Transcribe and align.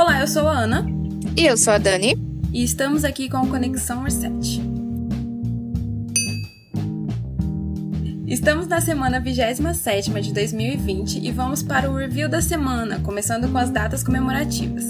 Olá, 0.00 0.20
eu 0.20 0.28
sou 0.28 0.46
a 0.46 0.52
Ana. 0.52 0.86
E 1.36 1.44
eu 1.44 1.56
sou 1.56 1.72
a 1.72 1.78
Dani. 1.78 2.16
E 2.52 2.62
estamos 2.62 3.02
aqui 3.02 3.28
com 3.28 3.44
Conexão 3.48 4.04
Reset. 4.04 4.62
Estamos 8.24 8.68
na 8.68 8.80
semana 8.80 9.18
27 9.18 10.20
de 10.20 10.32
2020 10.32 11.18
e 11.18 11.32
vamos 11.32 11.64
para 11.64 11.90
o 11.90 11.96
review 11.96 12.28
da 12.28 12.40
semana, 12.40 13.00
começando 13.00 13.50
com 13.50 13.58
as 13.58 13.70
datas 13.70 14.04
comemorativas. 14.04 14.84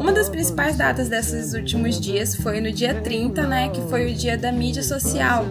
Uma 0.00 0.12
das 0.12 0.28
principais 0.28 0.76
datas 0.76 1.08
desses 1.08 1.54
últimos 1.54 2.00
dias 2.00 2.34
foi 2.34 2.60
no 2.60 2.72
dia 2.72 3.00
30, 3.02 3.46
né, 3.46 3.68
que 3.68 3.80
foi 3.82 4.10
o 4.10 4.14
dia 4.16 4.36
da 4.36 4.50
mídia 4.50 4.82
social, 4.82 5.46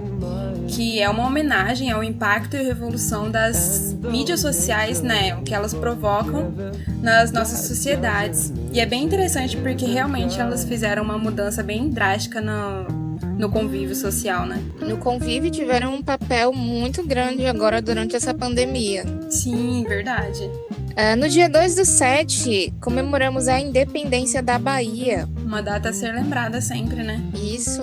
que 0.71 1.01
é 1.01 1.09
uma 1.09 1.27
homenagem 1.27 1.91
ao 1.91 2.03
impacto 2.03 2.55
e 2.55 2.63
revolução 2.63 3.29
das 3.29 3.93
mídias 4.01 4.39
sociais, 4.39 5.01
né, 5.01 5.35
o 5.35 5.41
que 5.41 5.53
elas 5.53 5.73
provocam 5.73 6.53
nas 7.01 7.31
nossas 7.31 7.67
sociedades. 7.67 8.53
E 8.71 8.79
é 8.79 8.85
bem 8.85 9.03
interessante 9.03 9.57
porque 9.57 9.85
realmente 9.85 10.39
elas 10.39 10.63
fizeram 10.63 11.03
uma 11.03 11.17
mudança 11.17 11.61
bem 11.61 11.89
drástica 11.89 12.39
no, 12.39 13.17
no 13.37 13.49
convívio 13.49 13.95
social, 13.95 14.45
né? 14.45 14.63
No 14.79 14.97
convívio 14.97 15.51
tiveram 15.51 15.93
um 15.93 16.01
papel 16.01 16.53
muito 16.53 17.05
grande 17.05 17.45
agora 17.45 17.81
durante 17.81 18.15
essa 18.15 18.33
pandemia. 18.33 19.03
Sim, 19.29 19.83
verdade. 19.87 20.49
Uh, 20.91 21.15
no 21.17 21.27
dia 21.27 21.49
2 21.49 21.75
do 21.75 21.85
7, 21.85 22.73
comemoramos 22.81 23.47
a 23.47 23.59
independência 23.59 24.41
da 24.41 24.57
Bahia. 24.57 25.27
Uma 25.43 25.61
data 25.61 25.89
a 25.89 25.93
ser 25.93 26.13
lembrada 26.13 26.61
sempre, 26.61 27.03
né? 27.03 27.21
Isso. 27.33 27.81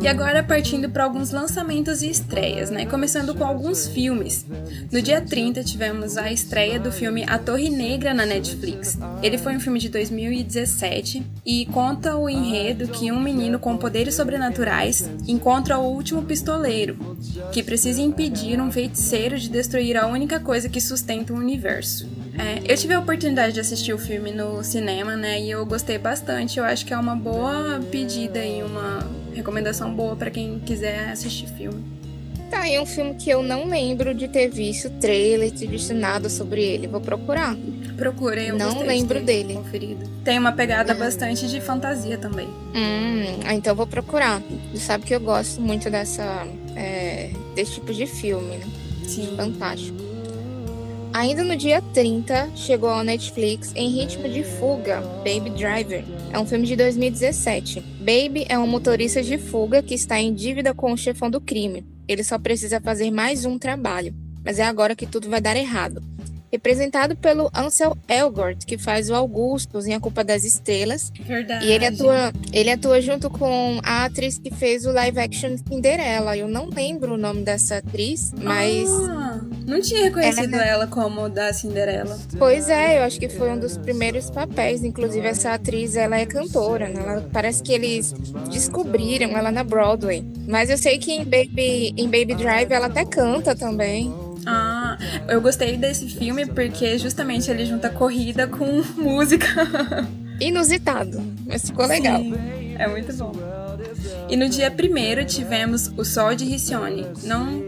E 0.00 0.08
agora 0.08 0.42
partindo 0.42 0.88
para 0.88 1.04
alguns 1.04 1.30
lançamentos 1.30 2.00
e 2.00 2.08
estreias, 2.08 2.70
né? 2.70 2.86
Começando 2.86 3.34
com 3.34 3.44
alguns 3.44 3.86
filmes. 3.86 4.46
No 4.90 5.02
dia 5.02 5.20
30 5.20 5.62
tivemos 5.62 6.16
a 6.16 6.32
estreia 6.32 6.80
do 6.80 6.90
filme 6.90 7.22
A 7.28 7.38
Torre 7.38 7.68
Negra 7.68 8.14
na 8.14 8.24
Netflix. 8.24 8.98
Ele 9.22 9.36
foi 9.36 9.54
um 9.54 9.60
filme 9.60 9.78
de 9.78 9.90
2017 9.90 11.22
e 11.44 11.66
conta 11.66 12.16
o 12.16 12.30
enredo 12.30 12.88
que 12.88 13.12
um 13.12 13.20
menino 13.20 13.58
com 13.58 13.76
poderes 13.76 14.14
sobrenaturais 14.14 15.06
encontra 15.28 15.76
o 15.78 15.84
último 15.84 16.22
pistoleiro, 16.22 16.96
que 17.52 17.62
precisa 17.62 18.00
impedir 18.00 18.58
um 18.58 18.72
feiticeiro 18.72 19.38
de 19.38 19.50
destruir 19.50 19.98
a 19.98 20.06
única 20.06 20.40
coisa 20.40 20.66
que 20.66 20.80
sustenta 20.80 21.34
o 21.34 21.36
universo. 21.36 22.08
É, 22.38 22.72
eu 22.72 22.76
tive 22.78 22.94
a 22.94 23.00
oportunidade 23.00 23.52
de 23.52 23.60
assistir 23.60 23.92
o 23.92 23.98
filme 23.98 24.32
no 24.32 24.64
cinema, 24.64 25.14
né? 25.14 25.38
E 25.38 25.50
eu 25.50 25.66
gostei 25.66 25.98
bastante. 25.98 26.58
Eu 26.58 26.64
acho 26.64 26.86
que 26.86 26.94
é 26.94 26.96
uma 26.96 27.14
boa 27.14 27.80
pedida 27.90 28.42
e 28.42 28.62
uma 28.62 29.19
recomendação 29.34 29.92
boa 29.94 30.16
para 30.16 30.30
quem 30.30 30.58
quiser 30.60 31.10
assistir 31.10 31.46
filme. 31.48 32.00
Tá 32.50 32.62
aí 32.62 32.80
um 32.80 32.86
filme 32.86 33.14
que 33.14 33.30
eu 33.30 33.42
não 33.42 33.68
lembro 33.68 34.12
de 34.12 34.26
ter 34.26 34.48
visto 34.48 34.90
trailer, 35.00 35.52
ter 35.52 35.68
visto 35.68 35.94
nada 35.94 36.28
sobre 36.28 36.62
ele. 36.62 36.88
Vou 36.88 37.00
procurar. 37.00 37.56
Procurei, 37.96 38.50
eu 38.50 38.58
não 38.58 38.80
lembro 38.80 39.20
de 39.20 39.24
dele. 39.24 39.54
Conferido. 39.54 40.08
Tem 40.24 40.38
uma 40.38 40.50
pegada 40.50 40.92
hum. 40.92 40.98
bastante 40.98 41.46
de 41.46 41.60
fantasia 41.60 42.18
também. 42.18 42.48
Hum, 42.74 43.40
então 43.52 43.74
vou 43.74 43.86
procurar. 43.86 44.42
Você 44.72 44.80
sabe 44.80 45.04
que 45.04 45.14
eu 45.14 45.20
gosto 45.20 45.60
muito 45.60 45.88
dessa 45.88 46.44
é, 46.74 47.30
desse 47.54 47.74
tipo 47.74 47.94
de 47.94 48.06
filme, 48.06 48.56
né? 48.56 48.66
Sim. 49.06 49.34
Fantástico. 49.36 50.09
Ainda 51.12 51.42
no 51.42 51.56
dia 51.56 51.82
30, 51.92 52.52
chegou 52.54 52.88
ao 52.88 53.02
Netflix 53.02 53.72
Em 53.74 53.88
Ritmo 53.88 54.28
de 54.28 54.44
Fuga, 54.44 55.00
Baby 55.24 55.50
Driver. 55.50 56.04
É 56.32 56.38
um 56.38 56.46
filme 56.46 56.66
de 56.66 56.76
2017. 56.76 57.80
Baby 57.80 58.46
é 58.48 58.56
um 58.56 58.66
motorista 58.66 59.20
de 59.20 59.36
fuga 59.36 59.82
que 59.82 59.94
está 59.94 60.20
em 60.20 60.32
dívida 60.32 60.72
com 60.72 60.92
o 60.92 60.96
chefão 60.96 61.28
do 61.28 61.40
crime. 61.40 61.84
Ele 62.06 62.22
só 62.22 62.38
precisa 62.38 62.80
fazer 62.80 63.10
mais 63.10 63.44
um 63.44 63.58
trabalho, 63.58 64.14
mas 64.44 64.60
é 64.60 64.62
agora 64.62 64.94
que 64.94 65.06
tudo 65.06 65.28
vai 65.28 65.40
dar 65.40 65.56
errado 65.56 66.00
representado 66.50 67.16
pelo 67.16 67.50
Ansel 67.54 67.96
Elgort, 68.08 68.64
que 68.64 68.76
faz 68.76 69.08
o 69.08 69.14
Augustus 69.14 69.86
em 69.86 69.94
A 69.94 70.00
Culpa 70.00 70.24
das 70.24 70.44
Estrelas. 70.44 71.12
Verdade. 71.20 71.66
E 71.66 71.70
ele 71.70 71.86
atua, 71.86 72.32
ele 72.52 72.70
atua 72.70 73.00
junto 73.00 73.30
com 73.30 73.80
a 73.82 74.04
atriz 74.04 74.38
que 74.38 74.52
fez 74.52 74.84
o 74.84 74.92
live 74.92 75.18
action 75.18 75.56
Cinderela. 75.56 76.36
Eu 76.36 76.48
não 76.48 76.68
lembro 76.68 77.14
o 77.14 77.16
nome 77.16 77.42
dessa 77.42 77.76
atriz, 77.78 78.32
mas. 78.36 78.90
Ah, 78.90 79.40
não 79.66 79.80
tinha 79.80 80.04
reconhecido 80.04 80.54
ela... 80.54 80.64
ela 80.64 80.86
como 80.86 81.28
da 81.28 81.52
Cinderela. 81.52 82.18
Pois 82.38 82.68
é, 82.68 82.98
eu 82.98 83.02
acho 83.04 83.18
que 83.18 83.28
foi 83.28 83.50
um 83.50 83.58
dos 83.58 83.76
primeiros 83.76 84.30
papéis. 84.30 84.82
Inclusive, 84.82 85.26
essa 85.26 85.54
atriz 85.54 85.94
ela 85.96 86.18
é 86.18 86.26
cantora, 86.26 86.88
né? 86.88 87.00
Ela, 87.00 87.28
parece 87.32 87.62
que 87.62 87.72
eles 87.72 88.12
descobriram 88.50 89.36
ela 89.36 89.52
na 89.52 89.62
Broadway. 89.62 90.24
Mas 90.48 90.70
eu 90.70 90.78
sei 90.78 90.98
que 90.98 91.12
em 91.12 91.24
Baby, 91.24 91.94
em 91.96 92.06
Baby 92.06 92.34
Drive 92.34 92.72
ela 92.72 92.86
até 92.86 93.04
canta 93.04 93.54
também. 93.54 94.12
Eu 95.28 95.40
gostei 95.40 95.76
desse 95.76 96.08
filme 96.08 96.46
porque 96.46 96.98
justamente 96.98 97.50
ele 97.50 97.64
junta 97.64 97.90
corrida 97.90 98.46
com 98.46 98.82
música. 98.96 99.46
Inusitado, 100.40 101.22
mas 101.46 101.66
ficou 101.66 101.86
legal. 101.86 102.20
Sim, 102.20 102.76
é 102.78 102.88
muito 102.88 103.12
bom. 103.14 103.32
E 104.28 104.36
no 104.36 104.48
dia 104.48 104.70
primeiro 104.70 105.24
tivemos 105.24 105.88
o 105.96 106.04
Sol 106.04 106.34
de 106.34 106.44
Riccione. 106.44 107.06
Não 107.24 107.62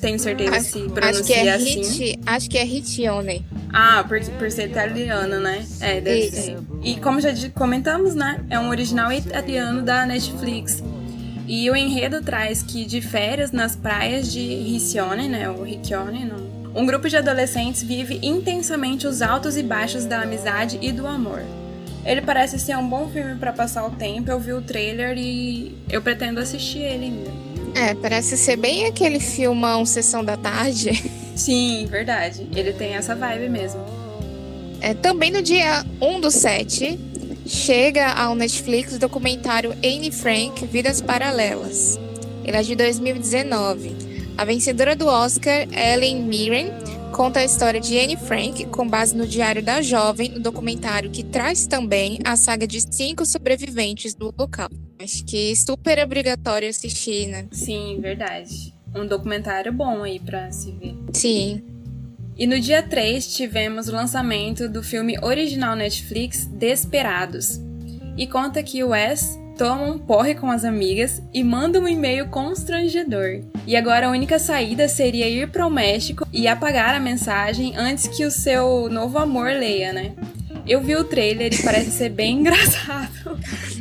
tenho 0.00 0.18
certeza 0.18 0.56
acho, 0.56 0.64
se 0.64 0.88
pronuncia 0.88 1.10
acho 1.10 1.22
que 1.24 1.32
é 1.34 1.52
assim. 1.52 1.82
Hit, 1.82 2.20
acho 2.26 2.50
que 2.50 2.58
é 2.58 2.64
Riccione. 2.64 3.44
Ah, 3.72 4.04
por, 4.06 4.18
por 4.38 4.50
ser 4.50 4.70
italiano, 4.70 5.40
né? 5.40 5.64
É, 5.80 6.00
deve 6.00 6.20
Isso. 6.20 6.36
ser. 6.36 6.58
E 6.82 6.96
como 6.96 7.20
já 7.20 7.30
comentamos, 7.54 8.14
né? 8.14 8.44
É 8.48 8.58
um 8.58 8.68
original 8.70 9.12
italiano 9.12 9.82
da 9.82 10.06
Netflix. 10.06 10.82
E 11.46 11.70
o 11.70 11.76
enredo 11.76 12.20
traz 12.22 12.62
que 12.62 12.84
de 12.84 13.00
férias 13.00 13.52
nas 13.52 13.76
praias 13.76 14.32
de 14.32 14.40
Riccione, 14.40 15.28
né, 15.28 15.48
o 15.48 15.62
Riccione, 15.62 16.24
não. 16.24 16.55
Um 16.76 16.84
grupo 16.84 17.08
de 17.08 17.16
adolescentes 17.16 17.82
vive 17.82 18.20
intensamente 18.22 19.06
os 19.06 19.22
altos 19.22 19.56
e 19.56 19.62
baixos 19.62 20.04
da 20.04 20.20
amizade 20.20 20.78
e 20.82 20.92
do 20.92 21.06
amor. 21.06 21.42
Ele 22.04 22.20
parece 22.20 22.58
ser 22.58 22.76
um 22.76 22.86
bom 22.86 23.08
filme 23.08 23.34
para 23.36 23.50
passar 23.50 23.86
o 23.86 23.90
tempo. 23.90 24.30
Eu 24.30 24.38
vi 24.38 24.52
o 24.52 24.60
trailer 24.60 25.16
e 25.16 25.74
eu 25.90 26.02
pretendo 26.02 26.38
assistir 26.38 26.80
ele 26.80 27.06
ainda. 27.06 27.46
É, 27.74 27.94
parece 27.94 28.36
ser 28.36 28.56
bem 28.56 28.84
aquele 28.84 29.18
filmão 29.18 29.86
Sessão 29.86 30.22
da 30.22 30.36
Tarde. 30.36 31.10
Sim, 31.34 31.86
verdade. 31.90 32.46
Ele 32.54 32.74
tem 32.74 32.94
essa 32.94 33.16
vibe 33.16 33.48
mesmo. 33.48 33.80
É, 34.82 34.92
também 34.92 35.30
no 35.30 35.40
dia 35.40 35.82
1 36.00 36.20
do 36.20 36.30
7, 36.30 36.98
chega 37.46 38.12
ao 38.12 38.34
Netflix 38.34 38.94
o 38.94 38.98
documentário 38.98 39.72
Anne 39.82 40.12
Frank 40.12 40.64
Vidas 40.66 41.00
Paralelas. 41.00 41.98
Ele 42.44 42.56
é 42.56 42.62
de 42.62 42.76
2019. 42.76 44.05
A 44.38 44.44
vencedora 44.44 44.94
do 44.94 45.06
Oscar, 45.06 45.66
Ellen 45.72 46.22
Mirren, 46.24 46.66
conta 47.10 47.40
a 47.40 47.44
história 47.44 47.80
de 47.80 47.98
Anne 47.98 48.18
Frank 48.18 48.66
com 48.66 48.86
base 48.86 49.16
no 49.16 49.26
Diário 49.26 49.62
da 49.62 49.80
Jovem, 49.80 50.28
no 50.28 50.40
documentário 50.40 51.10
que 51.10 51.24
traz 51.24 51.66
também 51.66 52.18
a 52.22 52.36
saga 52.36 52.66
de 52.66 52.82
cinco 52.82 53.24
sobreviventes 53.24 54.14
do 54.14 54.34
local. 54.38 54.68
Acho 55.02 55.24
que 55.24 55.56
super 55.56 55.98
obrigatório 56.04 56.68
assistir, 56.68 57.28
né? 57.28 57.46
Sim, 57.50 57.98
verdade. 57.98 58.74
Um 58.94 59.06
documentário 59.06 59.72
bom 59.72 60.02
aí 60.02 60.20
pra 60.20 60.52
se 60.52 60.70
ver. 60.72 60.94
Sim. 61.14 61.62
E 62.36 62.46
no 62.46 62.60
dia 62.60 62.82
3 62.82 63.34
tivemos 63.34 63.88
o 63.88 63.92
lançamento 63.92 64.68
do 64.68 64.82
filme 64.82 65.18
original 65.22 65.74
Netflix 65.74 66.44
Desperados. 66.44 67.58
E 68.18 68.26
conta 68.26 68.62
que 68.62 68.84
o 68.84 68.88
Wes 68.88 69.38
toma 69.56 69.84
um 69.84 69.98
porre 69.98 70.34
com 70.34 70.50
as 70.50 70.64
amigas 70.64 71.22
e 71.32 71.42
manda 71.42 71.80
um 71.80 71.88
e-mail 71.88 72.28
constrangedor. 72.28 73.40
E 73.66 73.76
agora 73.76 74.06
a 74.06 74.10
única 74.10 74.38
saída 74.38 74.88
seria 74.88 75.28
ir 75.28 75.48
para 75.48 75.66
o 75.66 75.70
México 75.70 76.26
e 76.32 76.46
apagar 76.46 76.94
a 76.94 77.00
mensagem 77.00 77.76
antes 77.76 78.06
que 78.06 78.24
o 78.24 78.30
seu 78.30 78.88
novo 78.90 79.18
amor 79.18 79.50
leia, 79.50 79.92
né? 79.92 80.12
Eu 80.66 80.80
vi 80.80 80.96
o 80.96 81.04
trailer 81.04 81.52
e 81.54 81.62
parece 81.62 81.90
ser 81.90 82.08
bem 82.10 82.38
engraçado. 82.40 83.38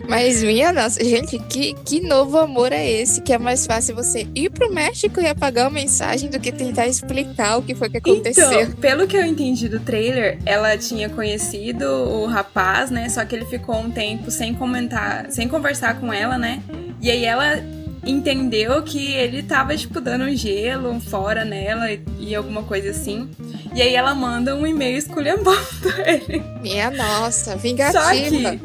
Mas 0.08 0.44
minha 0.44 0.72
nossa, 0.72 1.04
gente, 1.04 1.40
que, 1.40 1.74
que 1.74 2.00
novo 2.02 2.38
amor 2.38 2.72
é 2.72 2.90
esse? 2.90 3.22
Que 3.22 3.34
é 3.34 3.38
mais 3.38 3.66
fácil 3.66 3.96
você 3.96 4.28
ir 4.36 4.50
pro 4.52 4.72
México 4.72 5.20
e 5.20 5.28
apagar 5.28 5.68
a 5.68 5.70
mensagem 5.70 6.30
do 6.30 6.40
que 6.40 6.52
tentar 6.52 6.88
explicar 6.88 7.58
o 7.58 7.64
que 7.64 7.74
foi 7.74 7.90
que 7.90 7.98
aconteceu. 7.98 8.62
Então, 8.62 8.76
pelo 8.76 9.08
que 9.08 9.18
eu 9.18 9.24
entendi 9.24 9.68
do 9.68 9.80
trailer, 9.80 10.38
ela 10.46 10.78
tinha 10.78 11.10
conhecido 11.10 11.86
o 11.86 12.26
rapaz, 12.28 12.92
né? 12.92 13.10
Só 13.10 13.26
que 13.26 13.36
ele 13.36 13.46
ficou 13.46 13.76
um 13.78 13.90
tempo 13.90 14.30
sem 14.30 14.54
comentar, 14.54 15.32
sem 15.32 15.48
conversar 15.48 16.00
com 16.00 16.14
ela, 16.14 16.38
né? 16.38 16.62
E 17.02 17.10
aí 17.10 17.26
ela 17.26 17.64
entendeu 18.06 18.82
que 18.84 19.14
ele 19.14 19.44
tava, 19.44 19.76
tipo, 19.76 20.00
dando 20.00 20.26
um 20.26 20.36
gelo 20.36 21.00
fora 21.00 21.44
nela 21.44 21.92
e, 21.92 22.02
e, 22.20 22.36
alguma 22.36 22.64
coisa 22.64 22.92
assim. 22.92 23.30
E 23.74 23.82
aí 23.82 23.96
ela 23.96 24.14
manda 24.14 24.56
um 24.56 24.66
e-mail 24.66 24.98
esculhambando 24.98 25.60
ele. 26.06 26.44
Minha 26.62 26.92
nossa, 26.92 27.56
vingativa. 27.56 28.04
Só 28.04 28.12
que 28.12 28.62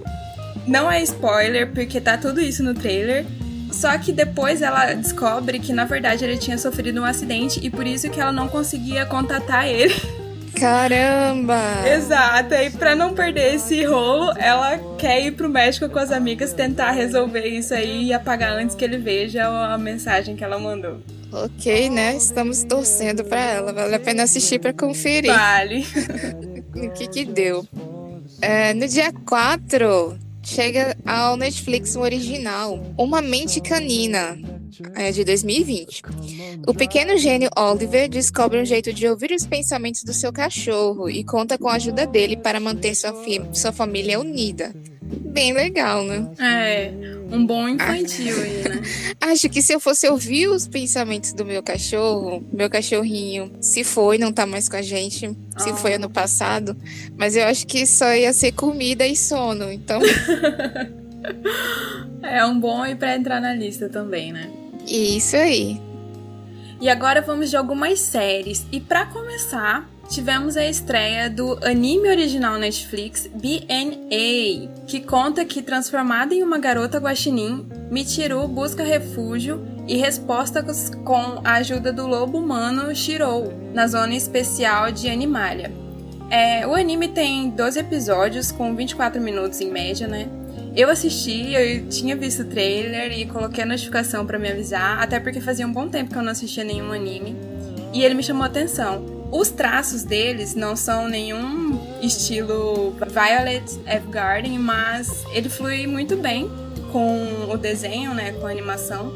não 0.66 0.90
é 0.90 1.02
spoiler, 1.02 1.72
porque 1.72 2.00
tá 2.00 2.16
tudo 2.16 2.40
isso 2.40 2.62
no 2.62 2.74
trailer. 2.74 3.24
Só 3.72 3.96
que 3.98 4.12
depois 4.12 4.62
ela 4.62 4.92
descobre 4.94 5.58
que 5.58 5.72
na 5.72 5.84
verdade 5.84 6.24
ele 6.24 6.36
tinha 6.36 6.58
sofrido 6.58 7.00
um 7.00 7.04
acidente 7.04 7.60
e 7.62 7.70
por 7.70 7.86
isso 7.86 8.10
que 8.10 8.20
ela 8.20 8.32
não 8.32 8.48
conseguia 8.48 9.06
contatar 9.06 9.66
ele. 9.66 9.94
Caramba! 10.58 11.60
Exato, 11.86 12.54
e 12.54 12.70
pra 12.70 12.94
não 12.94 13.14
perder 13.14 13.54
esse 13.54 13.84
rolo, 13.84 14.32
ela 14.36 14.78
quer 14.98 15.24
ir 15.24 15.32
pro 15.32 15.48
México 15.48 15.88
com 15.88 15.98
as 15.98 16.10
amigas 16.10 16.52
tentar 16.52 16.90
resolver 16.90 17.46
isso 17.46 17.74
aí 17.74 18.06
e 18.06 18.12
apagar 18.12 18.52
antes 18.52 18.74
que 18.74 18.84
ele 18.84 18.98
veja 18.98 19.46
a 19.46 19.78
mensagem 19.78 20.36
que 20.36 20.44
ela 20.44 20.58
mandou. 20.58 21.00
Ok, 21.32 21.88
né? 21.90 22.16
Estamos 22.16 22.64
torcendo 22.64 23.24
para 23.24 23.40
ela. 23.40 23.72
Vale 23.72 23.94
a 23.94 24.00
pena 24.00 24.24
assistir 24.24 24.58
para 24.58 24.72
conferir. 24.72 25.32
Vale. 25.32 25.86
o 26.74 26.90
que 26.90 27.06
que 27.06 27.24
deu. 27.24 27.64
É, 28.42 28.74
no 28.74 28.88
dia 28.88 29.12
4, 29.26 30.18
chega 30.42 30.96
ao 31.06 31.36
Netflix 31.36 31.94
o 31.94 32.00
original, 32.00 32.80
Uma 32.98 33.20
Mente 33.20 33.60
Canina, 33.60 34.38
é, 34.94 35.12
de 35.12 35.24
2020. 35.24 36.02
O 36.66 36.74
pequeno 36.74 37.16
gênio 37.18 37.50
Oliver 37.56 38.08
descobre 38.08 38.60
um 38.60 38.64
jeito 38.64 38.92
de 38.92 39.06
ouvir 39.06 39.32
os 39.32 39.46
pensamentos 39.46 40.02
do 40.02 40.12
seu 40.12 40.32
cachorro 40.32 41.08
e 41.08 41.24
conta 41.24 41.58
com 41.58 41.68
a 41.68 41.74
ajuda 41.74 42.06
dele 42.06 42.36
para 42.36 42.60
manter 42.60 42.94
sua, 42.94 43.14
sua 43.52 43.72
família 43.72 44.20
unida. 44.20 44.72
Bem 45.02 45.52
legal, 45.52 46.04
né? 46.04 46.30
É, 46.38 46.92
um 47.32 47.44
bom 47.44 47.68
infantil 47.68 48.36
ah. 48.38 48.42
aí, 48.42 48.62
né? 48.62 48.80
Acho 49.20 49.48
que 49.48 49.60
se 49.60 49.72
eu 49.72 49.80
fosse 49.80 50.08
ouvir 50.08 50.48
os 50.48 50.68
pensamentos 50.68 51.32
do 51.32 51.44
meu 51.44 51.62
cachorro, 51.62 52.44
meu 52.52 52.70
cachorrinho 52.70 53.50
se 53.60 53.82
foi, 53.82 54.18
não 54.18 54.32
tá 54.32 54.46
mais 54.46 54.68
com 54.68 54.76
a 54.76 54.82
gente, 54.82 55.36
se 55.58 55.70
oh. 55.70 55.76
foi 55.76 55.94
ano 55.94 56.08
passado, 56.08 56.76
mas 57.16 57.34
eu 57.34 57.44
acho 57.44 57.66
que 57.66 57.84
só 57.86 58.14
ia 58.14 58.32
ser 58.32 58.52
comida 58.52 59.06
e 59.06 59.16
sono, 59.16 59.72
então. 59.72 60.00
é 62.22 62.44
um 62.44 62.58
bom 62.58 62.82
aí 62.82 62.94
pra 62.94 63.16
entrar 63.16 63.40
na 63.40 63.54
lista 63.54 63.88
também, 63.88 64.32
né? 64.32 64.50
Isso 64.90 65.36
aí. 65.36 65.80
E 66.80 66.88
agora 66.88 67.22
vamos 67.22 67.48
de 67.50 67.56
algumas 67.56 68.00
séries. 68.00 68.66
E 68.72 68.80
para 68.80 69.06
começar, 69.06 69.88
tivemos 70.08 70.56
a 70.56 70.66
estreia 70.66 71.30
do 71.30 71.58
anime 71.64 72.08
original 72.08 72.58
Netflix 72.58 73.28
BNA, 73.28 74.84
que 74.86 75.00
conta 75.00 75.44
que 75.44 75.62
transformada 75.62 76.34
em 76.34 76.42
uma 76.42 76.58
garota 76.58 76.98
guaxinim, 76.98 77.68
Michiru 77.90 78.48
busca 78.48 78.82
refúgio 78.82 79.64
e 79.86 79.96
respostas 79.96 80.90
com 81.04 81.40
a 81.44 81.54
ajuda 81.54 81.92
do 81.92 82.06
lobo 82.06 82.38
humano 82.38 82.94
Shirou, 82.94 83.52
na 83.72 83.86
zona 83.86 84.14
especial 84.14 84.90
de 84.90 85.08
Animalia. 85.08 85.72
É, 86.30 86.66
o 86.66 86.74
anime 86.74 87.08
tem 87.08 87.50
12 87.50 87.78
episódios 87.78 88.52
com 88.52 88.74
24 88.74 89.20
minutos 89.20 89.60
em 89.60 89.70
média, 89.70 90.06
né? 90.06 90.28
Eu 90.74 90.88
assisti, 90.88 91.52
eu 91.52 91.88
tinha 91.88 92.14
visto 92.14 92.42
o 92.42 92.44
trailer 92.44 93.12
e 93.12 93.26
coloquei 93.26 93.64
a 93.64 93.66
notificação 93.66 94.24
para 94.24 94.38
me 94.38 94.48
avisar, 94.48 95.02
até 95.02 95.18
porque 95.18 95.40
fazia 95.40 95.66
um 95.66 95.72
bom 95.72 95.88
tempo 95.88 96.12
que 96.12 96.16
eu 96.16 96.22
não 96.22 96.30
assistia 96.30 96.62
nenhum 96.62 96.92
anime. 96.92 97.36
E 97.92 98.04
ele 98.04 98.14
me 98.14 98.22
chamou 98.22 98.44
a 98.44 98.46
atenção. 98.46 99.04
Os 99.32 99.48
traços 99.48 100.04
deles 100.04 100.54
não 100.54 100.76
são 100.76 101.08
nenhum 101.08 101.80
estilo 102.00 102.92
Violet 102.92 103.64
Evergarden, 103.86 104.58
mas 104.58 105.24
ele 105.32 105.48
flui 105.48 105.86
muito 105.86 106.16
bem 106.16 106.48
com 106.92 107.50
o 107.50 107.56
desenho, 107.56 108.14
né, 108.14 108.32
com 108.32 108.46
a 108.46 108.50
animação. 108.50 109.12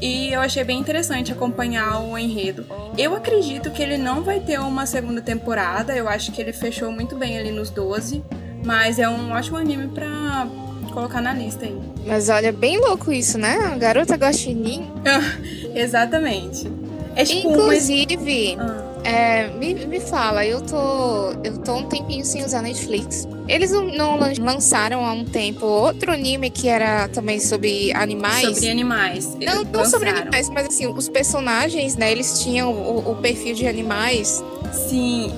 E 0.00 0.32
eu 0.32 0.40
achei 0.40 0.64
bem 0.64 0.78
interessante 0.78 1.30
acompanhar 1.30 2.00
o 2.00 2.18
enredo. 2.18 2.64
Eu 2.96 3.14
acredito 3.14 3.70
que 3.70 3.82
ele 3.82 3.98
não 3.98 4.22
vai 4.22 4.40
ter 4.40 4.58
uma 4.58 4.86
segunda 4.86 5.20
temporada, 5.20 5.94
eu 5.94 6.08
acho 6.08 6.32
que 6.32 6.40
ele 6.40 6.52
fechou 6.52 6.90
muito 6.90 7.16
bem 7.16 7.38
ali 7.38 7.50
nos 7.50 7.70
12, 7.70 8.24
mas 8.64 8.98
é 8.98 9.08
um 9.08 9.30
ótimo 9.32 9.56
anime 9.56 9.88
pra 9.88 10.48
colocar 10.90 11.20
na 11.20 11.32
lista 11.32 11.64
aí. 11.64 11.76
Mas 12.06 12.28
olha, 12.28 12.52
bem 12.52 12.78
louco 12.78 13.12
isso, 13.12 13.38
né? 13.38 13.56
A 13.72 13.76
garota 13.76 14.14
guaxinim. 14.14 14.86
Exatamente. 15.74 16.70
É 17.16 17.24
tipo 17.24 17.50
Inclusive, 17.50 18.56
ah. 18.58 18.90
É, 19.04 19.48
me, 19.48 19.74
me 19.74 20.00
fala, 20.00 20.44
eu 20.44 20.60
tô, 20.60 21.32
eu 21.42 21.58
tô 21.58 21.74
um 21.76 21.84
tempinho 21.84 22.24
sem 22.24 22.44
usar 22.44 22.62
Netflix. 22.62 23.26
Eles 23.48 23.70
não, 23.70 23.84
não, 23.86 24.18
lançaram 24.38 25.04
há 25.04 25.12
um 25.12 25.24
tempo 25.24 25.64
outro 25.64 26.12
anime 26.12 26.50
que 26.50 26.68
era 26.68 27.08
também 27.08 27.40
sobre 27.40 27.92
animais? 27.94 28.54
Sobre 28.54 28.70
animais. 28.70 29.36
Não, 29.40 29.64
não 29.64 29.84
sobre 29.84 30.10
animais, 30.10 30.48
mas 30.50 30.66
assim, 30.66 30.86
os 30.86 31.08
personagens, 31.08 31.96
né, 31.96 32.12
eles 32.12 32.40
tinham 32.40 32.72
o, 32.72 33.10
o 33.10 33.16
perfil 33.16 33.54
de 33.54 33.66
animais. 33.66 34.44
Sim, 34.72 35.32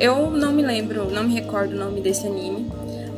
eu 0.00 0.30
não 0.30 0.52
me 0.52 0.62
lembro, 0.62 1.10
não 1.10 1.24
me 1.24 1.34
recordo 1.34 1.74
o 1.74 1.78
nome 1.78 2.00
desse 2.00 2.26
anime, 2.26 2.66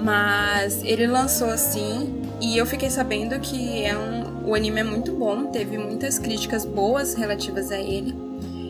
mas 0.04 0.84
ele 0.84 1.06
lançou 1.06 1.48
assim 1.48 2.20
e 2.38 2.58
eu 2.58 2.66
fiquei 2.66 2.90
sabendo 2.90 3.40
que 3.40 3.82
é 3.82 3.96
um, 3.96 4.50
o 4.50 4.54
anime 4.54 4.80
é 4.80 4.84
muito 4.84 5.12
bom, 5.12 5.46
teve 5.46 5.78
muitas 5.78 6.18
críticas 6.18 6.66
boas 6.66 7.14
relativas 7.14 7.70
a 7.70 7.78
ele. 7.78 8.14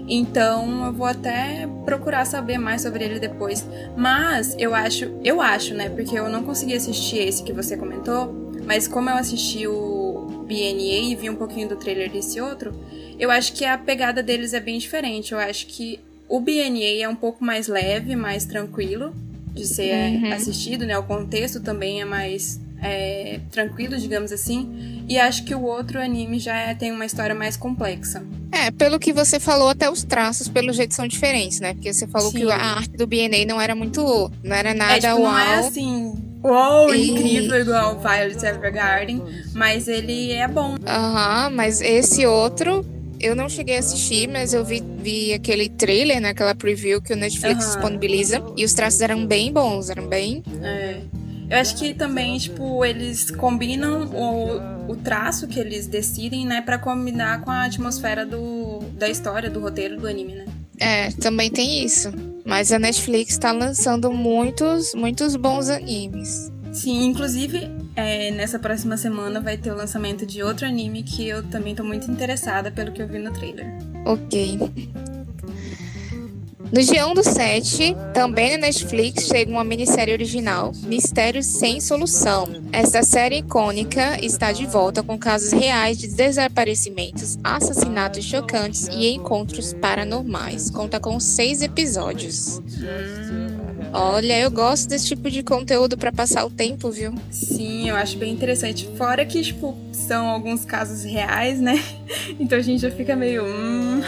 Então 0.07 0.87
eu 0.87 0.93
vou 0.93 1.07
até 1.07 1.69
procurar 1.85 2.25
saber 2.25 2.57
mais 2.57 2.83
sobre 2.83 3.05
ele 3.05 3.19
depois. 3.19 3.67
Mas 3.97 4.55
eu 4.59 4.75
acho, 4.75 5.11
eu 5.25 5.41
acho, 5.41 5.75
né? 5.75 5.89
Porque 5.89 6.17
eu 6.17 6.29
não 6.29 6.45
consegui 6.45 6.75
assistir 6.75 7.19
esse 7.19 7.43
que 7.43 7.53
você 7.53 7.77
comentou. 7.77 8.33
Mas 8.65 8.87
como 8.87 9.11
eu 9.11 9.17
assisti 9.17 9.67
o 9.67 10.45
BNA 10.47 11.11
e 11.11 11.17
vi 11.17 11.29
um 11.29 11.37
pouquinho 11.37 11.69
do 11.69 11.77
trailer 11.77 12.13
desse 12.13 12.41
outro, 12.41 12.73
eu 13.19 13.31
acho 13.31 13.55
que 13.55 13.65
a 13.65 13.77
pegada 13.77 14.23
deles 14.23 14.53
é 14.53 14.61
bem 14.61 14.79
diferente. 14.79 15.33
Eu 15.33 15.39
acho 15.39 15.67
que 15.67 15.99
o 16.29 16.39
BNA 16.39 17.03
é 17.03 17.09
um 17.09 17.17
pouco 17.17 17.43
mais 17.43 17.67
leve, 17.67 18.15
mais 18.15 18.45
tranquilo 18.45 19.13
de 19.55 19.67
ser 19.67 19.95
uhum. 19.95 20.33
assistido, 20.33 20.85
né? 20.85 20.99
O 20.99 21.05
contexto 21.05 21.61
também 21.61 22.01
é 22.01 22.05
mais 22.05 22.61
é, 22.83 23.41
tranquilo, 23.51 23.97
digamos 23.97 24.33
assim. 24.33 25.05
E 25.09 25.19
acho 25.19 25.45
que 25.45 25.55
o 25.55 25.63
outro 25.63 26.01
anime 26.01 26.39
já 26.39 26.57
é, 26.57 26.75
tem 26.75 26.93
uma 26.93 27.07
história 27.07 27.35
mais 27.35 27.57
complexa. 27.57 28.23
É, 28.51 28.71
pelo 28.71 28.99
que 28.99 29.13
você 29.13 29.39
falou, 29.41 29.69
até 29.69 29.91
os 29.91 30.03
traços, 30.03 30.49
pelo 30.49 30.73
jeito, 30.73 30.95
são 30.95 31.07
diferentes, 31.07 31.61
né? 31.61 31.75
Porque 31.75 31.93
você 31.93 32.07
falou 32.07 32.31
Sim. 32.31 32.39
que 32.39 32.53
a 32.53 32.57
arte 32.57 32.97
do 32.97 33.07
BNA 33.07 33.45
não 33.47 33.61
era 33.61 33.75
muito. 33.75 34.31
Não 34.43 34.55
era 34.55 34.75
nada 34.75 34.97
é, 34.97 35.01
tipo, 35.01 35.23
uau. 35.23 35.33
Não 35.33 35.39
é 35.39 35.55
assim. 35.59 36.15
Uou, 36.43 36.95
e... 36.95 37.11
incrível 37.11 37.61
igual 37.61 37.99
Violet 37.99 38.45
Evergarden, 38.45 39.23
mas 39.55 39.89
ele 39.89 40.33
é 40.33 40.47
bom. 40.47 40.77
Aham, 40.87 41.49
uhum, 41.49 41.57
mas 41.57 41.81
esse 41.81 42.27
outro 42.27 42.85
eu 43.25 43.35
não 43.35 43.49
cheguei 43.49 43.77
a 43.77 43.79
assistir, 43.79 44.29
mas 44.29 44.53
eu 44.53 44.63
vi, 44.65 44.83
vi 44.99 45.33
aquele 45.33 45.69
trailer, 45.71 46.21
né, 46.21 46.29
aquela 46.29 46.55
preview 46.55 47.01
que 47.01 47.13
o 47.13 47.17
Netflix 47.17 47.65
uhum. 47.65 47.71
disponibiliza. 47.71 48.43
E 48.57 48.65
os 48.65 48.75
traços 48.75 49.01
eram 49.01 49.27
bem 49.27 49.51
bons, 49.51 49.89
eram 49.89 50.07
bem. 50.07 50.43
É. 50.63 51.01
Eu 51.49 51.59
acho 51.59 51.77
que 51.77 51.95
também, 51.95 52.37
tipo, 52.39 52.85
eles 52.85 53.31
combinam 53.31 54.07
o, 54.07 54.93
o 54.93 54.97
traço 54.97 55.47
que 55.47 55.59
eles 55.59 55.87
decidem, 55.87 56.47
né, 56.47 56.61
para 56.61 56.79
combinar 56.79 57.41
com 57.43 57.51
a 57.51 57.65
atmosfera 57.65 58.27
do, 58.27 58.81
da 58.93 59.09
história, 59.09 59.49
do 59.49 59.61
roteiro 59.61 59.99
do 59.99 60.07
anime, 60.07 60.35
né? 60.35 60.45
É, 60.79 61.11
também 61.13 61.51
tem 61.51 61.85
isso. 61.85 62.13
Mas 62.45 62.73
a 62.73 62.79
Netflix 62.79 63.39
tá 63.39 63.53
lançando 63.53 64.13
muitos, 64.13 64.95
muitos 64.95 65.37
bons 65.37 65.69
animes. 65.69 66.53
Sim, 66.75 67.05
inclusive 67.05 67.71
é, 67.95 68.33
nessa 68.33 68.59
próxima 68.59 68.97
semana 68.97 69.41
vai 69.41 69.57
ter 69.57 69.71
o 69.71 69.77
lançamento 69.77 70.27
de 70.27 70.43
outro 70.43 70.67
anime 70.67 71.05
que 71.05 71.29
eu 71.29 71.43
também 71.45 71.75
tô 71.75 71.85
muito 71.85 72.11
interessada 72.11 72.71
pelo 72.71 72.91
que 72.93 73.01
eu 73.01 73.07
vi 73.07 73.19
no 73.19 73.33
trailer. 73.33 73.67
Ok. 74.05 74.59
No 76.73 76.83
dia 76.83 77.07
1 77.07 77.15
do 77.15 77.23
7, 77.23 77.95
também 78.13 78.51
na 78.53 78.67
Netflix, 78.67 79.29
chega 79.29 79.49
uma 79.49 79.63
minissérie 79.63 80.13
original, 80.13 80.73
Mistérios 80.83 81.47
Sem 81.47 81.81
Solução. 81.81 82.49
Esta 82.73 83.05
série 83.05 83.39
icônica 83.39 84.19
está 84.21 84.51
de 84.51 84.67
volta 84.67 85.01
com 85.01 85.17
casos 85.17 85.53
reais 85.53 85.97
de 85.97 86.09
desaparecimentos, 86.09 87.39
assassinatos 87.45 88.25
chocantes 88.25 88.89
e 88.89 89.07
encontros 89.15 89.73
paranormais. 89.75 90.69
Conta 90.69 90.99
com 90.99 91.21
seis 91.21 91.63
episódios. 91.63 92.61
Olha, 93.97 94.41
eu 94.41 94.51
gosto 94.51 94.89
desse 94.89 95.07
tipo 95.07 95.31
de 95.31 95.45
conteúdo 95.45 95.97
para 95.97 96.11
passar 96.11 96.45
o 96.45 96.51
tempo, 96.51 96.91
viu? 96.91 97.15
Sim, 97.31 97.89
eu 97.89 97.95
acho 97.95 98.19
bem 98.19 98.33
interessante. 98.33 98.89
Fora 98.99 99.25
que, 99.25 99.41
tipo, 99.41 99.79
são 99.93 100.27
alguns 100.27 100.65
casos 100.65 101.05
reais, 101.05 101.61
né? 101.61 101.81
Então 102.41 102.59
a 102.59 102.63
gente 102.63 102.81
já 102.81 102.91
fica 102.91 103.15
meio. 103.15 103.45
Hum... 103.45 104.03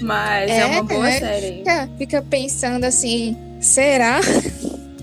Mas 0.00 0.50
é, 0.50 0.60
é 0.60 0.66
uma 0.66 0.82
boa 0.82 1.08
é, 1.08 1.18
série. 1.18 1.58
Fica, 1.58 1.88
fica 1.98 2.22
pensando 2.22 2.84
assim, 2.84 3.36
será? 3.60 4.20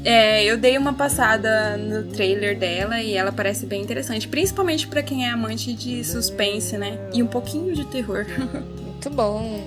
É, 0.04 0.44
eu 0.44 0.58
dei 0.58 0.80
uma 0.80 0.94
passada 0.94 1.78
no 1.78 2.04
trailer 2.06 2.58
dela 2.58 3.00
e 3.00 3.14
ela 3.14 3.32
parece 3.32 3.68
bem 3.68 3.84
interessante, 3.84 4.28
principalmente 4.28 4.88
para 4.88 5.04
quem 5.04 5.28
é 5.28 5.30
amante 5.30 5.74
de 5.74 6.04
suspense, 6.04 6.76
né? 6.76 6.98
E 7.14 7.22
um 7.22 7.28
pouquinho 7.28 7.72
de 7.76 7.86
terror. 7.86 8.26
Muito 8.82 9.10
bom. 9.12 9.64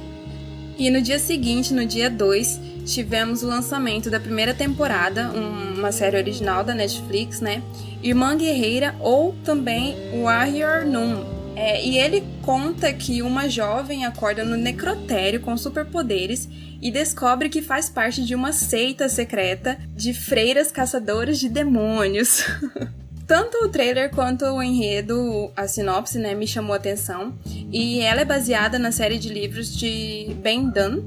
E 0.76 0.90
no 0.90 1.00
dia 1.00 1.19
seguinte, 1.19 1.73
no 1.73 1.87
dia 1.87 2.11
2, 2.11 2.61
tivemos 2.85 3.43
o 3.43 3.47
lançamento 3.47 4.11
da 4.11 4.19
primeira 4.19 4.52
temporada, 4.52 5.31
uma 5.31 5.93
série 5.93 6.16
original 6.16 6.64
da 6.64 6.75
Netflix, 6.75 7.40
né? 7.40 7.62
Irmã 8.02 8.37
Guerreira 8.37 8.95
ou 9.00 9.35
também 9.45 9.95
Warrior 10.23 10.85
Noon, 10.85 11.25
é, 11.57 11.85
e 11.85 11.99
ele 11.99 12.25
conta 12.43 12.93
que 12.93 13.23
uma 13.23 13.49
jovem 13.49 14.04
acorda 14.04 14.45
no 14.45 14.57
necrotério 14.57 15.40
com 15.40 15.57
superpoderes 15.57 16.49
e 16.83 16.90
descobre 16.90 17.49
que 17.49 17.62
faz 17.62 17.88
parte 17.88 18.25
de 18.25 18.35
uma 18.35 18.52
seita 18.52 19.09
secreta 19.09 19.78
de 19.95 20.12
freiras 20.12 20.73
caçadoras 20.73 21.38
de 21.38 21.49
demônios. 21.49 22.45
Tanto 23.26 23.64
o 23.64 23.69
trailer 23.69 24.11
quanto 24.11 24.45
o 24.45 24.62
enredo, 24.62 25.50
a 25.57 25.66
sinopse, 25.66 26.19
né, 26.19 26.35
me 26.35 26.47
chamou 26.47 26.75
a 26.75 26.76
atenção. 26.76 27.35
E 27.73 28.00
ela 28.00 28.21
é 28.21 28.25
baseada 28.25 28.78
na 28.78 28.93
série 28.93 29.19
de 29.19 29.28
livros 29.28 29.75
de 29.75 30.37
Ben 30.43 30.69
Dunn. 30.69 31.02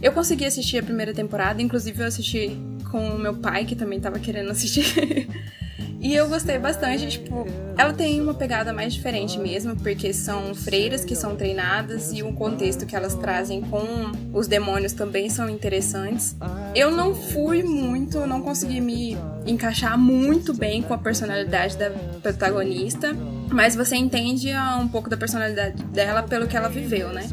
Eu 0.00 0.12
consegui 0.12 0.44
assistir 0.44 0.78
a 0.78 0.82
primeira 0.82 1.12
temporada, 1.12 1.60
inclusive 1.60 2.00
eu 2.00 2.06
assisti 2.06 2.56
com 2.90 3.08
o 3.08 3.18
meu 3.18 3.34
pai, 3.34 3.64
que 3.64 3.74
também 3.74 3.98
estava 3.98 4.18
querendo 4.18 4.50
assistir. 4.50 5.28
E 6.00 6.14
eu 6.14 6.28
gostei 6.28 6.58
bastante, 6.58 7.08
tipo, 7.08 7.44
ela 7.76 7.92
tem 7.92 8.20
uma 8.20 8.32
pegada 8.32 8.72
mais 8.72 8.94
diferente 8.94 9.36
mesmo, 9.38 9.74
porque 9.74 10.12
são 10.12 10.54
freiras 10.54 11.04
que 11.04 11.16
são 11.16 11.34
treinadas 11.34 12.12
e 12.12 12.22
o 12.22 12.32
contexto 12.32 12.86
que 12.86 12.94
elas 12.94 13.14
trazem 13.14 13.62
com 13.62 14.12
os 14.32 14.46
demônios 14.46 14.92
também 14.92 15.28
são 15.28 15.48
interessantes. 15.48 16.36
Eu 16.72 16.92
não 16.92 17.14
fui 17.14 17.64
muito, 17.64 18.24
não 18.26 18.40
consegui 18.40 18.80
me 18.80 19.18
encaixar 19.44 19.98
muito 19.98 20.54
bem 20.54 20.82
com 20.82 20.94
a 20.94 20.98
personalidade 20.98 21.76
da 21.76 21.90
protagonista, 22.22 23.16
mas 23.50 23.74
você 23.74 23.96
entende 23.96 24.50
um 24.80 24.86
pouco 24.86 25.10
da 25.10 25.16
personalidade 25.16 25.82
dela 25.84 26.22
pelo 26.22 26.46
que 26.46 26.56
ela 26.56 26.68
viveu, 26.68 27.08
né? 27.08 27.28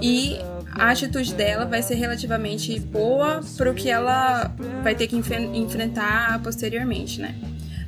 E 0.00 0.38
a 0.70 0.90
atitude 0.90 1.34
dela 1.34 1.64
vai 1.64 1.82
ser 1.82 1.94
relativamente 1.94 2.78
boa 2.78 3.40
pro 3.56 3.74
que 3.74 3.90
ela 3.90 4.52
vai 4.84 4.94
ter 4.94 5.08
que 5.08 5.16
enfrentar 5.16 6.40
posteriormente, 6.42 7.20
né? 7.20 7.34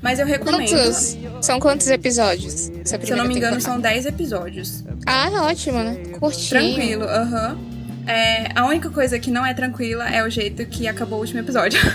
Mas 0.02 0.18
eu 0.18 0.26
recomendo. 0.26 0.68
Quantos? 0.68 1.16
São 1.40 1.58
quantos 1.58 1.88
episódios? 1.88 2.70
Se 2.84 3.10
eu 3.10 3.16
não 3.16 3.26
me 3.26 3.36
engano, 3.36 3.60
são 3.60 3.80
10 3.80 4.06
episódios. 4.06 4.84
Ah, 5.06 5.30
ótimo, 5.42 5.78
né? 5.78 5.96
Curtinho. 6.18 6.48
Tranquilo, 6.48 7.04
aham. 7.04 7.52
Uhum. 7.52 7.76
É, 8.06 8.52
a 8.54 8.64
única 8.66 8.88
coisa 8.88 9.18
que 9.18 9.30
não 9.30 9.44
é 9.44 9.52
tranquila 9.52 10.08
é 10.08 10.22
o 10.22 10.30
jeito 10.30 10.64
que 10.66 10.86
acabou 10.86 11.18
o 11.18 11.22
último 11.22 11.40
episódio. 11.40 11.80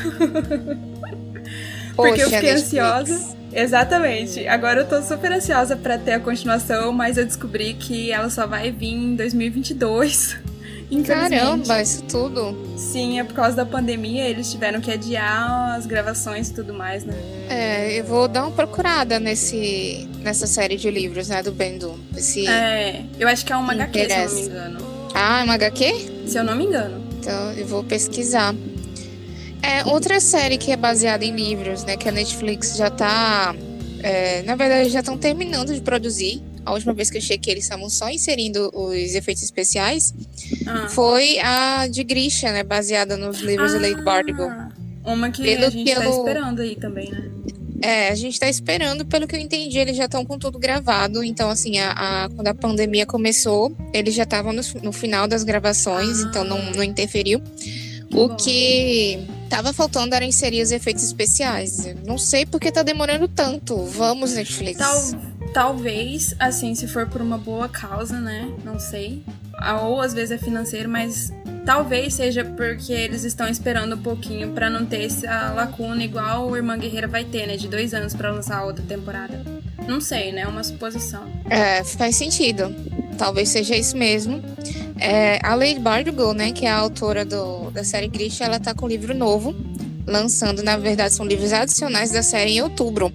Porque 1.95 2.11
Poxa, 2.11 2.21
eu 2.21 2.29
fiquei 2.29 2.51
ansiosa. 2.51 3.35
Exatamente. 3.53 4.47
Agora 4.47 4.81
eu 4.81 4.87
tô 4.87 5.01
super 5.01 5.31
ansiosa 5.31 5.75
para 5.75 5.97
ter 5.97 6.13
a 6.13 6.19
continuação, 6.19 6.91
mas 6.91 7.17
eu 7.17 7.25
descobri 7.25 7.73
que 7.73 8.11
ela 8.11 8.29
só 8.29 8.47
vai 8.47 8.71
vir 8.71 8.93
em 8.93 9.15
2022. 9.15 10.37
Caramba, 11.05 11.81
isso 11.81 12.03
tudo. 12.03 12.55
Sim, 12.75 13.19
é 13.19 13.23
por 13.23 13.33
causa 13.33 13.55
da 13.55 13.65
pandemia, 13.65 14.27
eles 14.27 14.51
tiveram 14.51 14.81
que 14.81 14.91
adiar 14.91 15.75
as 15.75 15.85
gravações 15.85 16.49
e 16.49 16.53
tudo 16.53 16.73
mais, 16.73 17.05
né? 17.05 17.13
É, 17.49 17.99
eu 17.99 18.03
vou 18.03 18.27
dar 18.27 18.43
uma 18.43 18.51
procurada 18.51 19.19
nesse, 19.19 20.07
nessa 20.19 20.45
série 20.45 20.75
de 20.75 20.91
livros, 20.91 21.29
né, 21.29 21.41
do 21.41 21.51
Bendu. 21.51 21.97
Esse... 22.15 22.45
É, 22.47 23.03
eu 23.17 23.27
acho 23.27 23.45
que 23.45 23.53
é 23.53 23.55
uma 23.55 23.71
HQ, 23.73 23.99
se 24.09 24.11
eu 24.11 24.25
não 24.25 24.33
me 24.33 24.41
engano. 24.41 24.79
Ah, 25.13 25.39
é 25.39 25.43
uma 25.43 25.53
HQ? 25.53 26.11
Se 26.27 26.37
eu 26.37 26.43
não 26.43 26.55
me 26.55 26.65
engano. 26.65 27.03
Então, 27.19 27.53
eu 27.53 27.65
vou 27.65 27.83
pesquisar. 27.83 28.53
É, 29.61 29.85
outra 29.85 30.19
série 30.19 30.57
que 30.57 30.71
é 30.71 30.75
baseada 30.75 31.23
em 31.23 31.35
livros, 31.35 31.83
né, 31.85 31.95
que 31.95 32.09
a 32.09 32.11
Netflix 32.11 32.75
já 32.75 32.89
tá... 32.89 33.55
É, 34.03 34.41
na 34.43 34.55
verdade, 34.55 34.89
já 34.89 34.99
estão 34.99 35.15
terminando 35.15 35.73
de 35.73 35.79
produzir, 35.79 36.41
a 36.65 36.73
última 36.73 36.93
vez 36.93 37.09
que 37.09 37.17
eu 37.17 37.21
chequei, 37.21 37.53
eles 37.53 37.63
estavam 37.63 37.89
só 37.89 38.09
inserindo 38.09 38.69
os 38.73 39.15
efeitos 39.15 39.43
especiais, 39.43 40.13
ah. 40.67 40.89
foi 40.89 41.39
a 41.39 41.87
de 41.87 42.03
Grisha, 42.03 42.51
né? 42.51 42.63
Baseada 42.63 43.17
nos 43.17 43.39
livros 43.39 43.73
ah, 43.73 43.77
do 43.77 43.81
Lady 43.81 44.03
Bardugo. 44.03 44.43
Uma 45.03 45.31
que 45.31 45.41
pelo, 45.41 45.65
a 45.65 45.69
gente 45.69 45.93
tá 45.93 46.01
pelo... 46.01 46.11
tá 46.11 46.17
esperando 46.17 46.61
aí 46.61 46.75
também, 46.75 47.09
né? 47.09 47.31
É, 47.83 48.09
a 48.09 48.15
gente 48.15 48.39
tá 48.39 48.47
esperando, 48.47 49.03
pelo 49.03 49.27
que 49.27 49.35
eu 49.35 49.39
entendi, 49.39 49.79
eles 49.79 49.97
já 49.97 50.05
estão 50.05 50.23
com 50.23 50.37
tudo 50.37 50.59
gravado. 50.59 51.23
Então, 51.23 51.49
assim, 51.49 51.79
a, 51.79 52.25
a, 52.25 52.29
quando 52.29 52.47
a 52.47 52.53
pandemia 52.53 53.07
começou, 53.07 53.75
eles 53.91 54.13
já 54.13 54.21
estavam 54.21 54.53
no, 54.53 54.61
no, 54.83 54.91
final 54.91 55.27
das 55.27 55.43
gravações, 55.43 56.23
ah. 56.23 56.27
então 56.27 56.43
não, 56.43 56.71
não 56.73 56.83
interferiu. 56.83 57.41
O 58.13 58.27
Bom. 58.27 58.35
que 58.35 59.19
tava 59.49 59.73
faltando 59.73 60.13
era 60.13 60.23
inserir 60.23 60.61
os 60.61 60.71
efeitos 60.71 61.03
especiais. 61.03 61.87
não 62.05 62.17
sei 62.17 62.45
porque 62.45 62.71
tá 62.71 62.83
demorando 62.83 63.27
tanto. 63.27 63.77
Vamos, 63.85 64.33
Netflix. 64.33 64.77
Tal, 64.77 65.30
talvez, 65.53 66.35
assim, 66.39 66.73
se 66.75 66.87
for 66.87 67.07
por 67.07 67.21
uma 67.21 67.37
boa 67.37 67.67
causa, 67.69 68.19
né? 68.19 68.49
Não 68.63 68.79
sei. 68.79 69.23
Ou 69.83 70.01
às 70.01 70.13
vezes 70.13 70.31
é 70.31 70.37
financeiro, 70.37 70.89
mas 70.89 71.31
talvez 71.65 72.15
seja 72.15 72.43
porque 72.43 72.91
eles 72.91 73.23
estão 73.23 73.47
esperando 73.47 73.95
um 73.95 74.01
pouquinho 74.01 74.49
para 74.49 74.69
não 74.69 74.85
ter 74.85 75.03
essa 75.03 75.51
lacuna 75.53 76.03
igual 76.03 76.49
o 76.49 76.55
Irmã 76.55 76.77
Guerreira 76.77 77.07
vai 77.07 77.23
ter, 77.23 77.47
né? 77.47 77.57
De 77.57 77.67
dois 77.67 77.93
anos 77.93 78.13
para 78.13 78.31
lançar 78.31 78.57
a 78.57 78.65
outra 78.65 78.83
temporada. 78.83 79.43
Não 79.87 80.01
sei, 80.01 80.31
né? 80.31 80.41
É 80.41 80.47
uma 80.47 80.63
suposição. 80.63 81.23
É, 81.49 81.83
faz 81.83 82.15
sentido. 82.15 82.73
Talvez 83.17 83.49
seja 83.49 83.75
isso 83.75 83.95
mesmo. 83.95 84.41
É, 84.99 85.39
a 85.43 85.55
Lady 85.55 85.79
Bardugo, 85.79 86.33
né, 86.33 86.51
que 86.51 86.65
é 86.65 86.69
a 86.69 86.77
autora 86.77 87.25
do, 87.25 87.71
da 87.71 87.83
série 87.83 88.07
Grish, 88.07 88.39
ela 88.39 88.59
tá 88.59 88.73
com 88.73 88.85
um 88.85 88.89
livro 88.89 89.15
novo, 89.15 89.55
lançando, 90.05 90.61
na 90.61 90.77
verdade, 90.77 91.13
são 91.13 91.25
livros 91.25 91.51
adicionais 91.51 92.11
da 92.11 92.21
série 92.21 92.51
em 92.51 92.61
outubro. 92.61 93.11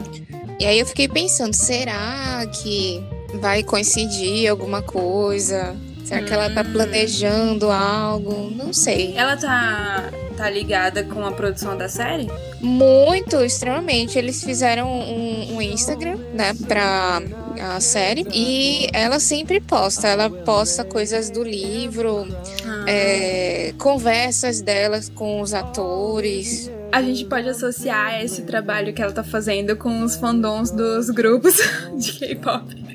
E 0.58 0.64
aí 0.64 0.78
eu 0.78 0.86
fiquei 0.86 1.08
pensando, 1.08 1.52
será 1.52 2.46
que 2.46 3.02
vai 3.34 3.62
coincidir 3.62 4.50
alguma 4.50 4.80
coisa? 4.82 5.76
Será 6.04 6.22
que 6.22 6.32
ela 6.32 6.48
tá 6.48 6.62
hum. 6.62 6.72
planejando 6.72 7.70
algo? 7.70 8.50
Não 8.50 8.72
sei. 8.72 9.12
Ela 9.16 9.36
tá, 9.36 10.08
tá 10.36 10.48
ligada 10.48 11.02
com 11.02 11.26
a 11.26 11.32
produção 11.32 11.76
da 11.76 11.88
série? 11.88 12.30
Muito, 12.60 13.44
extremamente. 13.44 14.16
Eles 14.16 14.42
fizeram 14.42 14.88
um, 14.88 15.56
um 15.56 15.62
Instagram, 15.62 16.16
né, 16.32 16.54
pra 16.68 17.20
a 17.60 17.80
série. 17.80 18.25
E 18.32 18.88
ela 18.92 19.18
sempre 19.18 19.60
posta. 19.60 20.06
Ela 20.06 20.30
posta 20.30 20.84
coisas 20.84 21.28
do 21.28 21.42
livro, 21.42 22.26
ah. 22.64 22.84
é, 22.88 23.75
conversas 23.76 24.60
delas 24.60 25.08
com 25.08 25.40
os 25.40 25.52
atores 25.52 26.70
a 26.93 27.02
gente 27.02 27.25
pode 27.25 27.49
associar 27.49 28.23
esse 28.23 28.43
trabalho 28.43 28.93
que 28.93 29.02
ela 29.02 29.12
tá 29.12 29.23
fazendo 29.23 29.76
com 29.76 30.02
os 30.02 30.16
fandoms 30.16 30.71
dos 30.71 31.11
grupos 31.11 31.57
de 31.97 32.12
K-pop. 32.12 32.87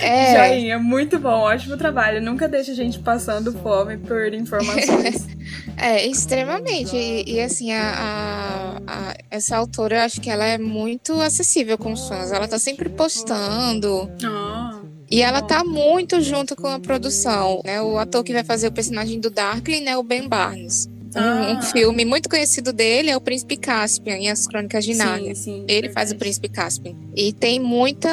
É. 0.00 0.50
Joinha, 0.50 0.78
muito 0.78 1.18
bom, 1.18 1.30
ótimo 1.30 1.76
trabalho. 1.76 2.20
Nunca 2.20 2.48
deixa 2.48 2.72
a 2.72 2.74
gente 2.74 2.98
passando 2.98 3.52
fome 3.52 3.96
por 3.96 4.32
informações. 4.32 5.26
é, 5.76 6.06
extremamente. 6.06 6.96
E, 6.96 7.34
e 7.34 7.40
assim, 7.40 7.72
a, 7.72 7.82
a, 7.82 8.82
a, 8.86 9.14
essa 9.30 9.56
autora, 9.56 9.96
eu 9.96 10.00
acho 10.02 10.20
que 10.20 10.30
ela 10.30 10.44
é 10.44 10.58
muito 10.58 11.20
acessível 11.20 11.78
com 11.78 11.92
os 11.92 12.08
fãs. 12.08 12.32
Ela 12.32 12.46
tá 12.46 12.58
sempre 12.58 12.88
postando. 12.88 14.10
Oh. 14.22 14.86
E 15.10 15.22
ela 15.22 15.40
tá 15.40 15.64
muito 15.64 16.20
junto 16.20 16.56
com 16.56 16.66
a 16.66 16.80
produção, 16.80 17.62
né? 17.64 17.80
O 17.80 17.96
ator 17.96 18.24
que 18.24 18.32
vai 18.32 18.42
fazer 18.42 18.68
o 18.68 18.72
personagem 18.72 19.20
do 19.20 19.30
Darkly, 19.30 19.80
né? 19.80 19.96
O 19.96 20.02
Ben 20.02 20.28
Barnes. 20.28 20.88
Ah. 21.16 21.58
Um, 21.58 21.62
filme 21.62 22.04
muito 22.04 22.28
conhecido 22.28 22.72
dele 22.72 23.10
é 23.10 23.16
o 23.16 23.20
Príncipe 23.20 23.56
Caspian 23.56 24.16
em 24.16 24.30
As 24.30 24.46
Crônicas 24.46 24.84
de 24.84 24.94
Nárnia. 24.94 25.32
Ele 25.32 25.64
verdade. 25.66 25.92
faz 25.94 26.12
o 26.12 26.16
Príncipe 26.16 26.48
Caspian. 26.48 26.94
E 27.14 27.32
tem 27.32 27.58
muita 27.58 28.10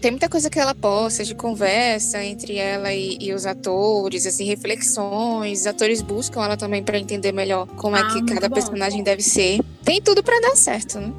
tem 0.00 0.10
muita 0.10 0.28
coisa 0.28 0.50
que 0.50 0.58
ela 0.58 0.74
posta 0.74 1.24
de 1.24 1.34
conversa 1.34 2.22
entre 2.22 2.56
ela 2.56 2.92
e, 2.92 3.16
e, 3.20 3.32
os 3.32 3.46
atores, 3.46 4.26
assim, 4.26 4.44
reflexões. 4.44 5.60
Os 5.60 5.66
atores 5.66 6.02
buscam 6.02 6.44
ela 6.44 6.56
também 6.56 6.82
para 6.82 6.98
entender 6.98 7.32
melhor 7.32 7.66
como 7.66 7.96
é 7.96 8.02
ah, 8.02 8.08
é 8.08 8.12
que 8.12 8.24
cada 8.26 8.48
bom. 8.48 8.54
personagem 8.54 9.02
deve 9.02 9.22
ser. 9.22 9.60
Tem 9.82 10.00
tudo 10.00 10.22
para 10.22 10.38
dar 10.40 10.54
certo, 10.54 11.00
né? 11.00 11.12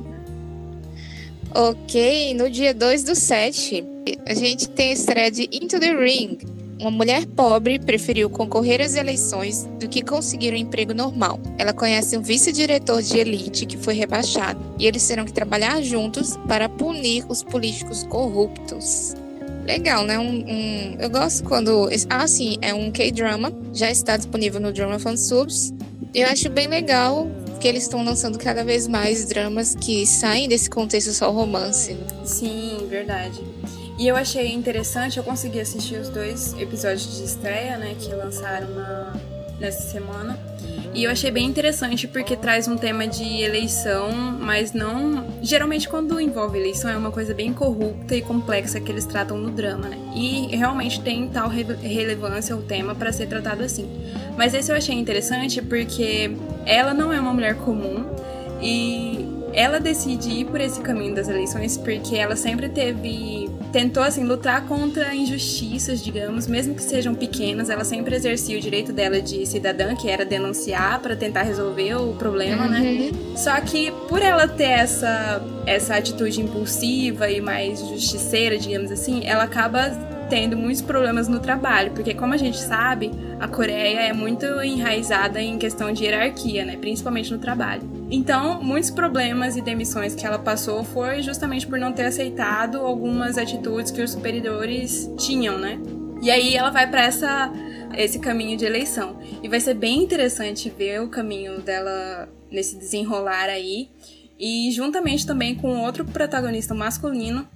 Ok, 1.53 2.34
no 2.36 2.50
dia 2.50 2.74
2 2.74 3.03
do 3.03 3.15
7, 3.15 3.84
a 4.25 4.34
gente 4.34 4.69
tem 4.69 4.91
a 4.91 4.93
estreia 4.93 5.31
de 5.31 5.50
Into 5.51 5.79
the 5.79 5.93
Ring, 5.93 6.38
uma 6.79 6.91
mulher 6.91 7.25
pobre 7.25 7.79
preferiu 7.79 8.29
concorrer 8.29 8.81
às 8.81 8.96
eleições 8.96 9.67
do 9.79 9.88
que 9.88 10.01
conseguir 10.01 10.53
um 10.53 10.57
emprego 10.57 10.93
normal. 10.93 11.39
Ela 11.57 11.74
conhece 11.74 12.17
um 12.17 12.22
vice-diretor 12.22 13.01
de 13.01 13.17
elite 13.17 13.65
que 13.65 13.77
foi 13.77 13.93
rebaixado 13.93 14.60
e 14.77 14.86
eles 14.86 15.07
terão 15.07 15.25
que 15.25 15.34
trabalhar 15.34 15.81
juntos 15.81 16.38
para 16.48 16.69
punir 16.69 17.25
os 17.29 17.43
políticos 17.43 18.03
corruptos. 18.03 19.15
Legal, 19.65 20.05
né? 20.05 20.17
Um, 20.17 20.46
um... 20.48 20.98
eu 21.00 21.10
gosto 21.10 21.43
quando. 21.43 21.89
Ah, 22.10 22.27
sim, 22.27 22.57
é 22.62 22.74
um 22.74 22.89
K-drama, 22.89 23.51
já 23.74 23.91
está 23.91 24.15
disponível 24.15 24.62
no 24.62 24.72
Drama 24.72 24.98
Fansubs. 24.98 25.74
Eu 26.13 26.27
acho 26.27 26.50
bem 26.50 26.67
legal 26.67 27.27
que 27.60 27.67
eles 27.67 27.84
estão 27.84 28.03
lançando 28.03 28.38
cada 28.38 28.63
vez 28.63 28.88
mais 28.88 29.25
dramas 29.25 29.75
que 29.75 30.05
saem 30.05 30.48
desse 30.48 30.69
contexto 30.69 31.12
só 31.12 31.31
romance. 31.31 31.98
Sim, 32.24 32.88
verdade. 32.89 33.41
E 33.98 34.08
eu 34.08 34.16
achei 34.16 34.54
interessante, 34.54 35.18
eu 35.18 35.24
consegui 35.24 35.60
assistir 35.60 35.96
os 35.96 36.10
dois 36.10 36.54
episódios 36.60 37.18
de 37.18 37.24
estreia, 37.24 37.77
né, 37.77 37.96
que 38.00 38.13
lançaram 38.13 38.70
na, 38.70 39.13
nessa 39.60 39.89
semana. 39.89 40.38
E 40.94 41.04
eu 41.04 41.12
achei 41.12 41.30
bem 41.30 41.46
interessante 41.46 42.08
porque 42.08 42.36
traz 42.36 42.68
um 42.68 42.75
tema 42.75 43.08
de 43.08 43.42
eleição, 43.42 44.12
mas 44.39 44.74
não. 44.74 45.27
Geralmente, 45.44 45.88
quando 45.88 46.20
envolve 46.20 46.58
eleição, 46.58 46.89
é 46.89 46.98
uma 46.98 47.12
coisa 47.12 47.34
bem 47.34 47.54
corrupta 47.54 48.16
e 48.16 48.22
complexa 48.22 48.80
que 48.80 48.92
eles 48.92 49.06
tratam 49.06 49.38
no 49.38 49.51
drama, 49.51 49.89
né? 49.89 49.98
E 50.16 50.56
realmente 50.56 51.00
tem 51.01 51.27
tal 51.27 51.50
re 51.50 51.63
relevância 51.63 52.56
o 52.56 52.62
tema 52.63 52.96
para 52.96 53.12
ser 53.12 53.27
tratado 53.27 53.63
assim. 53.63 53.88
Mas 54.36 54.54
esse 54.54 54.72
eu 54.72 54.75
achei 54.75 54.96
interessante 54.96 55.62
porque 55.62 56.32
ela 56.66 56.94
não 56.94 57.13
é 57.13 57.20
uma 57.20 57.34
mulher 57.34 57.56
comum 57.58 58.06
e 58.60 59.24
ela 59.54 59.80
decide 59.80 60.32
ir 60.32 60.46
por 60.46 60.62
esse 60.62 60.82
caminho 60.82 61.13
das 61.13 61.27
eleições 61.30 61.77
porque 61.77 62.16
ela 62.16 62.36
sempre 62.36 62.70
teve 62.70 63.47
tentou 63.72 64.04
assim 64.04 64.24
lutar 64.24 64.66
contra 64.66 65.14
injustiças, 65.14 66.04
digamos, 66.04 66.48
mesmo 66.48 66.76
que 66.76 66.82
sejam 66.82 67.14
pequenas, 67.14 67.70
ela 67.70 67.84
sempre 67.84 68.16
exercia 68.16 68.58
o 68.58 68.62
direito 68.62 68.92
dela 68.92 69.22
de 69.22 69.46
cidadã, 69.46 69.96
que 69.96 70.10
era 70.10 70.26
denunciar 70.26 71.00
para 71.00 71.16
tentar 71.16 71.44
resolver 71.44 71.96
o 71.96 72.14
problema, 72.14 72.68
né? 72.68 72.80
uhum. 72.80 73.12
né? 73.12 73.38
Só 73.38 73.60
que 73.62 73.92
por 74.08 74.22
ela 74.22 74.48
ter 74.48 74.64
essa 74.64 75.44
essa 75.66 75.96
atitude 75.96 76.42
impulsiva 76.42 77.30
e 77.30 77.42
mais 77.42 77.80
justiceira, 77.80 78.58
digamos 78.58 78.92
assim, 78.92 79.26
ela 79.26 79.44
acaba 79.44 79.90
tendo 80.29 80.57
muitos 80.57 80.81
problemas 80.81 81.27
no 81.27 81.39
trabalho, 81.39 81.91
porque 81.91 82.13
como 82.13 82.34
a 82.34 82.38
gente 82.38 82.57
sabe, 82.57 83.12
a 83.39 83.48
Coreia 83.48 84.00
é 84.00 84.13
muito 84.13 84.46
enraizada 84.62 85.41
em 85.41 85.57
questão 85.57 85.91
de 85.91 86.03
hierarquia, 86.03 86.65
né, 86.65 86.77
principalmente 86.77 87.31
no 87.31 87.39
trabalho. 87.39 87.81
Então, 88.10 88.62
muitos 88.62 88.89
problemas 88.89 89.55
e 89.57 89.62
demissões 89.62 90.15
que 90.15 90.25
ela 90.25 90.39
passou 90.39 90.84
foi 90.84 91.22
justamente 91.22 91.67
por 91.67 91.79
não 91.79 91.91
ter 91.91 92.05
aceitado 92.05 92.77
algumas 92.77 93.38
atitudes 93.38 93.91
que 93.91 94.01
os 94.01 94.12
superiores 94.12 95.10
tinham, 95.17 95.57
né? 95.57 95.79
E 96.22 96.31
aí 96.31 96.55
ela 96.55 96.69
vai 96.69 96.89
para 96.89 97.03
essa 97.03 97.51
esse 97.96 98.19
caminho 98.19 98.57
de 98.57 98.65
eleição. 98.65 99.17
E 99.41 99.48
vai 99.48 99.60
ser 99.60 99.74
bem 99.74 100.03
interessante 100.03 100.69
ver 100.69 101.01
o 101.01 101.07
caminho 101.07 101.62
dela 101.62 102.27
nesse 102.51 102.75
desenrolar 102.75 103.50
aí. 103.50 103.89
E 104.39 104.72
juntamente 104.72 105.25
também 105.25 105.55
com 105.55 105.81
outro 105.81 106.05
protagonista 106.05 106.74
masculino 106.74 107.48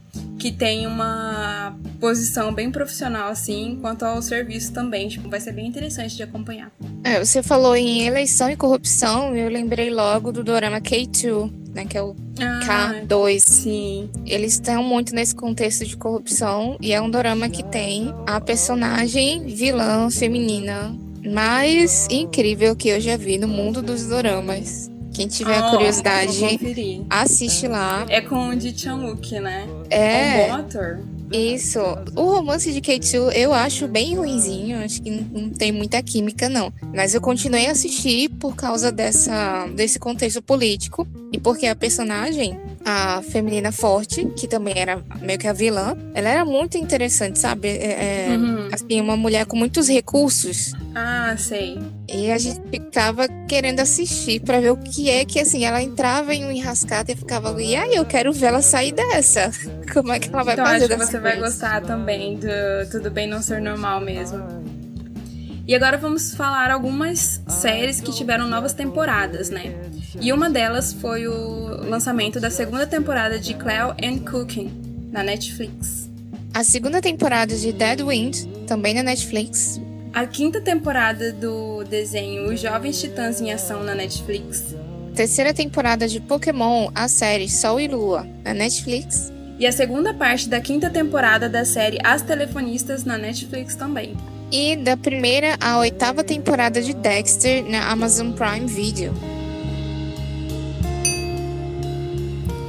que 0.41 0.51
tem 0.51 0.87
uma 0.87 1.77
posição 1.99 2.51
bem 2.51 2.71
profissional, 2.71 3.29
assim, 3.29 3.77
quanto 3.79 4.03
ao 4.03 4.19
serviço 4.23 4.73
também. 4.73 5.07
Tipo, 5.07 5.29
vai 5.29 5.39
ser 5.39 5.51
bem 5.51 5.67
interessante 5.67 6.15
de 6.15 6.23
acompanhar. 6.23 6.71
É, 7.03 7.23
você 7.23 7.43
falou 7.43 7.75
em 7.75 8.07
eleição 8.07 8.49
e 8.49 8.55
corrupção, 8.55 9.35
eu 9.35 9.47
lembrei 9.51 9.91
logo 9.91 10.31
do 10.31 10.43
dorama 10.43 10.81
K2, 10.81 11.51
né, 11.75 11.85
que 11.85 11.95
é 11.95 12.01
o 12.01 12.15
ah, 12.39 13.03
K2. 13.05 13.39
Sim. 13.39 14.09
Eles 14.25 14.53
estão 14.53 14.83
muito 14.83 15.13
nesse 15.13 15.35
contexto 15.35 15.85
de 15.85 15.95
corrupção 15.95 16.75
e 16.81 16.91
é 16.91 16.99
um 16.99 17.09
dorama 17.11 17.47
que 17.47 17.63
tem 17.63 18.11
a 18.25 18.41
personagem 18.41 19.45
vilã 19.45 20.09
feminina 20.09 20.91
mais 21.23 22.07
incrível 22.09 22.75
que 22.75 22.89
eu 22.89 22.99
já 22.99 23.15
vi 23.15 23.37
no 23.37 23.47
mundo 23.47 23.83
dos 23.83 24.07
doramas. 24.07 24.90
Quem 25.13 25.27
tiver 25.27 25.61
oh, 25.61 25.71
curiosidade, 25.71 26.59
assiste 27.09 27.67
lá. 27.67 28.05
É 28.07 28.21
com 28.21 28.49
o 28.49 28.59
Ji 28.59 28.73
Chan-wook, 28.77 29.39
né? 29.39 29.67
É. 29.89 30.41
é 30.41 30.45
um 30.45 30.47
bom 30.47 30.55
ator. 30.55 30.99
Isso. 31.31 31.79
O 32.15 32.23
romance 32.23 32.71
de 32.71 32.81
K2 32.81 33.31
eu 33.33 33.53
acho 33.53 33.87
bem 33.87 34.15
ruinzinho. 34.15 34.83
Acho 34.83 35.01
que 35.01 35.09
não 35.09 35.49
tem 35.49 35.71
muita 35.71 36.01
química, 36.03 36.49
não. 36.49 36.73
Mas 36.93 37.13
eu 37.13 37.21
continuei 37.21 37.67
a 37.67 37.71
assistir 37.71 38.29
por 38.29 38.55
causa 38.55 38.91
dessa, 38.91 39.67
desse 39.67 39.97
contexto 39.97 40.41
político. 40.41 41.07
E 41.31 41.39
porque 41.39 41.65
a 41.65 41.75
personagem, 41.75 42.59
a 42.83 43.21
feminina 43.21 43.71
forte, 43.71 44.25
que 44.35 44.47
também 44.47 44.77
era 44.77 45.01
meio 45.21 45.39
que 45.39 45.47
a 45.47 45.53
vilã, 45.53 45.95
ela 46.13 46.29
era 46.29 46.43
muito 46.43 46.77
interessante, 46.77 47.39
sabe? 47.39 47.69
É, 47.69 48.27
é 48.27 48.37
uhum. 48.37 48.67
Assim, 48.71 48.99
uma 48.99 49.15
mulher 49.15 49.45
com 49.45 49.55
muitos 49.55 49.87
recursos. 49.87 50.73
Ah, 50.93 51.35
sei. 51.37 51.79
E 52.07 52.31
a 52.31 52.37
gente 52.37 52.61
ficava 52.69 53.27
querendo 53.47 53.79
assistir 53.79 54.41
para 54.41 54.59
ver 54.59 54.71
o 54.71 54.77
que 54.77 55.09
é 55.09 55.23
que, 55.23 55.39
assim, 55.39 55.63
ela 55.63 55.81
entrava 55.81 56.33
em 56.33 56.45
um 56.45 56.51
enrascado 56.51 57.11
e 57.11 57.15
ficava 57.15 57.49
ali, 57.49 57.75
ai, 57.75 57.97
eu 57.97 58.05
quero 58.05 58.33
ver 58.33 58.47
ela 58.47 58.61
sair 58.61 58.91
dessa. 58.91 59.51
Como 59.93 60.11
é 60.11 60.19
que 60.19 60.29
ela 60.29 60.43
vai 60.43 60.53
então, 60.53 60.65
fazer 60.65 60.85
acho 60.85 60.97
que 60.97 61.05
você 61.05 61.19
vai 61.19 61.39
gostar 61.39 61.81
também 61.81 62.37
do 62.37 62.89
Tudo 62.91 63.09
Bem 63.09 63.27
Não 63.27 63.41
Ser 63.41 63.61
Normal 63.61 64.01
mesmo. 64.01 64.39
E 65.67 65.75
agora 65.75 65.97
vamos 65.97 66.33
falar 66.33 66.71
algumas 66.71 67.41
séries 67.47 68.01
que 68.01 68.11
tiveram 68.11 68.47
novas 68.47 68.73
temporadas, 68.73 69.49
né? 69.49 69.73
E 70.19 70.33
uma 70.33 70.49
delas 70.49 70.91
foi 70.91 71.27
o 71.27 71.87
lançamento 71.87 72.39
da 72.39 72.49
segunda 72.49 72.85
temporada 72.85 73.39
de 73.39 73.53
Cleo 73.53 73.91
and 74.03 74.19
Cooking 74.29 75.09
na 75.11 75.23
Netflix. 75.23 76.09
A 76.53 76.63
segunda 76.63 77.01
temporada 77.01 77.55
de 77.55 77.71
Dead 77.71 78.01
Wind, 78.01 78.45
também 78.67 78.93
na 78.93 79.03
Netflix. 79.03 79.79
A 80.13 80.27
quinta 80.27 80.59
temporada 80.59 81.31
do 81.31 81.85
desenho 81.85 82.51
Os 82.51 82.59
Jovens 82.59 82.99
Titãs 82.99 83.39
em 83.39 83.53
Ação 83.53 83.81
na 83.81 83.95
Netflix. 83.95 84.75
Terceira 85.15 85.53
temporada 85.53 86.05
de 86.05 86.19
Pokémon, 86.19 86.89
a 86.93 87.07
série 87.07 87.47
Sol 87.47 87.79
e 87.79 87.87
Lua, 87.87 88.27
na 88.43 88.53
Netflix. 88.53 89.31
E 89.57 89.65
a 89.65 89.71
segunda 89.71 90.13
parte 90.13 90.49
da 90.49 90.59
quinta 90.59 90.89
temporada 90.89 91.47
da 91.47 91.63
série 91.63 91.97
As 92.03 92.21
Telefonistas 92.21 93.05
na 93.05 93.17
Netflix 93.17 93.73
também. 93.73 94.17
E 94.51 94.75
da 94.75 94.97
primeira 94.97 95.55
à 95.61 95.79
oitava 95.79 96.25
temporada 96.25 96.81
de 96.81 96.93
Dexter 96.93 97.63
na 97.63 97.89
Amazon 97.89 98.33
Prime 98.33 98.67
Video. 98.67 99.13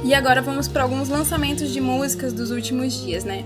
E 0.05 0.13
agora 0.13 0.41
vamos 0.41 0.69
para 0.69 0.83
alguns 0.83 1.09
lançamentos 1.09 1.71
de 1.71 1.81
músicas 1.81 2.31
dos 2.31 2.51
últimos 2.51 3.03
dias, 3.03 3.25
né? 3.25 3.43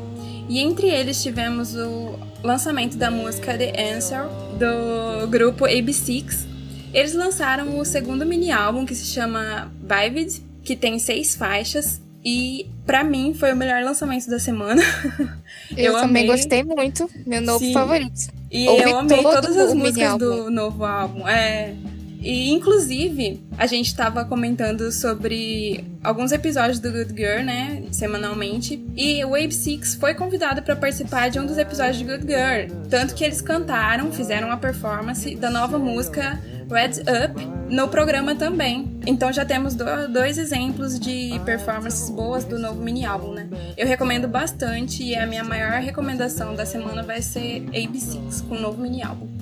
E 0.50 0.60
entre 0.60 0.88
eles 0.88 1.22
tivemos 1.22 1.76
o 1.76 2.18
lançamento 2.44 2.98
da 2.98 3.12
música 3.12 3.58
The 3.58 3.96
Answer 3.96 4.28
do 4.58 5.28
grupo 5.28 5.66
AB6. 5.66 6.46
Eles 6.94 7.14
lançaram 7.14 7.78
o 7.78 7.84
segundo 7.84 8.26
mini 8.26 8.52
álbum 8.52 8.86
que 8.86 8.96
se 8.96 9.06
chama 9.06 9.72
Vivid, 9.82 10.42
que 10.64 10.76
tem 10.76 10.98
seis 11.00 11.36
faixas 11.36 12.02
e 12.24 12.70
para 12.86 13.04
mim 13.04 13.34
foi 13.34 13.54
o 13.54 13.56
melhor 13.56 13.84
lançamento 13.84 14.30
da 14.30 14.40
semana. 14.40 14.82
eu, 15.76 15.94
eu 15.94 15.94
também 15.94 16.24
amei. 16.24 16.36
gostei 16.36 16.64
muito, 16.64 17.10
meu 17.26 17.42
novo 17.42 17.64
Sim. 17.64 17.74
favorito. 17.74 18.32
E 18.52 18.68
Ouvi 18.68 18.84
eu 18.84 18.98
amei 19.00 19.22
todas 19.22 19.58
as 19.58 19.74
músicas 19.74 20.18
do 20.18 20.50
novo 20.50 20.84
álbum. 20.84 21.28
É, 21.28 21.74
e, 22.22 22.52
inclusive, 22.52 23.44
a 23.58 23.66
gente 23.68 23.88
estava 23.88 24.26
comentando 24.26 24.92
sobre 24.92 25.84
alguns 26.04 26.32
episódios 26.32 26.80
do 26.80 26.92
Good 26.92 27.14
Girl, 27.16 27.44
né? 27.44 27.84
Semanalmente. 27.92 28.84
E 28.96 29.24
o 29.24 29.30
Wave 29.30 29.52
Six 29.52 29.96
foi 29.96 30.14
convidado 30.14 30.62
para 30.62 30.76
participar 30.76 31.30
de 31.30 31.40
um 31.40 31.46
dos 31.46 31.58
episódios 31.58 31.98
de 31.98 32.04
Good 32.04 32.26
Girl. 32.26 32.88
Tanto 32.90 33.14
que 33.14 33.24
eles 33.24 33.42
cantaram, 33.42 34.12
fizeram 34.12 34.48
uma 34.48 34.58
performance 34.58 35.36
da 35.36 35.50
nova 35.50 35.78
música 35.78 36.42
Red 36.70 37.02
Up 37.02 37.58
no 37.70 37.88
programa 37.88 38.36
também. 38.36 38.98
Então 39.06 39.32
já 39.32 39.46
temos 39.46 39.76
dois 39.76 40.38
exemplos 40.38 41.00
de 41.00 41.40
performances 41.46 42.10
boas 42.10 42.44
do 42.44 42.60
novo 42.60 42.82
mini 42.82 43.06
álbum, 43.06 43.32
né? 43.32 43.48
Eu 43.78 43.88
recomendo 43.88 44.28
bastante 44.28 45.04
e 45.04 45.16
a 45.16 45.26
minha 45.26 45.44
maior 45.44 45.80
recomendação 45.82 46.56
da 46.56 46.66
semana 46.66 47.04
vai 47.04 47.22
ser 47.22 47.62
AB6 47.72 48.48
com 48.48 48.56
o 48.56 48.60
novo 48.60 48.82
mini 48.82 49.02
álbum. 49.02 49.37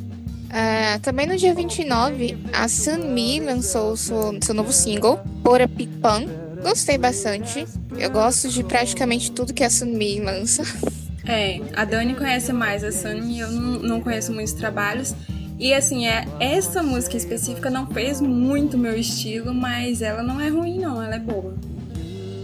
Uh, 0.45 0.99
também 1.01 1.27
no 1.27 1.36
dia 1.36 1.53
29, 1.53 2.38
a 2.53 2.67
Sunmi 2.67 3.39
lançou 3.39 3.97
seu, 3.97 4.38
seu 4.41 4.55
novo 4.55 4.71
single, 4.71 5.19
Pora 5.43 5.67
Pipan. 5.67 6.25
Gostei 6.62 6.97
bastante. 6.97 7.65
Eu 7.97 8.10
gosto 8.10 8.49
de 8.49 8.63
praticamente 8.63 9.31
tudo 9.31 9.53
que 9.53 9.63
a 9.63 9.69
Sunmi 9.69 10.19
lança. 10.19 10.63
É, 11.27 11.60
a 11.75 11.84
Dani 11.86 12.13
conhece 12.13 12.53
mais 12.53 12.84
a 12.84 12.91
Sunmi, 12.91 13.39
eu 13.39 13.49
não, 13.49 13.79
não 13.79 13.99
conheço 13.99 14.31
muitos 14.31 14.53
trabalhos. 14.53 15.15
E 15.58 15.73
assim, 15.73 16.05
é, 16.05 16.23
essa 16.39 16.84
música 16.84 17.17
específica 17.17 17.67
não 17.67 17.88
fez 17.88 18.21
muito 18.21 18.77
meu 18.77 18.95
estilo, 18.95 19.51
mas 19.51 20.03
ela 20.03 20.21
não 20.21 20.39
é 20.39 20.49
ruim 20.49 20.77
não, 20.79 21.01
ela 21.01 21.15
é 21.15 21.19
boa. 21.19 21.55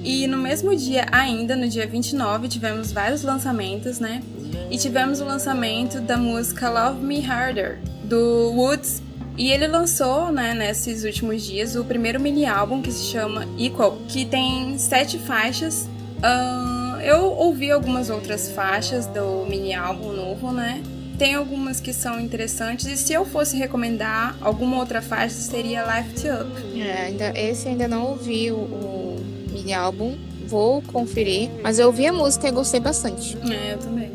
E 0.03 0.25
no 0.25 0.37
mesmo 0.37 0.75
dia 0.75 1.05
ainda, 1.11 1.55
no 1.55 1.67
dia 1.67 1.85
29, 1.85 2.47
tivemos 2.47 2.91
vários 2.91 3.21
lançamentos, 3.21 3.99
né? 3.99 4.23
E 4.69 4.77
tivemos 4.77 5.19
o 5.19 5.25
lançamento 5.25 5.99
da 5.99 6.17
música 6.17 6.69
Love 6.69 7.03
Me 7.03 7.25
Harder, 7.25 7.79
do 8.03 8.51
Woods. 8.55 9.01
E 9.37 9.51
ele 9.51 9.67
lançou, 9.67 10.31
né, 10.31 10.53
nesses 10.53 11.03
últimos 11.03 11.43
dias, 11.43 11.75
o 11.75 11.83
primeiro 11.83 12.19
mini 12.19 12.45
álbum 12.45 12.81
que 12.81 12.91
se 12.91 13.05
chama 13.05 13.47
Equal, 13.57 13.97
que 14.07 14.25
tem 14.25 14.77
sete 14.77 15.17
faixas. 15.17 15.89
Uh, 16.17 16.99
eu 17.01 17.23
ouvi 17.23 17.71
algumas 17.71 18.09
outras 18.09 18.51
faixas 18.51 19.07
do 19.07 19.45
mini 19.49 19.73
álbum 19.73 20.11
novo, 20.13 20.51
né? 20.51 20.83
Tem 21.17 21.35
algumas 21.35 21.79
que 21.79 21.93
são 21.93 22.19
interessantes 22.19 22.85
e 22.87 22.97
se 22.97 23.13
eu 23.13 23.25
fosse 23.25 23.55
recomendar 23.57 24.35
alguma 24.41 24.77
outra 24.77 25.01
faixa 25.01 25.35
seria 25.35 25.83
Lift 25.83 26.27
Up. 26.27 26.79
É, 26.79 27.05
ainda, 27.05 27.39
esse 27.39 27.67
ainda 27.67 27.87
não 27.87 28.07
ouvi 28.07 28.51
o, 28.51 28.55
o 28.55 29.25
mini 29.51 29.73
álbum, 29.73 30.15
vou 30.47 30.81
conferir, 30.81 31.49
mas 31.61 31.79
eu 31.79 31.87
ouvi 31.87 32.07
a 32.07 32.13
música 32.13 32.47
e 32.47 32.51
gostei 32.51 32.79
bastante. 32.79 33.37
É, 33.51 33.73
eu 33.73 33.77
também. 33.77 34.11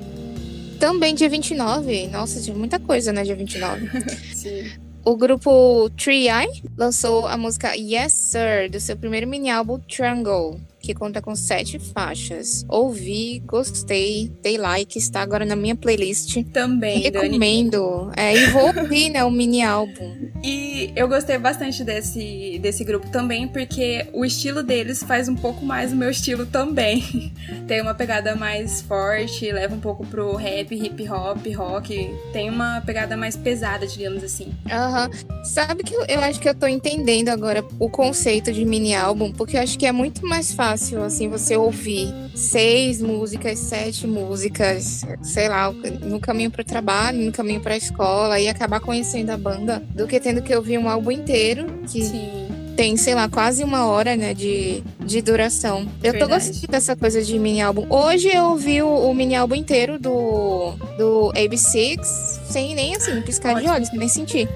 Também 0.78 1.14
dia 1.14 1.28
29, 1.28 2.08
nossa, 2.08 2.40
tinha 2.40 2.56
muita 2.56 2.78
coisa, 2.78 3.12
né, 3.12 3.22
dia 3.22 3.36
29. 3.36 3.88
Sim. 4.34 4.70
O 5.04 5.16
grupo 5.16 5.88
Tree 5.90 6.28
Eye 6.28 6.62
lançou 6.76 7.26
a 7.26 7.36
música 7.36 7.74
Yes 7.76 8.12
Sir 8.12 8.68
do 8.70 8.80
seu 8.80 8.96
primeiro 8.96 9.26
mini 9.28 9.48
álbum 9.48 9.78
Triangle 9.78 10.60
que 10.86 10.94
conta 10.94 11.20
com 11.20 11.34
sete 11.34 11.80
faixas. 11.80 12.64
Ouvi, 12.68 13.42
gostei, 13.44 14.32
dei 14.40 14.56
like, 14.56 14.96
está 14.96 15.20
agora 15.20 15.44
na 15.44 15.56
minha 15.56 15.74
playlist. 15.74 16.44
Também, 16.52 17.00
Recomendo. 17.00 18.12
É, 18.16 18.36
e 18.36 18.46
vou 18.50 18.66
ouvir, 18.78 19.10
né, 19.10 19.24
o 19.24 19.30
mini 19.30 19.62
álbum. 19.62 20.30
E 20.44 20.92
eu 20.94 21.08
gostei 21.08 21.38
bastante 21.38 21.82
desse, 21.82 22.60
desse 22.62 22.84
grupo 22.84 23.10
também, 23.10 23.48
porque 23.48 24.06
o 24.12 24.24
estilo 24.24 24.62
deles 24.62 25.02
faz 25.02 25.28
um 25.28 25.34
pouco 25.34 25.64
mais 25.64 25.92
o 25.92 25.96
meu 25.96 26.10
estilo 26.10 26.46
também. 26.46 27.32
tem 27.66 27.82
uma 27.82 27.94
pegada 27.94 28.36
mais 28.36 28.80
forte, 28.80 29.50
leva 29.50 29.74
um 29.74 29.80
pouco 29.80 30.06
pro 30.06 30.36
rap, 30.36 30.72
hip 30.72 31.08
hop, 31.08 31.44
rock. 31.56 32.14
Tem 32.32 32.48
uma 32.48 32.80
pegada 32.80 33.16
mais 33.16 33.36
pesada, 33.36 33.88
digamos 33.88 34.22
assim. 34.22 34.54
Aham. 34.70 35.10
Uhum. 35.10 35.44
Sabe 35.44 35.82
que 35.82 35.94
eu, 35.94 36.04
eu 36.06 36.20
acho 36.20 36.40
que 36.40 36.48
eu 36.48 36.54
tô 36.54 36.66
entendendo 36.66 37.28
agora 37.28 37.64
o 37.78 37.88
conceito 37.88 38.52
de 38.52 38.64
mini 38.64 38.94
álbum, 38.94 39.32
porque 39.32 39.56
eu 39.56 39.60
acho 39.60 39.78
que 39.78 39.86
é 39.86 39.92
muito 39.92 40.24
mais 40.26 40.52
fácil 40.52 40.75
fácil, 40.76 41.02
assim, 41.02 41.28
você 41.28 41.56
ouvir 41.56 42.12
seis 42.34 43.00
músicas, 43.00 43.58
sete 43.58 44.06
músicas, 44.06 45.02
sei 45.22 45.48
lá, 45.48 45.72
no 45.72 46.20
caminho 46.20 46.50
para 46.50 46.60
o 46.60 46.64
trabalho, 46.64 47.18
no 47.18 47.32
caminho 47.32 47.60
para 47.60 47.74
a 47.74 47.76
escola 47.78 48.38
e 48.38 48.46
acabar 48.46 48.78
conhecendo 48.80 49.30
a 49.30 49.38
banda, 49.38 49.82
do 49.94 50.06
que 50.06 50.20
tendo 50.20 50.42
que 50.42 50.54
ouvir 50.54 50.76
um 50.76 50.88
álbum 50.88 51.10
inteiro, 51.10 51.66
que 51.90 52.04
Sim. 52.04 52.48
tem, 52.76 52.94
sei 52.98 53.14
lá, 53.14 53.26
quase 53.26 53.64
uma 53.64 53.86
hora, 53.86 54.14
né, 54.16 54.34
de, 54.34 54.82
de 55.00 55.22
duração. 55.22 55.88
Eu 56.02 56.12
Verdade. 56.12 56.18
tô 56.18 56.28
gostando 56.28 56.66
dessa 56.68 56.94
coisa 56.94 57.22
de 57.22 57.38
mini 57.38 57.62
álbum. 57.62 57.86
Hoje 57.88 58.28
eu 58.28 58.44
ouvi 58.50 58.82
o, 58.82 58.88
o 58.88 59.14
mini 59.14 59.34
álbum 59.34 59.54
inteiro 59.54 59.98
do, 59.98 60.72
do 60.98 61.32
AB6, 61.34 62.04
sem 62.50 62.74
nem, 62.74 62.94
assim, 62.94 63.22
piscar 63.22 63.54
Ótimo. 63.54 63.66
de 63.66 63.74
olhos, 63.74 63.92
nem 63.94 64.08
sentir. 64.08 64.46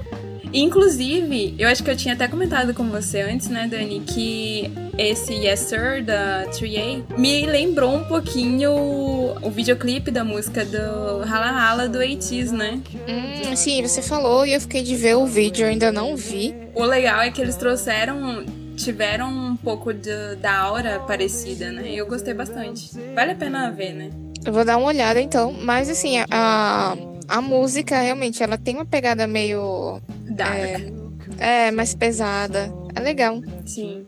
Inclusive, 0.52 1.54
eu 1.58 1.68
acho 1.68 1.82
que 1.82 1.90
eu 1.90 1.96
tinha 1.96 2.14
até 2.14 2.26
comentado 2.26 2.74
com 2.74 2.88
você 2.88 3.20
antes, 3.22 3.48
né, 3.48 3.68
Dani, 3.68 4.00
que 4.00 4.70
esse 4.98 5.32
Yes 5.32 5.60
Sir 5.60 6.04
da 6.04 6.46
3A 6.50 7.18
me 7.18 7.46
lembrou 7.46 7.94
um 7.94 8.04
pouquinho 8.04 8.72
o 9.42 9.50
videoclipe 9.50 10.10
da 10.10 10.24
música 10.24 10.64
do 10.64 11.22
Hala 11.22 11.50
Hala 11.50 11.88
do 11.88 11.98
80 11.98 12.52
né? 12.52 12.80
Hum, 13.08 13.56
sim, 13.56 13.82
você 13.82 14.02
falou 14.02 14.46
e 14.46 14.54
eu 14.54 14.60
fiquei 14.60 14.82
de 14.82 14.96
ver 14.96 15.16
o 15.16 15.26
vídeo, 15.26 15.64
eu 15.64 15.70
ainda 15.70 15.90
não 15.90 16.16
vi. 16.16 16.54
O 16.74 16.84
legal 16.84 17.20
é 17.20 17.30
que 17.30 17.40
eles 17.40 17.56
trouxeram 17.56 18.44
tiveram 18.76 19.28
um 19.28 19.56
pouco 19.56 19.92
de, 19.92 20.36
da 20.36 20.58
aura 20.58 21.00
parecida, 21.00 21.70
né? 21.70 21.90
E 21.90 21.98
eu 21.98 22.06
gostei 22.06 22.32
bastante. 22.32 22.90
Vale 23.14 23.32
a 23.32 23.34
pena 23.34 23.70
ver, 23.70 23.92
né? 23.92 24.10
Eu 24.44 24.52
vou 24.52 24.64
dar 24.64 24.78
uma 24.78 24.86
olhada 24.86 25.20
então, 25.20 25.52
mas 25.52 25.90
assim, 25.90 26.18
a, 26.18 26.26
a 26.30 26.96
música 27.40 28.00
realmente 28.00 28.42
ela 28.42 28.56
tem 28.56 28.76
uma 28.76 28.86
pegada 28.86 29.26
meio 29.26 30.00
Dark. 30.30 30.58
É, 31.38 31.66
é 31.66 31.70
mais 31.70 31.94
pesada. 31.94 32.72
É 32.94 33.00
legal. 33.00 33.42
Sim. 33.66 34.06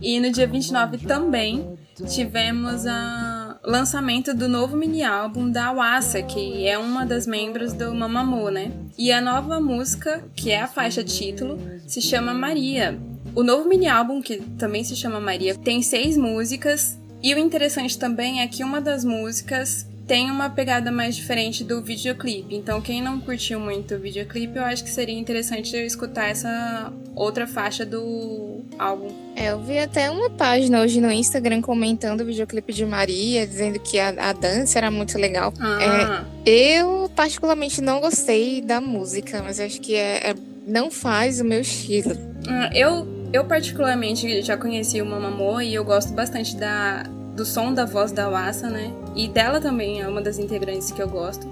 E 0.00 0.20
no 0.20 0.30
dia 0.30 0.46
29 0.46 0.98
também 0.98 1.76
tivemos 2.06 2.84
o 2.84 3.70
lançamento 3.70 4.34
do 4.34 4.48
novo 4.48 4.76
mini 4.76 5.02
álbum 5.02 5.50
da 5.50 5.72
Wassa, 5.72 6.22
que 6.22 6.66
é 6.66 6.78
uma 6.78 7.06
das 7.06 7.26
membros 7.26 7.72
do 7.72 7.94
Mamamoo, 7.94 8.50
né? 8.50 8.70
E 8.98 9.10
a 9.10 9.20
nova 9.20 9.60
música, 9.60 10.22
que 10.34 10.50
é 10.50 10.60
a 10.60 10.66
faixa 10.66 11.02
título, 11.02 11.58
se 11.86 12.00
chama 12.02 12.34
Maria. 12.34 12.98
O 13.34 13.42
novo 13.42 13.68
mini 13.68 13.88
álbum, 13.88 14.20
que 14.20 14.36
também 14.58 14.84
se 14.84 14.94
chama 14.94 15.20
Maria, 15.20 15.54
tem 15.54 15.82
seis 15.82 16.16
músicas. 16.16 16.98
E 17.22 17.34
o 17.34 17.38
interessante 17.38 17.98
também 17.98 18.40
é 18.40 18.46
que 18.46 18.62
uma 18.62 18.80
das 18.80 19.04
músicas 19.04 19.86
tem 20.06 20.30
uma 20.30 20.48
pegada 20.48 20.92
mais 20.92 21.16
diferente 21.16 21.64
do 21.64 21.82
videoclipe. 21.82 22.54
Então, 22.54 22.80
quem 22.80 23.02
não 23.02 23.18
curtiu 23.18 23.58
muito 23.58 23.96
o 23.96 23.98
videoclipe, 23.98 24.56
eu 24.56 24.64
acho 24.64 24.84
que 24.84 24.90
seria 24.90 25.18
interessante 25.18 25.76
escutar 25.76 26.28
essa 26.28 26.92
outra 27.14 27.46
faixa 27.46 27.84
do 27.84 28.60
álbum. 28.78 29.08
É, 29.34 29.50
eu 29.50 29.60
vi 29.60 29.78
até 29.78 30.08
uma 30.08 30.30
página 30.30 30.80
hoje 30.80 31.00
no 31.00 31.10
Instagram 31.10 31.60
comentando 31.60 32.20
o 32.20 32.24
videoclipe 32.24 32.72
de 32.72 32.86
Maria, 32.86 33.46
dizendo 33.46 33.80
que 33.80 33.98
a, 33.98 34.08
a 34.28 34.32
dança 34.32 34.78
era 34.78 34.90
muito 34.90 35.18
legal. 35.18 35.52
Ah. 35.60 36.24
É, 36.44 36.78
eu, 36.78 37.10
particularmente, 37.16 37.80
não 37.80 38.00
gostei 38.00 38.60
da 38.60 38.80
música, 38.80 39.42
mas 39.42 39.58
acho 39.58 39.80
que 39.80 39.96
é, 39.96 40.30
é 40.30 40.34
não 40.66 40.90
faz 40.90 41.40
o 41.40 41.44
meu 41.44 41.60
estilo. 41.60 42.16
Ah, 42.48 42.70
eu, 42.72 43.06
eu, 43.32 43.44
particularmente, 43.44 44.40
já 44.42 44.56
conheci 44.56 45.02
o 45.02 45.06
Mamamoo 45.06 45.60
e 45.60 45.74
eu 45.74 45.84
gosto 45.84 46.12
bastante 46.12 46.56
da, 46.56 47.04
do 47.36 47.44
som 47.44 47.72
da 47.72 47.84
voz 47.84 48.10
da 48.10 48.28
Wassa, 48.28 48.68
né? 48.68 48.90
E 49.14 49.28
dela 49.28 49.60
também 49.60 50.00
é 50.00 50.08
uma 50.08 50.22
das 50.22 50.38
integrantes 50.38 50.90
que 50.90 51.00
eu 51.00 51.08
gosto. 51.08 51.46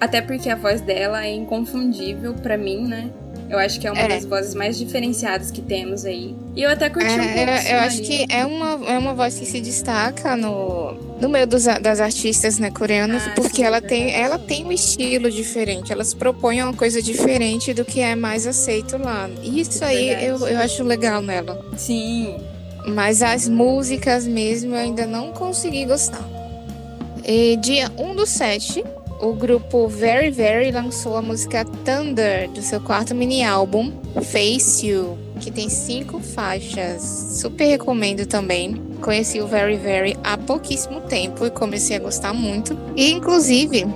Até 0.00 0.22
porque 0.22 0.48
a 0.48 0.56
voz 0.56 0.80
dela 0.80 1.24
é 1.24 1.34
inconfundível 1.34 2.34
para 2.34 2.56
mim, 2.56 2.86
né? 2.86 3.10
Eu 3.48 3.58
acho 3.58 3.78
que 3.78 3.86
é 3.86 3.92
uma 3.92 4.00
é. 4.00 4.08
das 4.08 4.24
vozes 4.24 4.54
mais 4.54 4.78
diferenciadas 4.78 5.50
que 5.50 5.60
temos 5.60 6.04
aí. 6.04 6.34
E 6.56 6.62
eu 6.62 6.70
até 6.70 6.88
curti 6.88 7.08
é, 7.08 7.12
um 7.12 7.16
pouco. 7.16 7.38
Eu, 7.38 7.72
eu 7.74 7.78
acho 7.80 8.02
que 8.02 8.26
é 8.30 8.46
uma, 8.46 8.90
é 8.90 8.98
uma 8.98 9.14
voz 9.14 9.38
que 9.38 9.44
se 9.44 9.60
destaca 9.60 10.36
no, 10.36 10.94
no 11.20 11.28
meio 11.28 11.46
dos, 11.46 11.64
das 11.64 12.00
artistas 12.00 12.58
né, 12.58 12.70
coreanas, 12.70 13.26
ah, 13.26 13.32
porque 13.34 13.56
sim, 13.56 13.64
ela, 13.64 13.80
tem, 13.80 14.12
ela 14.14 14.38
tem 14.38 14.64
um 14.64 14.72
estilo 14.72 15.30
diferente. 15.30 15.92
Elas 15.92 16.14
propõem 16.14 16.62
uma 16.62 16.74
coisa 16.74 17.02
diferente 17.02 17.74
do 17.74 17.84
que 17.84 18.00
é 18.00 18.14
mais 18.14 18.46
aceito 18.46 18.96
lá. 18.96 19.28
E 19.42 19.60
isso 19.60 19.84
aí 19.84 20.24
eu, 20.24 20.46
eu 20.46 20.58
acho 20.58 20.82
legal 20.82 21.20
nela. 21.20 21.64
Sim. 21.76 22.36
Mas 22.86 23.22
as 23.22 23.48
músicas 23.48 24.26
mesmo 24.26 24.74
eu 24.74 24.78
ainda 24.78 25.06
não 25.06 25.32
consegui 25.32 25.86
gostar. 25.86 26.28
E 27.26 27.56
dia 27.56 27.90
1 27.96 28.14
do 28.14 28.26
7, 28.26 28.84
o 29.20 29.32
grupo 29.32 29.88
Very 29.88 30.30
Very 30.30 30.70
lançou 30.70 31.16
a 31.16 31.22
música 31.22 31.64
Thunder 31.64 32.50
do 32.50 32.60
seu 32.60 32.80
quarto 32.80 33.14
mini 33.14 33.42
álbum 33.42 33.90
Face 34.22 34.86
You, 34.86 35.16
que 35.40 35.50
tem 35.50 35.70
cinco 35.70 36.20
faixas. 36.20 37.02
Super 37.40 37.66
recomendo 37.66 38.26
também. 38.26 38.74
Conheci 39.00 39.40
o 39.40 39.46
Very 39.46 39.78
Very 39.78 40.16
há 40.22 40.36
pouquíssimo 40.36 41.00
tempo 41.00 41.46
e 41.46 41.50
comecei 41.50 41.96
a 41.96 42.00
gostar 42.00 42.34
muito. 42.34 42.76
E 42.94 43.12
inclusive, 43.12 43.86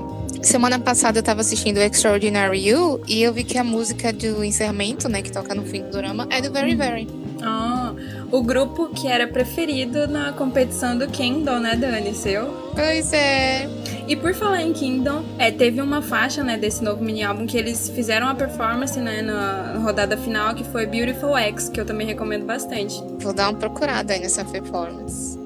semana 0.42 0.79
passada 0.79 1.18
eu 1.18 1.22
tava 1.22 1.42
assistindo 1.42 1.79
Extraordinary 1.79 2.66
You 2.66 3.03
e 3.07 3.22
eu 3.22 3.33
vi 3.33 3.44
que 3.44 3.59
a 3.59 3.64
música 3.64 4.12
do 4.12 4.42
encerramento, 4.42 5.09
né, 5.09 5.20
que 5.20 5.31
toca 5.31 5.55
no 5.55 5.64
fim 5.64 5.83
do 5.83 5.90
drama, 5.90 6.27
é 6.31 6.40
do 6.40 6.51
Very 6.51 6.74
Very. 6.74 7.07
Ah, 7.42 7.94
o 8.30 8.42
grupo 8.42 8.88
que 8.88 9.08
era 9.08 9.26
preferido 9.26 10.06
na 10.06 10.32
competição 10.32 10.96
do 10.96 11.06
Kingdom, 11.08 11.58
né, 11.58 11.76
Dani? 11.76 12.14
Seu? 12.14 12.46
Pois 12.74 13.12
é. 13.12 13.68
E 14.06 14.16
por 14.16 14.34
falar 14.34 14.62
em 14.62 14.72
Kingdom, 14.72 15.22
é, 15.38 15.50
teve 15.50 15.80
uma 15.80 16.00
faixa, 16.00 16.42
né, 16.42 16.56
desse 16.56 16.82
novo 16.82 17.02
mini 17.02 17.22
álbum 17.22 17.46
que 17.46 17.56
eles 17.56 17.88
fizeram 17.90 18.28
a 18.28 18.34
performance, 18.34 18.98
né, 18.98 19.20
na 19.22 19.78
rodada 19.78 20.16
final, 20.16 20.54
que 20.54 20.64
foi 20.64 20.86
Beautiful 20.86 21.36
X, 21.36 21.68
que 21.68 21.80
eu 21.80 21.84
também 21.84 22.06
recomendo 22.06 22.46
bastante. 22.46 23.02
Vou 23.18 23.32
dar 23.32 23.50
uma 23.50 23.58
procurada 23.58 24.12
aí 24.12 24.20
nessa 24.20 24.44
performance. 24.44 25.38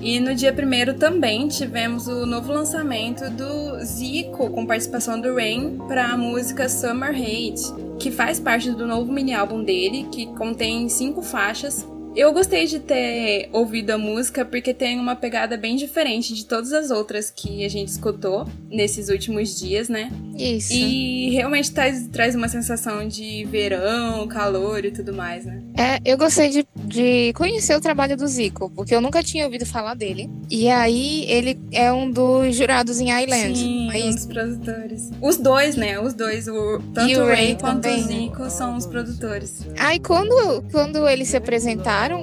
E 0.00 0.18
no 0.18 0.34
dia 0.34 0.52
primeiro 0.52 0.94
também 0.94 1.46
tivemos 1.46 2.08
o 2.08 2.26
novo 2.26 2.52
lançamento 2.52 3.30
do 3.30 3.84
Zico, 3.84 4.50
com 4.50 4.66
participação 4.66 5.20
do 5.20 5.34
Rain, 5.36 5.78
para 5.86 6.06
a 6.06 6.16
música 6.16 6.68
Summer 6.68 7.10
Hate, 7.10 7.72
que 8.00 8.10
faz 8.10 8.40
parte 8.40 8.70
do 8.72 8.84
novo 8.84 9.12
mini 9.12 9.32
álbum 9.32 9.62
dele, 9.62 10.08
que 10.10 10.26
contém 10.34 10.88
cinco 10.88 11.22
faixas 11.22 11.86
eu 12.14 12.32
gostei 12.32 12.66
de 12.66 12.78
ter 12.78 13.48
ouvido 13.52 13.90
a 13.90 13.98
música 13.98 14.44
porque 14.44 14.74
tem 14.74 14.98
uma 14.98 15.16
pegada 15.16 15.56
bem 15.56 15.76
diferente 15.76 16.34
de 16.34 16.44
todas 16.44 16.72
as 16.72 16.90
outras 16.90 17.30
que 17.30 17.64
a 17.64 17.68
gente 17.68 17.88
escutou 17.88 18.46
nesses 18.70 19.08
últimos 19.08 19.58
dias, 19.58 19.88
né? 19.88 20.10
Isso. 20.36 20.72
E 20.72 21.30
realmente 21.30 21.70
traz, 21.72 22.06
traz 22.08 22.34
uma 22.34 22.48
sensação 22.48 23.06
de 23.06 23.44
verão, 23.44 24.26
calor 24.28 24.84
e 24.84 24.90
tudo 24.90 25.12
mais, 25.12 25.44
né? 25.44 25.62
É, 25.76 25.98
eu 26.04 26.18
gostei 26.18 26.50
de, 26.50 26.66
de 26.84 27.32
conhecer 27.34 27.74
o 27.76 27.80
trabalho 27.80 28.16
do 28.16 28.26
Zico, 28.26 28.70
porque 28.70 28.94
eu 28.94 29.00
nunca 29.00 29.22
tinha 29.22 29.44
ouvido 29.44 29.64
falar 29.64 29.94
dele. 29.94 30.30
E 30.50 30.68
aí 30.68 31.24
ele 31.28 31.58
é 31.72 31.92
um 31.92 32.10
dos 32.10 32.54
jurados 32.54 33.00
em 33.00 33.10
Island. 33.10 33.58
Sim, 33.58 33.90
é 33.90 34.04
um 34.04 34.10
dos 34.10 34.26
produtores. 34.26 35.10
Os 35.20 35.36
dois, 35.38 35.76
né? 35.76 35.98
Os 35.98 36.14
dois, 36.14 36.46
o, 36.48 36.78
tanto 36.92 37.10
e 37.10 37.16
o 37.16 37.24
Ray, 37.24 37.36
Ray 37.36 37.56
quanto 37.58 37.82
também. 37.82 38.00
o 38.00 38.02
Zico 38.02 38.50
são 38.50 38.76
os 38.76 38.86
produtores. 38.86 39.66
Aí 39.78 39.98
quando, 39.98 40.62
quando 40.70 41.08
eles 41.08 41.28
se 41.28 41.36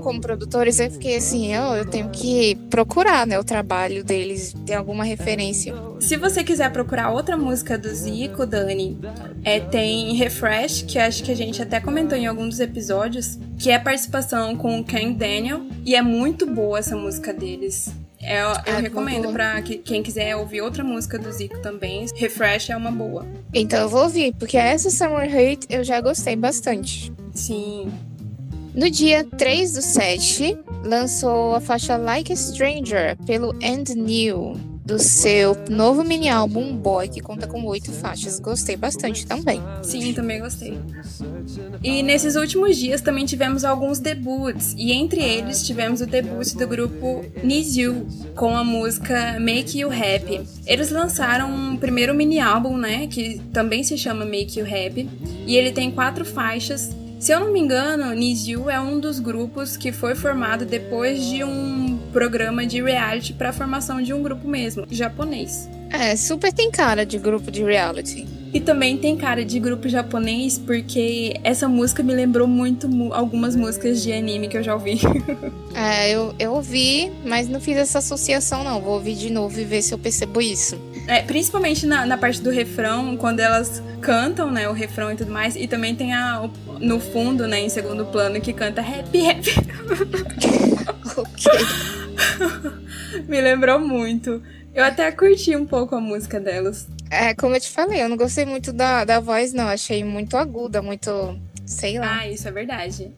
como 0.01 0.21
produtores, 0.21 0.79
eu 0.79 0.89
fiquei 0.91 1.17
assim, 1.17 1.53
eu, 1.53 1.75
eu 1.75 1.85
tenho 1.85 2.09
que 2.09 2.55
procurar, 2.69 3.25
né, 3.25 3.39
o 3.39 3.43
trabalho 3.43 4.03
deles, 4.03 4.55
ter 4.65 4.75
alguma 4.75 5.03
referência. 5.03 5.73
Se 5.99 6.15
você 6.15 6.43
quiser 6.43 6.71
procurar 6.71 7.11
outra 7.11 7.35
música 7.35 7.77
do 7.77 7.89
Zico, 7.89 8.45
Dani, 8.45 8.97
é, 9.43 9.59
tem 9.59 10.15
Refresh, 10.15 10.83
que 10.83 10.97
acho 10.97 11.23
que 11.23 11.31
a 11.31 11.35
gente 11.35 11.61
até 11.61 11.79
comentou 11.79 12.17
em 12.17 12.27
alguns 12.27 12.49
dos 12.49 12.59
episódios, 12.59 13.37
que 13.57 13.69
é 13.69 13.77
participação 13.79 14.55
com 14.55 14.79
o 14.79 14.83
Ken 14.83 15.13
Daniel, 15.13 15.61
e 15.85 15.95
é 15.95 16.01
muito 16.01 16.45
boa 16.45 16.79
essa 16.79 16.95
música 16.95 17.33
deles. 17.33 17.89
É, 18.21 18.41
eu, 18.41 18.47
eu 18.47 18.53
ah, 18.75 18.79
recomendo 18.81 19.31
para 19.31 19.61
quem 19.61 20.03
quiser 20.03 20.35
ouvir 20.35 20.61
outra 20.61 20.83
música 20.83 21.17
do 21.17 21.31
Zico 21.31 21.59
também. 21.59 22.05
Refresh 22.15 22.69
é 22.69 22.75
uma 22.75 22.91
boa. 22.91 23.25
Então 23.53 23.79
eu 23.79 23.89
vou 23.89 24.03
ouvir, 24.03 24.33
porque 24.37 24.57
essa 24.57 24.89
Summer 24.89 25.29
Hate 25.29 25.65
eu 25.69 25.83
já 25.83 26.01
gostei 26.01 26.35
bastante. 26.35 27.13
Sim. 27.33 27.89
No 28.79 28.89
dia 28.89 29.25
3 29.25 29.73
do 29.73 29.81
7, 29.81 30.57
lançou 30.85 31.53
a 31.53 31.59
faixa 31.59 31.97
Like 31.97 32.31
a 32.31 32.35
Stranger 32.37 33.17
pelo 33.27 33.49
And 33.61 33.93
New, 33.93 34.57
do 34.85 34.97
seu 34.97 35.53
novo 35.69 36.01
mini 36.01 36.29
álbum 36.29 36.77
Boy, 36.77 37.09
que 37.09 37.19
conta 37.19 37.45
com 37.45 37.65
oito 37.65 37.91
faixas. 37.91 38.39
Gostei 38.39 38.77
bastante 38.77 39.27
também. 39.27 39.61
Sim, 39.83 40.13
também 40.13 40.39
gostei. 40.39 40.79
E 41.83 42.01
nesses 42.01 42.37
últimos 42.37 42.77
dias 42.77 43.01
também 43.01 43.25
tivemos 43.25 43.65
alguns 43.65 43.99
debuts, 43.99 44.73
e 44.77 44.93
entre 44.93 45.21
eles 45.21 45.67
tivemos 45.67 45.99
o 45.99 46.05
debut 46.05 46.53
do 46.53 46.65
grupo 46.65 47.25
Nizu 47.43 48.07
com 48.33 48.55
a 48.55 48.63
música 48.63 49.37
Make 49.41 49.77
You 49.77 49.89
Happy. 49.91 50.47
Eles 50.65 50.89
lançaram 50.89 51.51
um 51.51 51.75
primeiro 51.75 52.15
mini 52.15 52.39
álbum, 52.39 52.77
né, 52.77 53.07
que 53.07 53.41
também 53.51 53.83
se 53.83 53.97
chama 53.97 54.23
Make 54.23 54.57
You 54.57 54.65
Happy, 54.65 55.09
e 55.45 55.57
ele 55.57 55.73
tem 55.73 55.91
quatro 55.91 56.23
faixas 56.23 56.95
se 57.19 57.33
eu 57.33 57.39
não 57.41 57.51
me 57.51 57.59
engano, 57.59 58.13
Niziu 58.13 58.69
é 58.69 58.79
um 58.79 58.97
dos 58.97 59.19
grupos 59.19 59.75
que 59.75 59.91
foi 59.91 60.15
formado 60.15 60.65
depois 60.65 61.25
de 61.25 61.43
um 61.43 61.99
programa 62.13 62.65
de 62.65 62.81
reality 62.81 63.33
para 63.33 63.49
a 63.49 63.53
formação 63.53 64.01
de 64.01 64.13
um 64.13 64.23
grupo 64.23 64.47
mesmo, 64.47 64.85
japonês. 64.89 65.69
É, 65.91 66.15
super 66.15 66.53
tem 66.53 66.71
cara 66.71 67.05
de 67.05 67.17
grupo 67.17 67.51
de 67.51 67.63
reality. 67.63 68.25
E 68.51 68.59
também 68.59 68.97
tem 68.97 69.15
cara 69.15 69.45
de 69.45 69.59
grupo 69.59 69.87
japonês 69.87 70.57
porque 70.57 71.39
essa 71.43 71.67
música 71.67 72.01
me 72.01 72.13
lembrou 72.13 72.47
muito 72.47 72.89
algumas 73.13 73.55
músicas 73.55 74.01
de 74.01 74.11
anime 74.11 74.47
que 74.47 74.57
eu 74.57 74.63
já 74.63 74.73
ouvi. 74.73 74.99
é, 75.75 76.09
eu, 76.09 76.33
eu 76.39 76.53
ouvi, 76.53 77.11
mas 77.25 77.47
não 77.47 77.59
fiz 77.59 77.77
essa 77.77 77.99
associação 77.99 78.63
não. 78.63 78.81
Vou 78.81 78.93
ouvir 78.93 79.15
de 79.15 79.29
novo 79.29 79.59
e 79.59 79.63
ver 79.63 79.81
se 79.81 79.93
eu 79.93 79.99
percebo 79.99 80.41
isso. 80.41 80.79
É, 81.09 81.23
principalmente 81.23 81.87
na, 81.87 82.05
na 82.05 82.15
parte 82.19 82.39
do 82.39 82.51
refrão, 82.51 83.17
quando 83.17 83.39
elas 83.39 83.81
cantam, 83.99 84.51
né, 84.51 84.69
o 84.69 84.73
refrão 84.73 85.11
e 85.11 85.15
tudo 85.15 85.31
mais. 85.31 85.55
E 85.55 85.67
também 85.67 85.95
tem 85.95 86.13
a, 86.13 86.47
no 86.79 86.99
fundo, 86.99 87.47
né, 87.47 87.59
em 87.61 87.67
segundo 87.67 88.05
plano, 88.05 88.39
que 88.39 88.53
canta 88.53 88.79
happy, 88.79 89.27
happy. 89.27 89.49
ok. 91.17 91.51
Me 93.27 93.41
lembrou 93.41 93.79
muito. 93.79 94.39
Eu 94.71 94.83
até 94.83 95.11
curti 95.11 95.55
um 95.55 95.65
pouco 95.65 95.95
a 95.95 95.99
música 95.99 96.39
delas. 96.39 96.87
É, 97.09 97.33
como 97.33 97.55
eu 97.55 97.59
te 97.59 97.69
falei, 97.71 98.03
eu 98.03 98.07
não 98.07 98.15
gostei 98.15 98.45
muito 98.45 98.71
da, 98.71 99.03
da 99.03 99.19
voz, 99.19 99.51
não. 99.51 99.67
Achei 99.67 100.03
muito 100.03 100.37
aguda, 100.37 100.79
muito. 100.79 101.35
sei 101.65 101.97
lá. 101.97 102.19
Ah, 102.19 102.27
isso 102.27 102.47
é 102.47 102.51
verdade. 102.51 103.11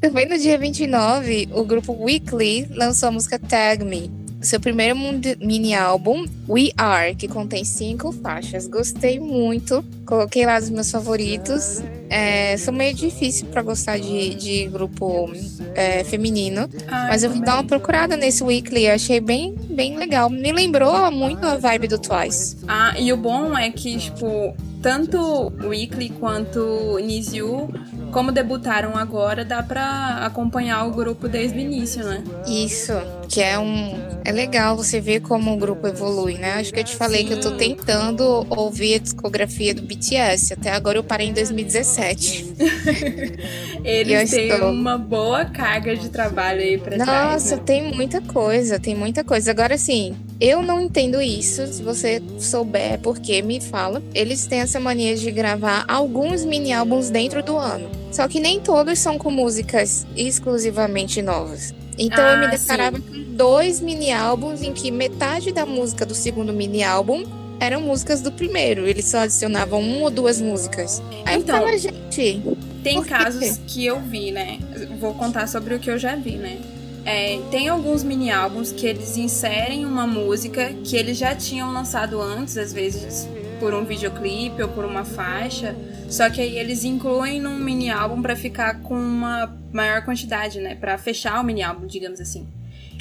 Também 0.00 0.28
no 0.28 0.36
dia 0.36 0.58
29, 0.58 1.48
o 1.52 1.62
grupo 1.62 1.92
Weekly 1.92 2.66
lançou 2.72 3.08
a 3.10 3.12
música 3.12 3.38
Tag 3.38 3.84
Me 3.84 4.23
seu 4.44 4.60
primeiro 4.60 4.96
mini 5.40 5.74
álbum, 5.74 6.24
We 6.48 6.70
Are, 6.76 7.14
que 7.14 7.26
contém 7.26 7.64
cinco 7.64 8.12
faixas. 8.12 8.66
Gostei 8.66 9.18
muito, 9.18 9.84
coloquei 10.06 10.44
lá 10.44 10.58
os 10.58 10.70
meus 10.70 10.90
favoritos. 10.90 11.82
É, 12.10 12.56
sou 12.56 12.72
meio 12.72 12.94
difícil 12.94 13.46
para 13.46 13.62
gostar 13.62 13.98
de, 13.98 14.34
de 14.34 14.66
grupo 14.68 15.30
é, 15.74 16.04
feminino, 16.04 16.68
Ai, 16.86 17.08
mas 17.08 17.22
eu 17.22 17.30
vim 17.30 17.40
dar 17.40 17.54
uma 17.54 17.64
procurada 17.64 18.16
nesse 18.16 18.44
Weekly, 18.44 18.88
achei 18.88 19.20
bem, 19.20 19.54
bem 19.70 19.96
legal. 19.96 20.28
Me 20.30 20.52
lembrou 20.52 21.10
muito 21.10 21.44
a 21.44 21.56
vibe 21.56 21.88
do 21.88 21.98
Twice. 21.98 22.58
Ah, 22.68 22.94
e 22.98 23.12
o 23.12 23.16
bom 23.16 23.56
é 23.56 23.70
que, 23.70 23.96
tipo, 23.96 24.54
tanto 24.84 25.50
Weekly 25.62 26.10
quanto 26.10 26.98
Niziu, 26.98 27.70
como 28.12 28.30
debutaram 28.30 28.94
agora, 28.98 29.42
dá 29.42 29.62
pra 29.62 30.18
acompanhar 30.26 30.84
o 30.86 30.90
grupo 30.90 31.26
desde 31.26 31.56
o 31.56 31.60
início, 31.62 32.04
né? 32.04 32.22
Isso, 32.46 32.92
que 33.26 33.40
é 33.40 33.58
um. 33.58 33.94
É 34.26 34.30
legal 34.30 34.76
você 34.76 35.00
ver 35.00 35.20
como 35.20 35.54
o 35.54 35.56
grupo 35.56 35.86
evolui, 35.86 36.34
né? 36.34 36.56
Acho 36.56 36.70
que 36.70 36.80
eu 36.80 36.84
te 36.84 36.94
falei 36.96 37.22
Sim. 37.22 37.28
que 37.28 37.32
eu 37.32 37.40
tô 37.40 37.52
tentando 37.52 38.46
ouvir 38.50 38.96
a 38.96 38.98
discografia 38.98 39.74
do 39.74 39.80
BTS. 39.80 40.52
Até 40.52 40.70
agora 40.70 40.98
eu 40.98 41.04
parei 41.04 41.28
em 41.28 41.32
2017. 41.32 42.54
Eles 43.82 44.30
têm 44.30 44.48
estou. 44.48 44.70
uma 44.70 44.98
boa 44.98 45.46
carga 45.46 45.96
de 45.96 46.10
trabalho 46.10 46.60
aí 46.60 46.76
pra 46.76 46.98
trás. 46.98 47.32
Nossa, 47.32 47.56
né? 47.56 47.62
tem 47.64 47.94
muita 47.94 48.20
coisa, 48.20 48.78
tem 48.78 48.94
muita 48.94 49.24
coisa. 49.24 49.50
Agora 49.50 49.78
sim, 49.78 50.14
eu 50.44 50.62
não 50.62 50.80
entendo 50.80 51.22
isso. 51.22 51.66
Se 51.66 51.82
você 51.82 52.22
souber 52.38 52.98
por 52.98 53.18
que, 53.18 53.40
me 53.40 53.60
fala. 53.60 54.02
Eles 54.14 54.46
têm 54.46 54.60
essa 54.60 54.78
mania 54.78 55.16
de 55.16 55.30
gravar 55.30 55.84
alguns 55.88 56.44
mini 56.44 56.72
álbuns 56.72 57.08
dentro 57.10 57.42
do 57.42 57.56
ano. 57.56 57.88
Só 58.12 58.28
que 58.28 58.38
nem 58.38 58.60
todos 58.60 58.98
são 58.98 59.16
com 59.16 59.30
músicas 59.30 60.06
exclusivamente 60.16 61.22
novas. 61.22 61.74
Então 61.96 62.22
eu 62.26 62.38
me 62.38 62.46
Ah, 62.46 62.50
deparava 62.50 63.00
com 63.00 63.22
dois 63.36 63.80
mini 63.80 64.12
álbuns 64.12 64.62
em 64.62 64.72
que 64.72 64.90
metade 64.90 65.52
da 65.52 65.64
música 65.64 66.04
do 66.04 66.14
segundo 66.14 66.52
mini 66.52 66.82
álbum 66.82 67.24
eram 67.60 67.80
músicas 67.80 68.20
do 68.20 68.30
primeiro. 68.30 68.86
Eles 68.86 69.06
só 69.06 69.18
adicionavam 69.18 69.80
uma 69.80 70.04
ou 70.04 70.10
duas 70.10 70.40
músicas. 70.40 71.00
Aí 71.24 71.38
Então, 71.38 71.66
gente. 71.78 72.42
Tem 72.82 73.02
casos 73.02 73.58
que 73.66 73.86
eu 73.86 73.98
vi, 74.00 74.30
né? 74.30 74.58
Vou 75.00 75.14
contar 75.14 75.46
sobre 75.46 75.74
o 75.74 75.78
que 75.78 75.90
eu 75.90 75.98
já 75.98 76.14
vi, 76.16 76.32
né? 76.32 76.58
É, 77.04 77.38
tem 77.50 77.68
alguns 77.68 78.02
mini 78.02 78.30
álbuns 78.30 78.72
que 78.72 78.86
eles 78.86 79.16
inserem 79.16 79.84
uma 79.84 80.06
música 80.06 80.72
que 80.84 80.96
eles 80.96 81.18
já 81.18 81.34
tinham 81.34 81.72
lançado 81.72 82.20
antes, 82.20 82.56
às 82.56 82.72
vezes 82.72 83.28
por 83.60 83.72
um 83.72 83.84
videoclipe 83.84 84.62
ou 84.62 84.68
por 84.68 84.84
uma 84.84 85.04
faixa. 85.04 85.74
Só 86.08 86.28
que 86.30 86.40
aí 86.40 86.58
eles 86.58 86.84
incluem 86.84 87.40
num 87.40 87.58
mini 87.58 87.90
álbum 87.90 88.20
pra 88.20 88.36
ficar 88.36 88.80
com 88.80 88.94
uma 88.94 89.54
maior 89.72 90.04
quantidade, 90.04 90.60
né? 90.60 90.74
Pra 90.74 90.98
fechar 90.98 91.40
o 91.40 91.44
mini 91.44 91.62
álbum, 91.62 91.86
digamos 91.86 92.20
assim. 92.20 92.46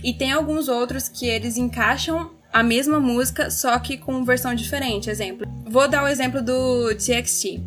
E 0.04 0.14
tem 0.14 0.32
alguns 0.32 0.68
outros 0.68 1.08
que 1.08 1.28
eles 1.28 1.58
encaixam 1.58 2.32
a 2.52 2.62
mesma 2.62 3.00
música, 3.00 3.50
só 3.50 3.78
que 3.80 3.98
com 3.98 4.24
versão 4.24 4.54
diferente. 4.54 5.10
Exemplo. 5.10 5.48
Vou 5.66 5.88
dar 5.88 6.04
o 6.04 6.08
exemplo 6.08 6.42
do 6.42 6.94
TXT. 6.96 7.60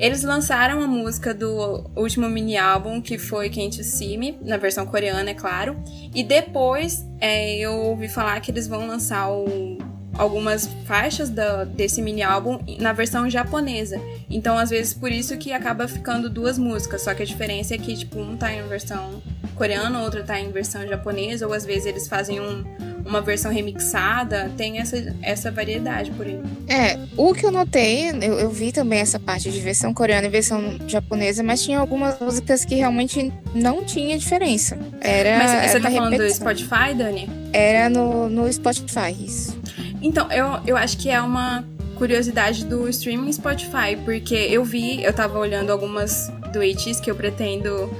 Eles 0.00 0.22
lançaram 0.24 0.82
a 0.82 0.86
música 0.86 1.34
do 1.34 1.84
último 1.94 2.26
mini 2.26 2.56
álbum, 2.56 3.02
que 3.02 3.18
foi 3.18 3.50
Can't 3.50 3.76
You 3.76 3.84
See 3.84 4.16
Me, 4.16 4.38
na 4.40 4.56
versão 4.56 4.86
coreana, 4.86 5.28
é 5.28 5.34
claro. 5.34 5.76
E 6.14 6.24
depois 6.24 7.06
é, 7.20 7.58
eu 7.58 7.72
ouvi 7.74 8.08
falar 8.08 8.40
que 8.40 8.50
eles 8.50 8.66
vão 8.66 8.86
lançar 8.86 9.30
o- 9.30 9.76
algumas 10.20 10.68
faixas 10.84 11.30
da- 11.30 11.64
desse 11.64 12.02
mini 12.02 12.22
álbum 12.22 12.58
na 12.78 12.92
versão 12.92 13.28
japonesa. 13.30 14.00
Então, 14.28 14.58
às 14.58 14.70
vezes, 14.70 14.92
por 14.92 15.10
isso 15.10 15.36
que 15.38 15.52
acaba 15.52 15.88
ficando 15.88 16.28
duas 16.28 16.58
músicas. 16.58 17.02
Só 17.02 17.14
que 17.14 17.22
a 17.22 17.26
diferença 17.26 17.74
é 17.74 17.78
que, 17.78 17.96
tipo, 17.96 18.18
um 18.20 18.36
tá 18.36 18.52
em 18.52 18.62
versão 18.68 19.22
coreana, 19.54 20.00
outro 20.02 20.22
tá 20.22 20.38
em 20.38 20.50
versão 20.50 20.86
japonesa, 20.86 21.46
ou 21.46 21.52
às 21.52 21.64
vezes 21.64 21.86
eles 21.86 22.06
fazem 22.08 22.40
um- 22.40 22.64
uma 23.04 23.20
versão 23.20 23.50
remixada. 23.50 24.50
Tem 24.56 24.78
essa, 24.78 25.14
essa 25.22 25.50
variedade 25.50 26.10
por 26.12 26.26
aí. 26.26 26.38
É, 26.68 26.98
o 27.16 27.32
que 27.34 27.44
eu 27.46 27.50
notei, 27.50 28.10
eu, 28.10 28.38
eu 28.38 28.50
vi 28.50 28.72
também 28.72 29.00
essa 29.00 29.18
parte 29.18 29.50
de 29.50 29.58
versão 29.60 29.92
coreana 29.94 30.26
e 30.26 30.30
versão 30.30 30.76
japonesa, 30.86 31.42
mas 31.42 31.62
tinha 31.62 31.78
algumas 31.78 32.18
músicas 32.20 32.64
que 32.64 32.74
realmente 32.74 33.32
não 33.54 33.84
tinha 33.84 34.18
diferença. 34.18 34.78
Era, 35.00 35.38
Mas 35.38 35.50
era 35.52 35.68
você 35.68 35.80
tá 35.80 35.88
uma 35.88 35.96
falando 35.96 36.16
do 36.16 36.22
repetição. 36.22 36.46
Spotify, 36.54 36.94
Dani? 36.94 37.30
Era 37.52 37.88
no, 37.90 38.28
no 38.28 38.52
Spotify, 38.52 39.12
isso. 39.18 39.58
Então, 40.02 40.30
eu, 40.32 40.60
eu 40.66 40.76
acho 40.76 40.96
que 40.96 41.10
é 41.10 41.20
uma 41.20 41.64
curiosidade 41.96 42.64
do 42.64 42.88
streaming 42.88 43.32
Spotify, 43.32 43.96
porque 44.04 44.34
eu 44.34 44.64
vi, 44.64 45.02
eu 45.04 45.12
tava 45.12 45.38
olhando 45.38 45.70
algumas 45.70 46.32
do 46.52 46.60
ATs 46.60 46.98
que 46.98 47.10
eu 47.10 47.14
pretendo 47.14 47.90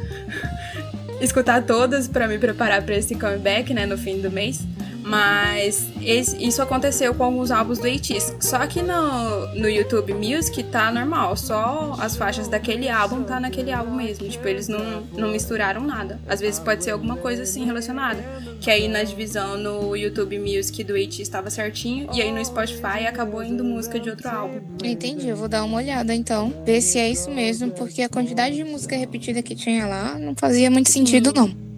escutar 1.21 1.63
todas 1.63 2.09
pra 2.09 2.27
me 2.27 2.39
preparar 2.39 2.83
pra 2.83 2.97
esse 2.97 3.15
comeback, 3.15 3.75
né, 3.75 3.85
no 3.85 3.99
fim 3.99 4.21
do 4.21 4.31
mês. 4.31 4.67
Mas 5.03 5.87
esse- 6.03 6.37
isso 6.43 6.61
aconteceu 6.63 7.15
com 7.15 7.25
alguns 7.25 7.51
álbuns 7.51 7.79
do 7.79 7.87
ATs. 7.87 8.35
Só 8.41 8.67
que 8.67 8.83
no, 8.83 9.55
no 9.55 9.69
YouTube 9.69 10.15
Music 10.15 10.63
tá 10.65 10.91
normal, 10.93 11.37
só 11.37 11.97
as 12.01 12.17
faixas 12.17 12.49
daquele 12.49 12.89
álbum 12.89 13.23
tá 13.23 13.41
naquele 13.41 13.73
álbum 13.73 13.95
mesmo. 13.95 14.29
Tipo, 14.29 14.47
eles 14.49 14.69
não, 14.69 15.03
não 15.17 15.31
misturaram 15.31 15.83
nada. 15.83 16.21
Às 16.29 16.41
vezes 16.41 16.61
pode 16.61 16.85
ser 16.85 16.91
alguma 16.91 17.17
coisa 17.17 17.43
assim 17.43 17.65
relacionada. 17.65 18.23
Que 18.61 18.71
aí 18.71 18.89
na 18.89 19.03
divisão 19.03 19.57
no 19.57 19.97
YouTube 19.97 20.39
Music 20.39 20.85
do 20.85 20.95
AT 20.95 21.21
estava 21.23 21.49
certinho, 21.51 22.09
e 22.15 22.21
aí 22.21 22.31
no 22.31 22.45
Spotify 22.45 23.07
acabou 23.09 23.43
indo 23.43 23.65
música 23.65 23.99
de 23.99 24.11
outro 24.11 24.29
álbum. 24.29 24.61
Entendi, 24.85 25.29
eu 25.29 25.37
vou 25.37 25.49
dar 25.49 25.65
uma 25.65 25.79
olhada 25.79 26.15
então, 26.15 26.53
ver 26.65 26.81
se 26.83 26.99
é 26.99 27.09
isso 27.11 27.31
mesmo, 27.31 27.71
porque 27.71 28.03
a 28.03 28.09
quantidade 28.09 28.55
de 28.57 28.65
música 28.65 28.97
repetida 28.97 29.43
que 29.43 29.55
tinha 29.55 29.87
lá 29.87 30.19
não 30.19 30.35
fazia 30.37 30.71
muito 30.71 30.91
sentido, 30.91 31.33
não. 31.35 31.70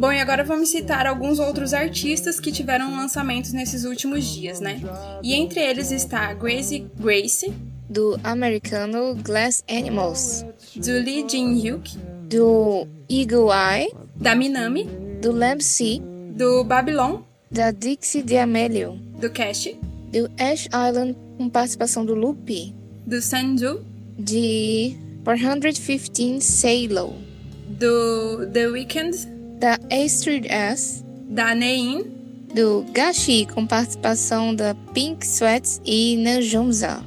Bom, 0.00 0.10
e 0.10 0.18
agora 0.18 0.42
vamos 0.42 0.70
citar 0.70 1.06
alguns 1.06 1.38
outros 1.38 1.74
artistas 1.74 2.40
que 2.40 2.50
tiveram 2.50 2.96
lançamentos 2.96 3.52
nesses 3.52 3.84
últimos 3.84 4.24
dias, 4.24 4.58
né? 4.58 4.80
E 5.22 5.34
entre 5.34 5.60
eles 5.60 5.92
está 5.92 6.32
Gracie 6.32 6.86
Grace, 6.98 7.52
Do 7.86 8.18
americano 8.24 9.14
Glass 9.16 9.62
Animals, 9.68 10.42
do 10.74 10.92
Lee 10.92 11.26
Jin-hyuk, 11.28 11.98
do 12.30 12.86
Eagle 13.10 13.50
Eye, 13.52 13.92
da 14.16 14.34
Minami, 14.34 14.88
do 15.20 15.32
Lamb 15.32 15.62
C, 15.62 16.00
do 16.30 16.64
Babylon, 16.64 17.20
da 17.50 17.70
Dixie 17.70 18.22
D'Amelio, 18.22 18.92
do 19.20 19.28
Cash, 19.28 19.74
do 20.10 20.30
Ash 20.38 20.66
Island 20.68 21.14
com 21.36 21.50
participação 21.50 22.06
do 22.06 22.14
Lupi, 22.14 22.74
do 23.06 23.20
Sanju, 23.20 23.84
de 24.18 24.96
415 25.24 26.40
Salo, 26.40 27.16
do 27.68 28.46
The 28.50 28.66
Weeknd, 28.66 29.39
da 29.60 29.78
Astrid 29.92 30.46
S, 30.48 31.04
da 31.28 31.54
Nein, 31.54 32.10
do 32.54 32.82
Gashi 32.94 33.46
com 33.46 33.66
participação 33.66 34.54
da 34.54 34.74
Pink 34.94 35.24
Sweats 35.24 35.82
e 35.84 36.16
Najumza, 36.16 37.04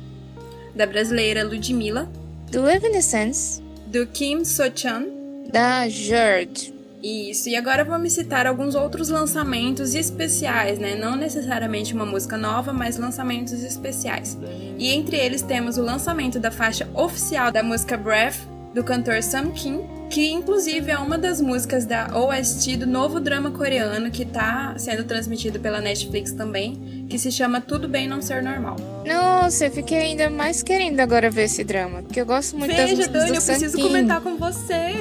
da 0.76 0.86
brasileira 0.86 1.44
Ludmilla, 1.44 2.08
do 2.52 2.70
Evanescence, 2.70 3.60
do 3.88 4.06
Kim 4.06 4.46
So-chan, 4.46 5.08
da 5.52 5.90
Jerd, 5.90 6.72
Isso, 7.04 7.50
e 7.50 7.56
agora 7.56 7.84
vamos 7.84 8.14
citar 8.14 8.46
alguns 8.46 8.76
outros 8.76 9.10
lançamentos 9.10 9.96
especiais, 9.96 10.78
né? 10.78 10.96
Não 10.96 11.16
necessariamente 11.16 11.94
uma 11.94 12.06
música 12.06 12.38
nova, 12.38 12.72
mas 12.72 12.98
lançamentos 12.98 13.64
especiais. 13.64 14.38
E 14.78 14.90
entre 14.90 15.18
eles 15.18 15.42
temos 15.42 15.78
o 15.78 15.82
lançamento 15.82 16.40
da 16.40 16.52
faixa 16.52 16.88
oficial 16.94 17.52
da 17.52 17.64
música 17.64 17.98
Breath, 17.98 18.53
do 18.74 18.84
cantor 18.84 19.22
Sam 19.22 19.52
Kim, 19.52 19.82
que 20.10 20.32
inclusive 20.32 20.92
é 20.92 20.98
uma 20.98 21.18
das 21.18 21.40
músicas 21.42 21.86
da 21.86 22.08
OST 22.18 22.78
do 22.78 22.88
novo 22.88 23.20
drama 23.20 23.52
coreano 23.52 24.10
que 24.12 24.26
tá 24.26 24.74
sendo 24.78 25.04
transmitido 25.04 25.60
pela 25.60 25.80
Netflix 25.80 26.32
também, 26.32 27.06
que 27.10 27.18
se 27.18 27.32
chama 27.32 27.62
Tudo 27.62 27.88
Bem 27.88 28.08
Não 28.08 28.22
Ser 28.22 28.42
Normal. 28.44 28.76
Nossa, 29.06 29.66
eu 29.66 29.72
fiquei 29.72 29.98
ainda 30.00 30.30
mais 30.30 30.64
querendo 30.64 31.00
agora 31.00 31.30
ver 31.30 31.44
esse 31.44 31.64
drama, 31.64 32.02
porque 32.02 32.22
eu 32.22 32.26
gosto 32.26 32.58
muito 32.58 32.72
das 32.76 32.90
Veja, 32.90 32.96
músicas 32.96 33.14
Dani, 33.22 33.32
do 33.32 33.38
eu 33.38 33.42
preciso 33.42 33.72
Sankin. 33.78 33.88
comentar 33.88 34.22
com 34.22 34.38
você. 34.38 34.94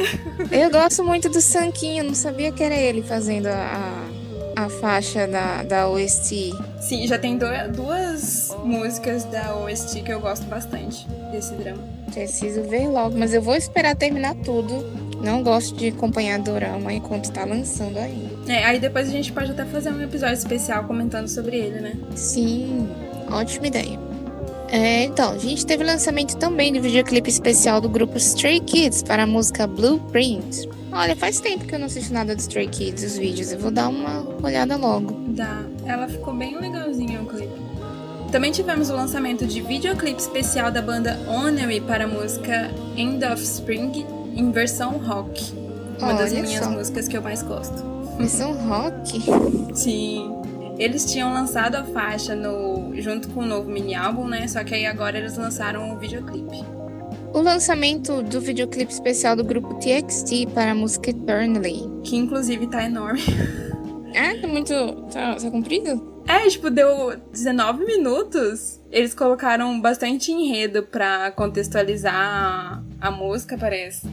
Eu 0.51 0.71
gosto 0.71 1.05
muito 1.05 1.29
do 1.29 1.41
Sanquinho, 1.41 2.05
não 2.05 2.15
sabia 2.15 2.53
que 2.53 2.63
era 2.63 2.75
ele 2.75 3.03
fazendo 3.03 3.47
a, 3.47 4.05
a 4.65 4.69
faixa 4.69 5.27
da, 5.27 5.63
da 5.63 5.89
OST. 5.89 6.53
Sim, 6.81 7.07
já 7.07 7.19
tem 7.19 7.37
do- 7.39 7.47
duas 7.75 8.49
músicas 8.65 9.25
da 9.25 9.57
OST 9.57 10.03
que 10.03 10.13
eu 10.13 10.21
gosto 10.21 10.45
bastante 10.47 11.07
desse 11.31 11.53
drama. 11.55 11.83
Preciso 12.13 12.63
ver 12.63 12.89
logo, 12.89 13.17
mas 13.19 13.33
eu 13.33 13.41
vou 13.43 13.55
esperar 13.57 13.97
terminar 13.97 14.35
tudo. 14.37 14.85
Não 15.23 15.43
gosto 15.43 15.77
de 15.77 15.89
acompanhar 15.89 16.39
dorama 16.41 16.93
enquanto 16.93 17.31
tá 17.31 17.45
lançando 17.45 17.97
ainda. 17.99 18.53
É, 18.53 18.65
aí 18.65 18.81
depois 18.81 19.09
a 19.09 19.13
gente 19.13 19.31
pode 19.33 19.53
até 19.53 19.65
fazer 19.65 19.91
um 19.91 20.03
episódio 20.03 20.35
especial 20.35 20.85
comentando 20.85 21.29
sobre 21.29 21.57
ele, 21.57 21.81
né? 21.81 21.93
Sim, 22.17 22.89
ótima 23.31 23.69
ideia. 23.69 23.99
É, 24.73 25.05
então, 25.05 25.33
a 25.33 25.39
gente 25.39 25.67
teve 25.67 25.85
lançamento 25.85 26.35
também 26.39 26.73
do 26.73 26.81
videoclipe 26.81 27.29
especial 27.29 27.79
do 27.79 27.91
grupo 27.91 28.17
Stray 28.17 28.59
Kids 28.59 29.03
para 29.03 29.25
a 29.25 29.27
música 29.27 29.67
Blueprint. 29.67 30.67
Olha, 30.91 31.15
faz 31.15 31.41
tempo 31.41 31.67
que 31.67 31.75
eu 31.75 31.79
não 31.79 31.87
assisto 31.87 32.11
nada 32.13 32.35
do 32.35 32.39
Stray 32.39 32.69
Kids, 32.69 33.05
os 33.05 33.19
vídeos. 33.19 33.53
Eu 33.53 33.59
vou 33.59 33.71
dar 33.71 33.91
uma 33.91 34.27
olhada 34.43 34.75
logo. 34.77 35.13
Da... 35.29 35.61
Ela 35.85 36.09
ficou 36.09 36.33
bem 36.33 36.59
legalzinha 36.59 37.21
o 37.21 37.27
clipe. 37.27 37.53
Também 38.31 38.51
tivemos 38.51 38.89
o 38.89 38.95
lançamento 38.97 39.45
de 39.45 39.61
videoclipe 39.61 40.19
especial 40.19 40.73
da 40.73 40.81
banda 40.81 41.21
Honorary 41.29 41.83
para 41.83 42.05
a 42.05 42.09
música 42.09 42.71
End 42.97 43.23
of 43.27 43.43
Spring 43.43 44.07
em 44.35 44.51
versão 44.51 44.93
rock. 44.93 45.53
Uma 45.99 46.09
Olha 46.09 46.17
das 46.17 46.33
minhas 46.33 46.65
só. 46.65 46.71
músicas 46.71 47.09
que 47.09 47.15
eu 47.15 47.21
mais 47.21 47.43
gosto. 47.43 47.77
Versão 48.17 48.55
rock? 48.55 49.21
Sim. 49.75 50.35
Eles 50.79 51.05
tinham 51.05 51.31
lançado 51.31 51.75
a 51.75 51.85
faixa 51.85 52.35
no 52.35 52.72
junto 53.01 53.29
com 53.29 53.41
o 53.41 53.47
novo 53.47 53.71
mini 53.71 53.95
álbum, 53.95 54.27
né? 54.27 54.47
Só 54.49 54.63
que 54.65 54.75
aí 54.75 54.87
agora 54.87 55.19
eles 55.19 55.37
lançaram 55.37 55.95
o 55.95 55.99
videoclipe. 55.99 56.65
O 57.33 57.41
lançamento 57.41 58.23
do 58.23 58.41
videoclipe 58.41 58.93
especial 58.93 59.35
do 59.35 59.45
grupo 59.45 59.75
TXT 59.75 60.53
para 60.53 60.73
a 60.73 60.75
música 60.75 61.11
Eternally. 61.11 61.91
Que 62.05 62.17
inclusive 62.17 62.67
tá 62.67 62.85
enorme. 62.85 63.23
Ah, 64.15 64.39
tá 64.39 64.47
muito. 64.47 64.75
Tá, 65.11 65.37
tá 65.37 65.51
comprido? 65.51 66.23
É, 66.27 66.47
tipo, 66.49 66.71
deu 66.71 67.17
19 67.33 67.85
minutos. 67.87 68.79
Eles 68.91 69.15
colocaram 69.15 69.81
bastante 69.81 70.31
enredo 70.31 70.83
pra 70.83 71.31
contextualizar 71.33 72.83
a, 73.03 73.11
música, 73.11 73.59
parece. 73.59 74.07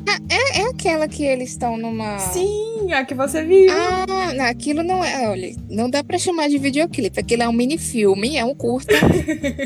É 0.56 0.62
aquela 0.64 1.08
que 1.08 1.24
eles 1.24 1.52
estão 1.52 1.78
numa. 1.78 2.18
Sim, 2.20 2.92
a 2.92 3.06
que 3.06 3.14
você 3.14 3.44
viu. 3.44 3.72
Ah, 3.72 4.34
não, 4.34 4.46
aquilo 4.46 4.84
não 4.84 5.04
é. 5.04 5.30
Olha, 5.30 5.56
não 5.70 5.90
dá 5.90 6.04
pra 6.04 6.18
chamar 6.18 6.50
de 6.50 6.58
videoclipe. 6.58 7.20
Aquilo 7.20 7.44
é 7.44 7.48
um 7.48 7.54
mini 7.54 7.78
filme, 7.78 8.38
é 8.38 8.44
um 8.44 8.56
curta. 8.56 8.94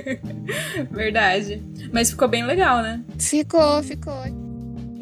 Verdade. 0.92 1.62
Mas 1.92 2.10
ficou 2.10 2.28
bem 2.28 2.46
legal, 2.46 2.82
né? 2.82 3.02
ficou, 3.18 3.82
ficou. 3.84 4.42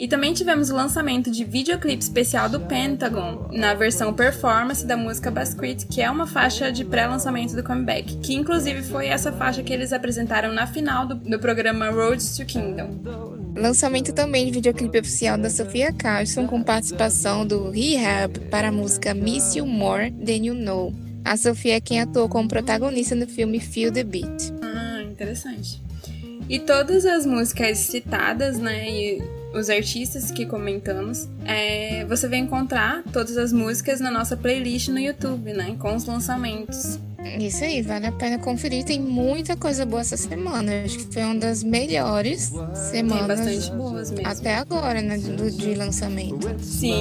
E 0.02 0.08
também 0.08 0.34
tivemos 0.34 0.72
o 0.72 0.76
lançamento 0.76 1.30
de 1.30 1.44
videoclipe 1.44 2.02
especial 2.02 2.50
do 2.50 2.60
Pentagon, 2.62 3.48
na 3.52 3.76
versão 3.76 4.12
performance 4.12 4.84
da 4.84 4.98
música 4.98 5.30
Basquet, 5.30 5.86
que 5.86 6.02
é 6.02 6.10
uma 6.10 6.26
faixa 6.26 6.72
de 6.72 6.84
pré-lançamento 6.84 7.56
do 7.56 7.64
comeback, 7.64 8.18
que 8.18 8.34
inclusive 8.34 8.82
foi 8.82 9.06
essa 9.06 9.32
faixa 9.32 9.62
que 9.62 9.72
eles 9.72 9.94
apresentaram 9.94 10.52
na 10.52 10.66
final 10.66 11.06
do, 11.06 11.14
do 11.14 11.38
programa 11.38 11.92
Road 11.92 12.20
to 12.36 12.44
Kingdom. 12.48 13.54
Lançamento 13.56 14.12
também 14.12 14.48
de 14.48 14.54
videoclipe 14.54 14.98
oficial 14.98 15.38
da 15.38 15.52
Sofia 15.52 15.94
Carson 15.94 16.48
com 16.48 16.64
participação 16.64 17.46
do 17.46 17.70
Rehab 17.70 18.40
para 18.50 18.70
a 18.70 18.72
música 18.72 19.14
Miss 19.14 19.56
You 19.56 19.68
More 19.68 20.10
Than 20.10 20.46
You 20.48 20.56
Know. 20.56 20.96
A 21.24 21.38
Sofia 21.38 21.76
é 21.76 21.80
quem 21.80 22.02
atuou 22.02 22.28
como 22.28 22.50
protagonista 22.50 23.14
no 23.14 23.28
filme 23.28 23.60
Feel 23.60 23.92
the 23.92 24.04
Beat. 24.04 24.52
Ah, 24.64 25.04
interessante. 25.04 25.80
E 26.50 26.58
todas 26.58 27.06
as 27.06 27.24
músicas 27.24 27.78
citadas, 27.78 28.58
né, 28.58 28.90
e 28.90 29.41
os 29.54 29.70
artistas 29.70 30.32
que 30.32 30.46
comentamos, 30.46 31.28
é, 31.46 32.06
você 32.06 32.28
vai 32.28 32.40
encontrar 32.40 33.04
todas 33.12 33.38
as 33.38 33.52
músicas 33.52 34.00
na 34.00 34.12
nossa 34.12 34.36
playlist 34.38 34.90
no 34.90 35.00
YouTube, 35.00 35.54
né, 35.54 35.76
com 35.80 35.96
os 35.96 36.06
lançamentos. 36.06 37.00
Isso 37.40 37.64
aí, 37.64 37.82
vale 37.84 38.08
a 38.08 38.12
pena 38.12 38.40
conferir. 38.40 38.84
Tem 38.84 39.00
muita 39.00 39.56
coisa 39.56 39.86
boa 39.86 40.02
essa 40.02 40.18
semana. 40.18 40.84
Acho 40.84 40.98
que 40.98 41.14
foi 41.14 41.24
uma 41.24 41.36
das 41.36 41.64
melhores 41.64 42.50
Tem 42.50 42.76
semanas 42.76 43.28
bastante 43.28 43.72
boas 43.74 44.12
mesmo. 44.12 44.28
até 44.28 44.56
agora, 44.56 45.02
né? 45.02 45.18
Do, 45.18 45.52
de 45.52 45.76
lançamento. 45.76 46.50
Sim. 46.60 46.96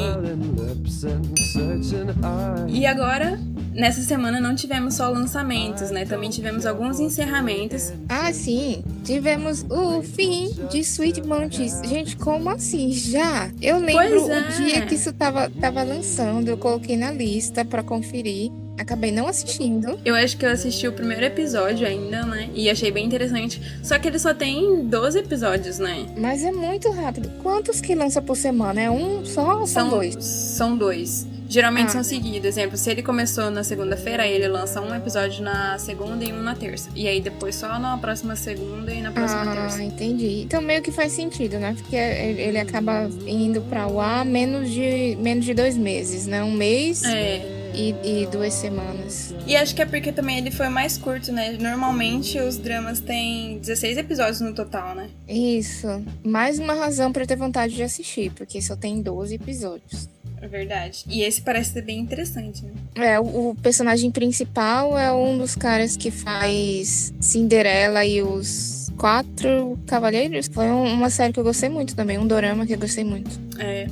E 2.69 2.87
agora, 2.87 3.41
nessa 3.73 4.03
semana 4.03 4.41
não 4.41 4.55
tivemos 4.55 4.95
só 4.95 5.09
lançamentos, 5.09 5.91
né? 5.91 6.05
Também 6.05 6.31
tivemos 6.31 6.67
alguns 6.67 7.01
encerramentos. 7.01 7.93
Ah, 8.09 8.33
sim. 8.33 8.83
Tivemos 9.05 9.65
o 9.69 10.03
fim 10.03 10.51
de 10.71 10.81
Sweet 10.81 11.23
Montes. 11.23 11.81
Gente, 11.85 12.17
como 12.17 12.51
assim? 12.51 12.93
Já? 12.93 13.51
Eu 13.61 13.79
lembro 13.79 14.31
é. 14.31 14.41
o 14.41 14.53
dia 14.57 14.87
que 14.87 14.95
isso 14.95 15.13
tava, 15.13 15.51
tava 15.61 15.83
lançando. 15.83 16.49
Eu 16.49 16.57
coloquei 16.57 16.97
na 16.97 17.11
lista 17.11 17.65
pra 17.65 17.83
conferir. 17.83 18.51
Acabei 18.79 19.13
não 19.13 19.27
assistindo. 19.27 20.01
Eu 20.07 20.15
acho 20.15 20.39
que 20.39 20.47
eu 20.47 20.51
assisti 20.51 20.89
o 20.89 20.93
primeiro 20.93 21.23
episódio 21.27 21.87
ainda, 21.87 22.25
né? 22.25 22.49
E 22.55 22.71
achei 22.71 22.91
bem 22.91 23.05
interessante. 23.05 23.61
Só 23.83 23.99
que 23.99 24.09
ele 24.09 24.19
só 24.19 24.33
tem 24.33 24.87
12 24.87 25.19
episódios, 25.19 25.79
né? 25.79 26.07
Mas 26.17 26.43
é 26.43 26.51
muito 26.51 26.91
rápido. 26.91 27.31
Quantos 27.43 27.79
que 27.79 27.95
lança 27.95 28.23
por 28.23 28.39
semana? 28.39 28.81
É 28.81 28.91
um 28.91 29.23
só 29.23 29.61
ou 29.61 29.67
são 29.67 29.91
dois? 29.91 30.17
São 30.25 30.77
dois. 30.79 31.27
Geralmente 31.51 31.89
Ah. 31.89 31.91
são 31.95 32.05
seguidos. 32.05 32.47
Exemplo, 32.47 32.77
se 32.77 32.89
ele 32.89 33.03
começou 33.03 33.51
na 33.51 33.65
segunda-feira, 33.65 34.25
ele 34.27 34.47
lança 34.47 34.81
um 34.81 34.95
episódio 34.95 35.43
na 35.43 35.77
segunda 35.81 36.25
e 36.25 36.33
um 36.33 36.41
na 36.41 36.55
terça. 36.55 36.89
E 36.95 37.09
aí 37.09 37.21
depois 37.21 37.57
só 37.57 37.77
na 37.79 37.99
próxima 37.99 38.37
segunda 38.37 38.95
e 38.95 39.03
na 39.03 39.11
próxima 39.11 39.43
Ah, 39.43 39.57
terça. 39.57 39.83
entendi. 39.83 40.43
Então 40.43 40.63
meio 40.63 40.81
que 40.81 40.93
faz 40.93 41.13
sentido, 41.13 41.59
né? 41.59 41.75
Porque 41.77 41.97
ele 41.97 42.57
acaba 42.57 43.11
indo 43.27 43.61
pra 43.63 43.87
lá 43.89 44.25
menos 44.25 44.71
de, 44.71 45.17
menos 45.21 45.45
de 45.45 45.53
dois 45.53 45.77
meses, 45.77 46.25
né? 46.27 46.41
Um 46.45 46.53
mês 46.53 47.03
É. 47.03 47.71
e, 47.75 47.95
e 48.23 48.27
duas 48.31 48.55
semanas. 48.55 49.35
E 49.45 49.57
acho 49.57 49.75
que 49.75 49.83
é 49.83 49.87
porque 49.87 50.13
também 50.13 50.39
ele 50.39 50.53
foi 50.53 50.69
mais 50.69 50.97
curto, 50.97 51.33
né? 51.33 51.57
Normalmente 51.61 52.39
os 52.39 52.59
dramas 52.59 53.01
têm 53.01 53.59
16 53.59 53.99
episódios 53.99 54.41
no 54.41 54.55
total, 54.55 54.95
né? 54.95 55.09
Isso. 55.29 55.89
Mais 56.25 56.61
uma 56.61 56.75
razão 56.75 57.11
pra 57.13 57.25
eu 57.25 57.27
ter 57.27 57.37
vontade 57.37 57.75
de 57.75 57.83
assistir, 57.83 58.31
porque 58.37 58.63
só 58.63 58.77
tem 58.77 59.03
12 59.03 59.35
episódios. 59.35 60.09
É 60.43 60.49
verdade. 60.49 61.05
E 61.09 61.23
esse 61.23 61.43
parece 61.43 61.73
ser 61.73 61.83
bem 61.83 61.99
interessante, 61.99 62.65
né? 62.65 62.73
É, 62.95 63.21
o, 63.21 63.51
o 63.51 63.55
personagem 63.57 64.11
principal 64.11 64.97
é 64.99 65.13
um 65.13 65.37
dos 65.39 65.55
caras 65.55 65.97
que 65.97 66.11
faz 66.11 67.13
Cinderela 67.21 68.05
e 68.07 68.23
os 68.23 68.91
Quatro 68.97 69.79
Cavaleiros. 69.87 70.49
Foi 70.53 70.67
um- 70.67 70.93
uma 70.95 71.11
série 71.11 71.33
que 71.33 71.41
eu 71.41 71.45
gostei 71.45 71.69
muito 71.69 71.95
também, 71.95 72.19
um 72.19 72.27
dorama 72.27 72.67
que 72.67 72.73
eu 72.75 72.79
gostei 72.79 73.05
muito. 73.05 73.31
É. 73.59 73.87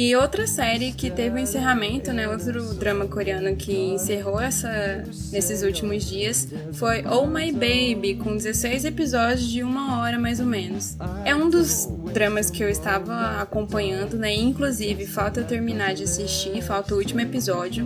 E 0.00 0.14
outra 0.14 0.46
série 0.46 0.92
que 0.92 1.10
teve 1.10 1.34
o 1.34 1.38
encerramento, 1.40 2.12
né? 2.12 2.28
Outro 2.28 2.72
drama 2.74 3.08
coreano 3.08 3.56
que 3.56 3.72
encerrou 3.72 4.40
essa 4.40 5.02
nesses 5.32 5.64
últimos 5.64 6.04
dias 6.04 6.46
foi 6.74 7.04
Oh 7.04 7.26
My 7.26 7.50
Baby, 7.50 8.14
com 8.14 8.36
16 8.36 8.84
episódios 8.84 9.50
de 9.50 9.60
uma 9.60 10.00
hora 10.00 10.16
mais 10.16 10.38
ou 10.38 10.46
menos. 10.46 10.96
É 11.24 11.34
um 11.34 11.50
dos 11.50 11.88
dramas 12.14 12.48
que 12.48 12.62
eu 12.62 12.68
estava 12.68 13.42
acompanhando, 13.42 14.16
né? 14.16 14.32
Inclusive, 14.32 15.04
falta 15.04 15.40
eu 15.40 15.44
terminar 15.44 15.94
de 15.94 16.04
assistir, 16.04 16.62
falta 16.62 16.94
o 16.94 16.98
último 16.98 17.20
episódio. 17.20 17.84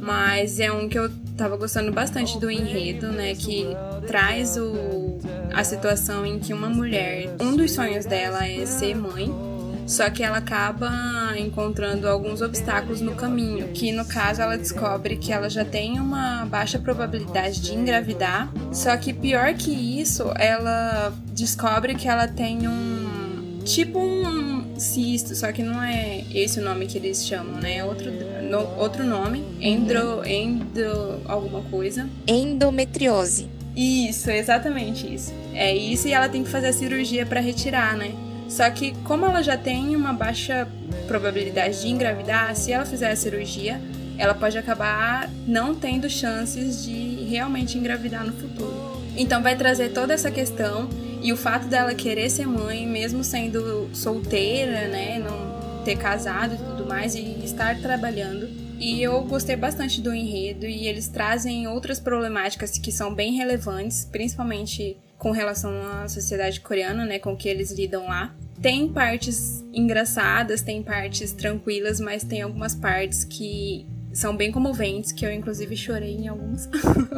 Mas 0.00 0.58
é 0.58 0.72
um 0.72 0.88
que 0.88 0.98
eu 0.98 1.10
tava 1.36 1.58
gostando 1.58 1.92
bastante 1.92 2.40
do 2.40 2.50
enredo, 2.50 3.08
né? 3.08 3.34
Que 3.34 3.66
traz 4.06 4.56
o, 4.56 5.18
a 5.52 5.62
situação 5.62 6.24
em 6.24 6.38
que 6.38 6.54
uma 6.54 6.70
mulher, 6.70 7.28
um 7.38 7.54
dos 7.54 7.72
sonhos 7.72 8.06
dela 8.06 8.48
é 8.48 8.64
ser 8.64 8.96
mãe. 8.96 9.51
Só 9.86 10.08
que 10.10 10.22
ela 10.22 10.38
acaba 10.38 10.90
encontrando 11.38 12.08
alguns 12.08 12.40
obstáculos 12.40 13.00
no 13.00 13.14
caminho, 13.14 13.68
que 13.68 13.92
no 13.92 14.04
caso 14.04 14.40
ela 14.40 14.56
descobre 14.56 15.16
que 15.16 15.32
ela 15.32 15.50
já 15.50 15.64
tem 15.64 15.98
uma 16.00 16.44
baixa 16.46 16.78
probabilidade 16.78 17.60
de 17.60 17.74
engravidar. 17.74 18.50
Só 18.72 18.96
que 18.96 19.12
pior 19.12 19.52
que 19.54 19.70
isso, 20.00 20.24
ela 20.36 21.12
descobre 21.32 21.94
que 21.94 22.08
ela 22.08 22.26
tem 22.28 22.66
um 22.68 23.58
tipo 23.64 23.98
um 23.98 24.74
cisto, 24.78 25.34
só 25.36 25.52
que 25.52 25.62
não 25.62 25.80
é 25.82 26.24
esse 26.34 26.58
o 26.58 26.62
nome 26.64 26.86
que 26.86 26.98
eles 26.98 27.24
chamam, 27.24 27.60
né? 27.60 27.76
É 27.76 27.84
outro 27.84 28.10
no- 28.10 28.76
outro 28.78 29.04
nome, 29.04 29.44
endro, 29.60 30.26
endo 30.26 31.20
alguma 31.26 31.60
coisa. 31.62 32.08
Endometriose. 32.26 33.48
Isso, 33.76 34.30
exatamente 34.30 35.12
isso. 35.14 35.32
É 35.54 35.74
isso 35.74 36.06
e 36.08 36.12
ela 36.12 36.28
tem 36.28 36.42
que 36.44 36.50
fazer 36.50 36.68
a 36.68 36.72
cirurgia 36.72 37.24
para 37.24 37.40
retirar, 37.40 37.96
né? 37.96 38.12
Só 38.52 38.68
que 38.68 38.92
como 39.04 39.24
ela 39.24 39.42
já 39.42 39.56
tem 39.56 39.96
uma 39.96 40.12
baixa 40.12 40.68
probabilidade 41.08 41.80
de 41.80 41.88
engravidar, 41.88 42.54
se 42.54 42.70
ela 42.70 42.84
fizer 42.84 43.10
a 43.10 43.16
cirurgia, 43.16 43.80
ela 44.18 44.34
pode 44.34 44.58
acabar 44.58 45.26
não 45.46 45.74
tendo 45.74 46.08
chances 46.10 46.84
de 46.84 47.24
realmente 47.24 47.78
engravidar 47.78 48.26
no 48.26 48.32
futuro. 48.34 49.02
Então 49.16 49.42
vai 49.42 49.56
trazer 49.56 49.88
toda 49.94 50.12
essa 50.12 50.30
questão 50.30 50.86
e 51.22 51.32
o 51.32 51.36
fato 51.36 51.66
dela 51.66 51.94
querer 51.94 52.28
ser 52.28 52.46
mãe, 52.46 52.86
mesmo 52.86 53.24
sendo 53.24 53.88
solteira, 53.94 54.86
né, 54.86 55.18
não 55.18 55.82
ter 55.82 55.96
casado 55.96 56.54
e 56.54 56.58
tudo 56.58 56.86
mais 56.86 57.14
e 57.14 57.42
estar 57.42 57.80
trabalhando. 57.80 58.50
E 58.78 59.02
eu 59.02 59.22
gostei 59.22 59.56
bastante 59.56 59.98
do 60.02 60.12
enredo 60.12 60.66
e 60.66 60.86
eles 60.86 61.08
trazem 61.08 61.66
outras 61.66 61.98
problemáticas 61.98 62.76
que 62.76 62.92
são 62.92 63.14
bem 63.14 63.32
relevantes, 63.32 64.06
principalmente 64.12 64.98
com 65.22 65.30
relação 65.30 65.70
à 65.86 66.08
sociedade 66.08 66.60
coreana, 66.60 67.06
né, 67.06 67.16
com 67.16 67.36
que 67.36 67.48
eles 67.48 67.70
lidam 67.70 68.08
lá. 68.08 68.34
Tem 68.60 68.88
partes 68.88 69.64
engraçadas, 69.72 70.62
tem 70.62 70.82
partes 70.82 71.30
tranquilas, 71.30 72.00
mas 72.00 72.24
tem 72.24 72.42
algumas 72.42 72.74
partes 72.74 73.22
que 73.22 73.86
são 74.12 74.36
bem 74.36 74.50
comoventes, 74.50 75.12
que 75.12 75.24
eu 75.24 75.30
inclusive 75.30 75.76
chorei 75.76 76.16
em 76.16 76.26
alguns. 76.26 76.68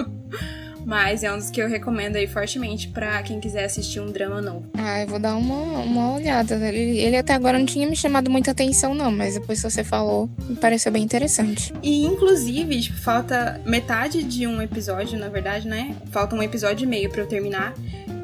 mas 0.85 1.23
é 1.23 1.33
um 1.33 1.39
dos 1.39 1.51
que 1.51 1.61
eu 1.61 1.69
recomendo 1.69 2.17
aí 2.17 2.27
fortemente 2.27 2.89
pra 2.89 3.23
quem 3.23 3.41
quiser 3.41 3.65
assistir 3.65 4.01
um 4.01 4.07
drama 4.07 4.41
novo. 4.41 4.65
Ah, 4.75 5.03
eu 5.03 5.07
vou 5.07 5.19
dar 5.19 5.37
uma, 5.37 5.81
uma 5.81 6.15
olhada. 6.15 6.55
Ele, 6.57 6.99
ele 6.99 7.17
até 7.17 7.33
agora 7.33 7.59
não 7.59 7.67
tinha 7.67 7.89
me 7.89 7.97
chamado 7.97 8.31
muita 8.31 8.51
atenção, 8.51 8.95
não, 8.95 9.11
mas 9.11 9.35
depois 9.35 9.63
que 9.63 9.71
você 9.71 9.83
falou, 9.83 10.29
me 10.49 10.57
pareceu 10.57 10.93
bem 10.93 11.03
interessante. 11.03 11.73
E 11.83 12.05
inclusive, 12.05 12.81
tipo, 12.81 12.99
falta 12.99 13.61
metade 13.65 14.23
de 14.23 14.47
um 14.47 14.61
episódio, 14.61 15.19
na 15.19 15.29
verdade, 15.29 15.67
né? 15.67 15.95
Falta 16.11 16.37
um 16.37 16.43
episódio 16.43 16.85
e 16.85 16.87
meio 16.87 17.11
pra 17.11 17.23
eu 17.23 17.27
terminar. 17.27 17.75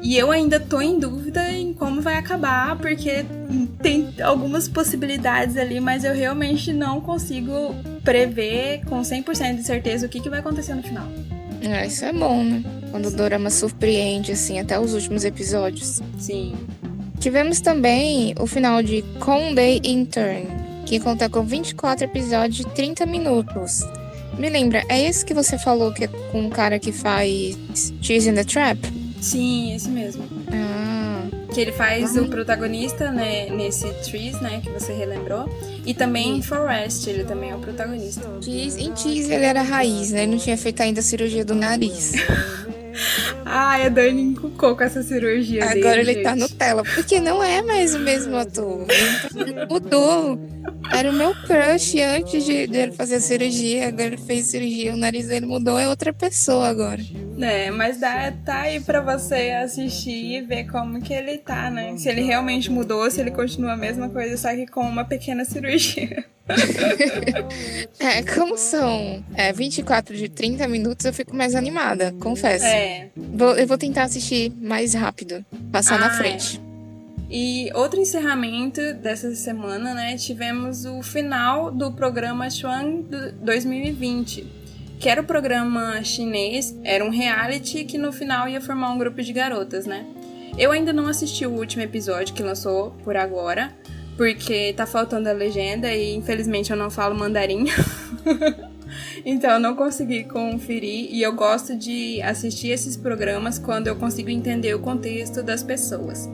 E 0.01 0.17
eu 0.17 0.31
ainda 0.31 0.59
tô 0.59 0.81
em 0.81 0.97
dúvida 0.97 1.51
em 1.51 1.73
como 1.73 2.01
vai 2.01 2.15
acabar, 2.15 2.75
porque 2.77 3.23
tem 3.81 4.13
algumas 4.21 4.67
possibilidades 4.67 5.57
ali, 5.57 5.79
mas 5.79 6.03
eu 6.03 6.13
realmente 6.13 6.73
não 6.73 6.99
consigo 6.99 7.75
prever 8.03 8.83
com 8.85 9.01
100% 9.01 9.57
de 9.57 9.63
certeza 9.63 10.07
o 10.07 10.09
que, 10.09 10.19
que 10.19 10.29
vai 10.29 10.39
acontecer 10.39 10.73
no 10.73 10.81
final. 10.81 11.07
Ah, 11.63 11.85
isso 11.85 12.03
é 12.05 12.11
bom, 12.11 12.43
né? 12.43 12.63
Quando 12.89 13.07
o 13.07 13.11
dorama 13.11 13.49
surpreende, 13.49 14.31
assim, 14.31 14.59
até 14.59 14.79
os 14.79 14.93
últimos 14.93 15.23
episódios. 15.23 16.01
Sim. 16.17 16.55
Tivemos 17.19 17.61
também 17.61 18.33
o 18.39 18.47
final 18.47 18.81
de 18.81 19.03
Conde 19.19 19.79
Intern, 19.83 20.47
que 20.85 20.99
conta 20.99 21.29
com 21.29 21.43
24 21.43 22.05
episódios 22.05 22.57
de 22.57 22.65
30 22.73 23.05
minutos. 23.05 23.81
Me 24.39 24.49
lembra, 24.49 24.83
é 24.89 25.03
esse 25.03 25.23
que 25.23 25.33
você 25.33 25.57
falou 25.57 25.93
que 25.93 26.05
é 26.05 26.07
com 26.07 26.47
o 26.47 26.49
cara 26.49 26.79
que 26.79 26.91
faz 26.91 27.55
Cheese 28.01 28.29
in 28.29 28.33
the 28.33 28.43
Trap? 28.43 28.79
Sim, 29.21 29.75
esse 29.75 29.87
mesmo. 29.87 30.23
Ah, 30.51 30.70
Que 31.53 31.61
ele 31.61 31.71
faz 31.71 32.15
o 32.15 32.27
protagonista, 32.27 33.11
né, 33.11 33.49
nesse 33.49 33.87
Trees, 34.09 34.39
né, 34.39 34.61
que 34.63 34.69
você 34.69 34.93
relembrou. 34.93 35.49
E 35.85 35.93
também 35.93 36.37
em 36.37 36.41
Forest, 36.41 37.09
ele 37.09 37.23
também 37.23 37.51
é 37.51 37.55
o 37.55 37.59
protagonista. 37.59 38.21
Cheese, 38.41 38.81
em 38.81 38.95
Cheese 38.95 39.33
ele 39.33 39.45
era 39.45 39.61
raiz, 39.61 40.11
né? 40.11 40.23
Ele 40.23 40.31
não 40.31 40.37
tinha 40.37 40.57
feito 40.57 40.81
ainda 40.81 40.99
a 40.99 41.03
cirurgia 41.03 41.43
do 41.43 41.53
nariz. 41.53 42.13
Ai, 43.45 43.85
a 43.87 43.89
Dani 43.89 44.21
encucou 44.21 44.75
com 44.75 44.83
essa 44.83 45.03
cirurgia 45.03 45.65
dele, 45.67 45.79
Agora 45.81 46.01
ele 46.01 46.15
tá 46.21 46.29
gente. 46.31 46.39
Nutella, 46.41 46.83
porque 46.83 47.19
não 47.19 47.43
é 47.43 47.61
mais 47.61 47.95
o 47.95 47.99
mesmo 47.99 48.37
ator. 48.37 48.85
Mudou. 49.69 50.39
Era 50.93 51.09
o 51.09 51.13
meu 51.13 51.33
crush 51.33 51.99
antes 52.01 52.43
de, 52.43 52.51
ele 52.53 52.91
fazer 52.91 53.15
a 53.15 53.19
cirurgia. 53.21 53.87
Agora 53.87 54.03
ele 54.07 54.17
fez 54.17 54.47
cirurgia, 54.47 54.93
o 54.93 54.97
nariz 54.97 55.27
dele 55.27 55.45
mudou, 55.45 55.79
é 55.79 55.87
outra 55.87 56.11
pessoa 56.11 56.67
agora. 56.67 57.01
É, 57.39 57.71
mas 57.71 57.97
dá, 57.99 58.31
tá 58.45 58.61
aí 58.61 58.79
pra 58.81 58.99
você 59.01 59.51
assistir 59.63 60.11
e 60.37 60.41
ver 60.41 60.65
como 60.69 61.01
que 61.01 61.13
ele 61.13 61.37
tá, 61.37 61.69
né? 61.71 61.95
Se 61.97 62.09
ele 62.09 62.21
realmente 62.21 62.69
mudou, 62.69 63.09
se 63.09 63.21
ele 63.21 63.31
continua 63.31 63.73
a 63.73 63.77
mesma 63.77 64.09
coisa, 64.09 64.35
só 64.37 64.49
que 64.53 64.67
com 64.67 64.81
uma 64.81 65.05
pequena 65.05 65.45
cirurgia. 65.45 66.25
É, 67.99 68.23
como 68.23 68.57
são 68.57 69.23
é, 69.35 69.53
24 69.53 70.15
de 70.17 70.27
30 70.27 70.67
minutos, 70.67 71.05
eu 71.05 71.13
fico 71.13 71.35
mais 71.35 71.55
animada, 71.55 72.13
confesso. 72.19 72.65
É. 72.65 73.07
Vou- 73.15 73.55
eu 73.55 73.65
vou 73.67 73.77
tentar 73.77 74.03
assistir 74.03 74.51
mais 74.59 74.93
rápido, 74.93 75.45
passar 75.71 75.99
na 75.99 76.07
Ah, 76.07 76.11
frente. 76.11 76.59
E 77.33 77.71
outro 77.73 77.97
encerramento 77.97 78.93
dessa 78.95 79.33
semana, 79.33 79.93
né? 79.93 80.17
Tivemos 80.17 80.83
o 80.83 81.01
final 81.01 81.71
do 81.71 81.93
programa 81.93 82.49
do 82.49 83.31
2020, 83.41 84.45
que 84.99 85.07
era 85.07 85.21
o 85.21 85.23
programa 85.23 86.03
chinês, 86.03 86.77
era 86.83 87.05
um 87.05 87.09
reality 87.09 87.85
que 87.85 87.97
no 87.97 88.11
final 88.11 88.49
ia 88.49 88.59
formar 88.59 88.91
um 88.91 88.97
grupo 88.97 89.21
de 89.21 89.31
garotas, 89.31 89.85
né? 89.85 90.05
Eu 90.57 90.73
ainda 90.73 90.91
não 90.91 91.07
assisti 91.07 91.45
o 91.45 91.51
último 91.51 91.81
episódio 91.81 92.35
que 92.35 92.43
lançou 92.43 92.91
por 93.01 93.15
agora, 93.15 93.73
porque 94.17 94.73
tá 94.73 94.85
faltando 94.85 95.29
a 95.29 95.31
legenda 95.31 95.89
e 95.89 96.13
infelizmente 96.13 96.69
eu 96.69 96.75
não 96.75 96.91
falo 96.91 97.15
mandarim. 97.15 97.65
Então 99.23 99.51
eu 99.51 99.59
não 99.59 99.73
consegui 99.73 100.25
conferir 100.25 101.07
e 101.13 101.21
eu 101.21 101.33
gosto 101.33 101.77
de 101.77 102.21
assistir 102.23 102.69
esses 102.69 102.97
programas 102.97 103.57
quando 103.57 103.87
eu 103.87 103.95
consigo 103.95 104.29
entender 104.29 104.73
o 104.73 104.79
contexto 104.79 105.41
das 105.41 105.63
pessoas. 105.63 106.27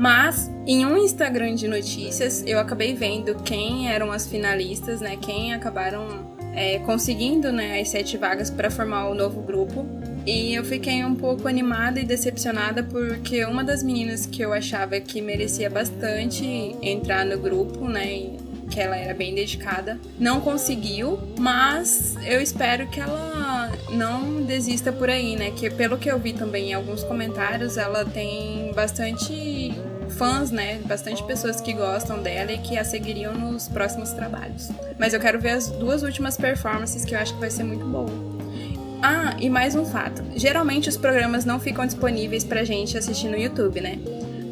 Mas 0.00 0.50
em 0.66 0.86
um 0.86 0.96
Instagram 0.96 1.54
de 1.54 1.68
notícias 1.68 2.42
eu 2.46 2.58
acabei 2.58 2.94
vendo 2.94 3.34
quem 3.42 3.86
eram 3.92 4.10
as 4.10 4.26
finalistas, 4.26 4.98
né? 4.98 5.18
Quem 5.20 5.52
acabaram 5.52 6.34
é, 6.54 6.78
conseguindo 6.78 7.52
né, 7.52 7.78
as 7.78 7.90
sete 7.90 8.16
vagas 8.16 8.48
para 8.48 8.70
formar 8.70 9.10
o 9.10 9.14
novo 9.14 9.42
grupo. 9.42 9.86
E 10.24 10.54
eu 10.54 10.64
fiquei 10.64 11.04
um 11.04 11.14
pouco 11.14 11.46
animada 11.46 12.00
e 12.00 12.04
decepcionada 12.04 12.82
porque 12.82 13.44
uma 13.44 13.62
das 13.62 13.82
meninas 13.82 14.24
que 14.24 14.40
eu 14.40 14.54
achava 14.54 14.98
que 15.00 15.20
merecia 15.20 15.68
bastante 15.68 16.46
entrar 16.80 17.26
no 17.26 17.36
grupo, 17.36 17.86
né? 17.86 18.38
que 18.70 18.80
ela 18.80 18.96
era 18.96 19.12
bem 19.12 19.34
dedicada, 19.34 19.98
não 20.16 20.40
conseguiu, 20.40 21.18
mas 21.36 22.14
eu 22.24 22.40
espero 22.40 22.86
que 22.86 23.00
ela 23.00 23.72
não 23.90 24.42
desista 24.42 24.92
por 24.92 25.10
aí, 25.10 25.34
né? 25.34 25.50
Que 25.50 25.68
pelo 25.68 25.98
que 25.98 26.08
eu 26.08 26.18
vi 26.18 26.32
também 26.32 26.70
em 26.70 26.74
alguns 26.74 27.02
comentários, 27.02 27.76
ela 27.76 28.04
tem 28.04 28.72
bastante 28.72 29.74
fãs, 30.20 30.50
né? 30.50 30.78
Bastante 30.84 31.24
pessoas 31.24 31.62
que 31.62 31.72
gostam 31.72 32.22
dela 32.22 32.52
e 32.52 32.58
que 32.58 32.76
a 32.76 32.84
seguiriam 32.84 33.32
nos 33.32 33.68
próximos 33.68 34.10
trabalhos. 34.10 34.68
Mas 34.98 35.14
eu 35.14 35.20
quero 35.20 35.40
ver 35.40 35.52
as 35.52 35.68
duas 35.70 36.02
últimas 36.02 36.36
performances 36.36 37.06
que 37.06 37.14
eu 37.14 37.18
acho 37.18 37.32
que 37.32 37.40
vai 37.40 37.50
ser 37.50 37.64
muito 37.64 37.86
boa. 37.86 38.10
Ah, 39.02 39.34
e 39.40 39.48
mais 39.48 39.74
um 39.74 39.86
fato. 39.86 40.22
Geralmente 40.36 40.90
os 40.90 40.98
programas 40.98 41.46
não 41.46 41.58
ficam 41.58 41.86
disponíveis 41.86 42.44
pra 42.44 42.64
gente 42.64 42.98
assistir 42.98 43.28
no 43.28 43.36
YouTube, 43.38 43.80
né? 43.80 43.98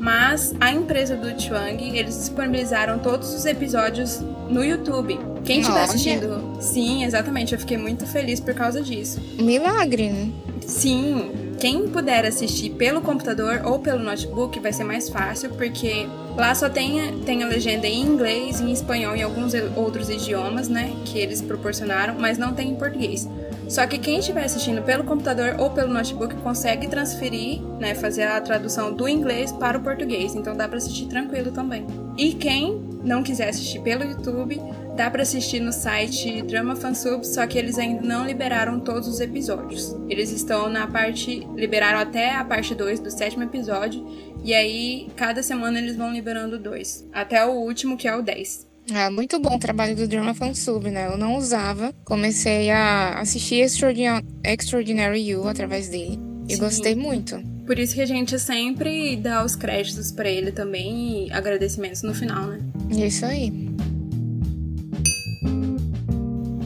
Mas 0.00 0.54
a 0.58 0.72
empresa 0.72 1.14
do 1.16 1.38
Chuang, 1.38 1.84
eles 1.98 2.16
disponibilizaram 2.16 2.98
todos 2.98 3.34
os 3.34 3.44
episódios 3.44 4.20
no 4.48 4.64
YouTube. 4.64 5.20
Quem 5.44 5.60
estiver 5.60 5.82
assistindo. 5.82 6.56
Sim, 6.62 7.04
exatamente. 7.04 7.52
Eu 7.52 7.58
fiquei 7.58 7.76
muito 7.76 8.06
feliz 8.06 8.40
por 8.40 8.54
causa 8.54 8.80
disso. 8.80 9.20
Milagre, 9.38 10.08
né? 10.08 10.30
Sim, 10.62 11.47
quem 11.58 11.88
puder 11.88 12.24
assistir 12.24 12.70
pelo 12.70 13.00
computador 13.00 13.62
ou 13.64 13.80
pelo 13.80 13.98
notebook 13.98 14.58
vai 14.60 14.72
ser 14.72 14.84
mais 14.84 15.08
fácil, 15.08 15.50
porque 15.50 16.06
lá 16.36 16.54
só 16.54 16.68
tem, 16.68 17.18
tem 17.20 17.42
a 17.42 17.46
legenda 17.46 17.86
em 17.86 18.00
inglês, 18.00 18.60
em 18.60 18.70
espanhol 18.70 19.16
e 19.16 19.22
alguns 19.22 19.52
outros 19.76 20.08
idiomas, 20.08 20.68
né, 20.68 20.94
que 21.04 21.18
eles 21.18 21.42
proporcionaram, 21.42 22.14
mas 22.18 22.38
não 22.38 22.54
tem 22.54 22.70
em 22.70 22.76
português. 22.76 23.28
Só 23.68 23.86
que 23.86 23.98
quem 23.98 24.18
estiver 24.18 24.44
assistindo 24.44 24.82
pelo 24.82 25.04
computador 25.04 25.56
ou 25.58 25.68
pelo 25.68 25.92
notebook 25.92 26.34
consegue 26.36 26.86
transferir, 26.86 27.60
né, 27.78 27.94
fazer 27.94 28.22
a 28.22 28.40
tradução 28.40 28.94
do 28.94 29.08
inglês 29.08 29.52
para 29.52 29.76
o 29.76 29.82
português, 29.82 30.34
então 30.34 30.56
dá 30.56 30.66
para 30.66 30.78
assistir 30.78 31.06
tranquilo 31.06 31.50
também. 31.50 31.86
E 32.16 32.32
quem 32.32 32.80
não 33.04 33.22
quiser 33.22 33.48
assistir 33.48 33.80
pelo 33.80 34.04
YouTube, 34.04 34.60
dá 34.98 35.08
para 35.08 35.22
assistir 35.22 35.60
no 35.60 35.72
site 35.72 36.42
Drama 36.42 36.74
Fansub, 36.74 37.24
só 37.24 37.46
que 37.46 37.56
eles 37.56 37.78
ainda 37.78 38.02
não 38.02 38.26
liberaram 38.26 38.80
todos 38.80 39.06
os 39.06 39.20
episódios. 39.20 39.94
Eles 40.08 40.32
estão 40.32 40.68
na 40.68 40.88
parte 40.88 41.46
liberaram 41.54 42.00
até 42.00 42.34
a 42.34 42.44
parte 42.44 42.74
2 42.74 42.98
do 42.98 43.08
sétimo 43.08 43.44
episódio, 43.44 44.04
e 44.42 44.52
aí 44.52 45.06
cada 45.14 45.40
semana 45.40 45.78
eles 45.78 45.96
vão 45.96 46.12
liberando 46.12 46.58
dois, 46.58 47.06
até 47.12 47.46
o 47.46 47.52
último 47.52 47.96
que 47.96 48.08
é 48.08 48.16
o 48.16 48.22
10. 48.22 48.66
Ah, 48.92 49.08
muito 49.08 49.38
bom 49.38 49.54
o 49.54 49.58
trabalho 49.58 49.94
do 49.94 50.08
Drama 50.08 50.34
Fansub, 50.34 50.90
né? 50.90 51.06
Eu 51.06 51.16
não 51.16 51.36
usava. 51.36 51.94
Comecei 52.04 52.70
a 52.70 53.20
assistir 53.20 53.56
Extraordinary, 53.56 54.26
Extraordinary 54.42 55.28
You 55.28 55.46
através 55.46 55.88
dele. 55.88 56.18
E 56.48 56.54
Sim. 56.54 56.60
gostei 56.60 56.96
muito. 56.96 57.40
Por 57.66 57.78
isso 57.78 57.94
que 57.94 58.00
a 58.00 58.06
gente 58.06 58.36
sempre 58.38 59.14
dá 59.14 59.44
os 59.44 59.54
créditos 59.54 60.10
para 60.10 60.28
ele 60.28 60.50
também 60.50 61.26
e 61.26 61.32
agradecimentos 61.32 62.02
no 62.02 62.14
final, 62.14 62.46
né? 62.46 62.60
É 62.96 63.06
isso 63.06 63.26
aí. 63.26 63.68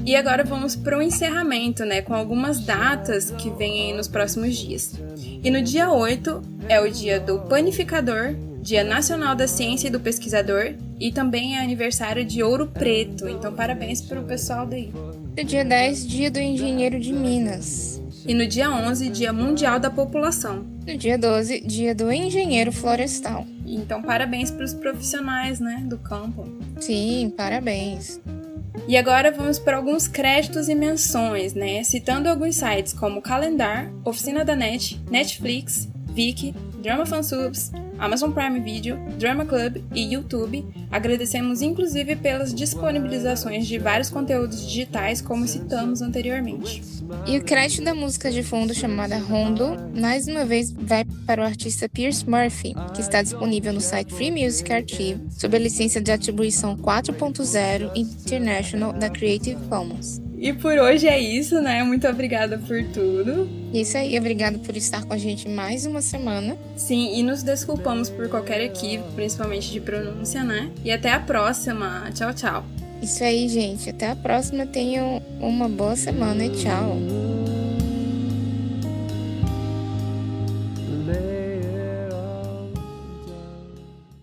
E 0.04 0.16
agora 0.16 0.42
vamos 0.42 0.74
para 0.74 0.98
o 0.98 1.02
encerramento, 1.02 1.84
né? 1.84 2.02
Com 2.02 2.14
algumas 2.14 2.60
datas 2.60 3.30
que 3.30 3.50
vêm 3.50 3.88
aí 3.88 3.96
nos 3.96 4.08
próximos 4.08 4.56
dias. 4.56 4.94
E 5.42 5.50
no 5.50 5.62
dia 5.62 5.90
8 5.90 6.42
é 6.68 6.80
o 6.80 6.90
dia 6.90 7.20
do 7.20 7.38
panificador, 7.40 8.34
Dia 8.60 8.84
Nacional 8.84 9.34
da 9.34 9.48
Ciência 9.48 9.88
e 9.88 9.90
do 9.90 10.00
Pesquisador, 10.00 10.74
e 10.98 11.10
também 11.10 11.56
é 11.56 11.62
aniversário 11.62 12.24
de 12.24 12.42
Ouro 12.42 12.68
Preto. 12.68 13.28
Então, 13.28 13.52
parabéns 13.52 14.00
para 14.00 14.20
o 14.20 14.24
pessoal 14.24 14.66
daí. 14.66 14.92
No 15.36 15.44
dia 15.44 15.64
10, 15.64 16.06
dia 16.06 16.30
do 16.30 16.38
engenheiro 16.38 17.00
de 17.00 17.12
Minas. 17.12 18.00
E 18.24 18.34
no 18.34 18.46
dia 18.46 18.70
11, 18.70 19.08
Dia 19.08 19.32
Mundial 19.32 19.80
da 19.80 19.90
População. 19.90 20.64
No 20.86 20.96
dia 20.96 21.18
12, 21.18 21.60
dia 21.60 21.92
do 21.94 22.12
engenheiro 22.12 22.70
florestal. 22.70 23.44
Então, 23.66 24.00
parabéns 24.00 24.50
para 24.50 24.64
os 24.64 24.74
profissionais, 24.74 25.58
né, 25.58 25.82
do 25.86 25.98
campo. 25.98 26.46
Sim, 26.78 27.32
parabéns. 27.36 28.20
E 28.88 28.96
agora 28.96 29.30
vamos 29.30 29.58
para 29.58 29.76
alguns 29.76 30.08
créditos 30.08 30.68
e 30.68 30.74
menções, 30.74 31.54
né? 31.54 31.82
Citando 31.84 32.28
alguns 32.28 32.56
sites 32.56 32.92
como 32.92 33.22
Calendar, 33.22 33.90
Oficina 34.04 34.44
da 34.44 34.56
Net, 34.56 35.00
Netflix, 35.10 35.88
Viki, 36.08 36.52
Drama 36.82 37.06
Fansubs, 37.06 37.70
Amazon 38.02 38.32
Prime 38.32 38.58
Video, 38.58 38.98
Drama 39.16 39.46
Club 39.46 39.80
e 39.94 40.12
YouTube. 40.12 40.66
Agradecemos 40.90 41.62
inclusive 41.62 42.16
pelas 42.16 42.52
disponibilizações 42.52 43.64
de 43.64 43.78
vários 43.78 44.10
conteúdos 44.10 44.66
digitais, 44.66 45.22
como 45.22 45.46
citamos 45.46 46.02
anteriormente. 46.02 46.82
E 47.28 47.38
o 47.38 47.44
crédito 47.44 47.84
da 47.84 47.94
música 47.94 48.28
de 48.28 48.42
fundo 48.42 48.74
chamada 48.74 49.16
Rondo, 49.18 49.76
mais 49.94 50.26
uma 50.26 50.44
vez 50.44 50.72
vai 50.72 51.04
para 51.28 51.42
o 51.42 51.44
artista 51.44 51.88
Pierce 51.88 52.28
Murphy, 52.28 52.74
que 52.92 53.00
está 53.00 53.22
disponível 53.22 53.72
no 53.72 53.80
site 53.80 54.12
Free 54.12 54.32
Music 54.32 54.72
Archive, 54.72 55.20
sob 55.30 55.56
a 55.56 55.60
licença 55.60 56.00
de 56.00 56.10
atribuição 56.10 56.76
4.0 56.76 57.92
International 57.94 58.92
da 58.92 59.08
Creative 59.08 59.60
Commons. 59.68 60.20
E 60.42 60.52
por 60.52 60.76
hoje 60.76 61.06
é 61.06 61.20
isso, 61.20 61.60
né? 61.60 61.84
Muito 61.84 62.04
obrigada 62.08 62.58
por 62.58 62.82
tudo. 62.88 63.48
Isso 63.72 63.96
aí, 63.96 64.18
obrigado 64.18 64.58
por 64.58 64.76
estar 64.76 65.04
com 65.04 65.12
a 65.12 65.16
gente 65.16 65.48
mais 65.48 65.86
uma 65.86 66.02
semana. 66.02 66.56
Sim, 66.76 67.14
e 67.14 67.22
nos 67.22 67.44
desculpamos 67.44 68.10
por 68.10 68.28
qualquer 68.28 68.60
equívoco, 68.60 69.12
principalmente 69.12 69.70
de 69.70 69.80
pronúncia, 69.80 70.42
né? 70.42 70.68
E 70.84 70.90
até 70.90 71.12
a 71.12 71.20
próxima. 71.20 72.10
Tchau, 72.12 72.34
tchau. 72.34 72.64
Isso 73.00 73.22
aí, 73.22 73.48
gente. 73.48 73.88
Até 73.88 74.10
a 74.10 74.16
próxima. 74.16 74.66
Tenham 74.66 75.22
uma 75.40 75.68
boa 75.68 75.94
semana 75.94 76.44
e 76.44 76.50
tchau. 76.50 76.98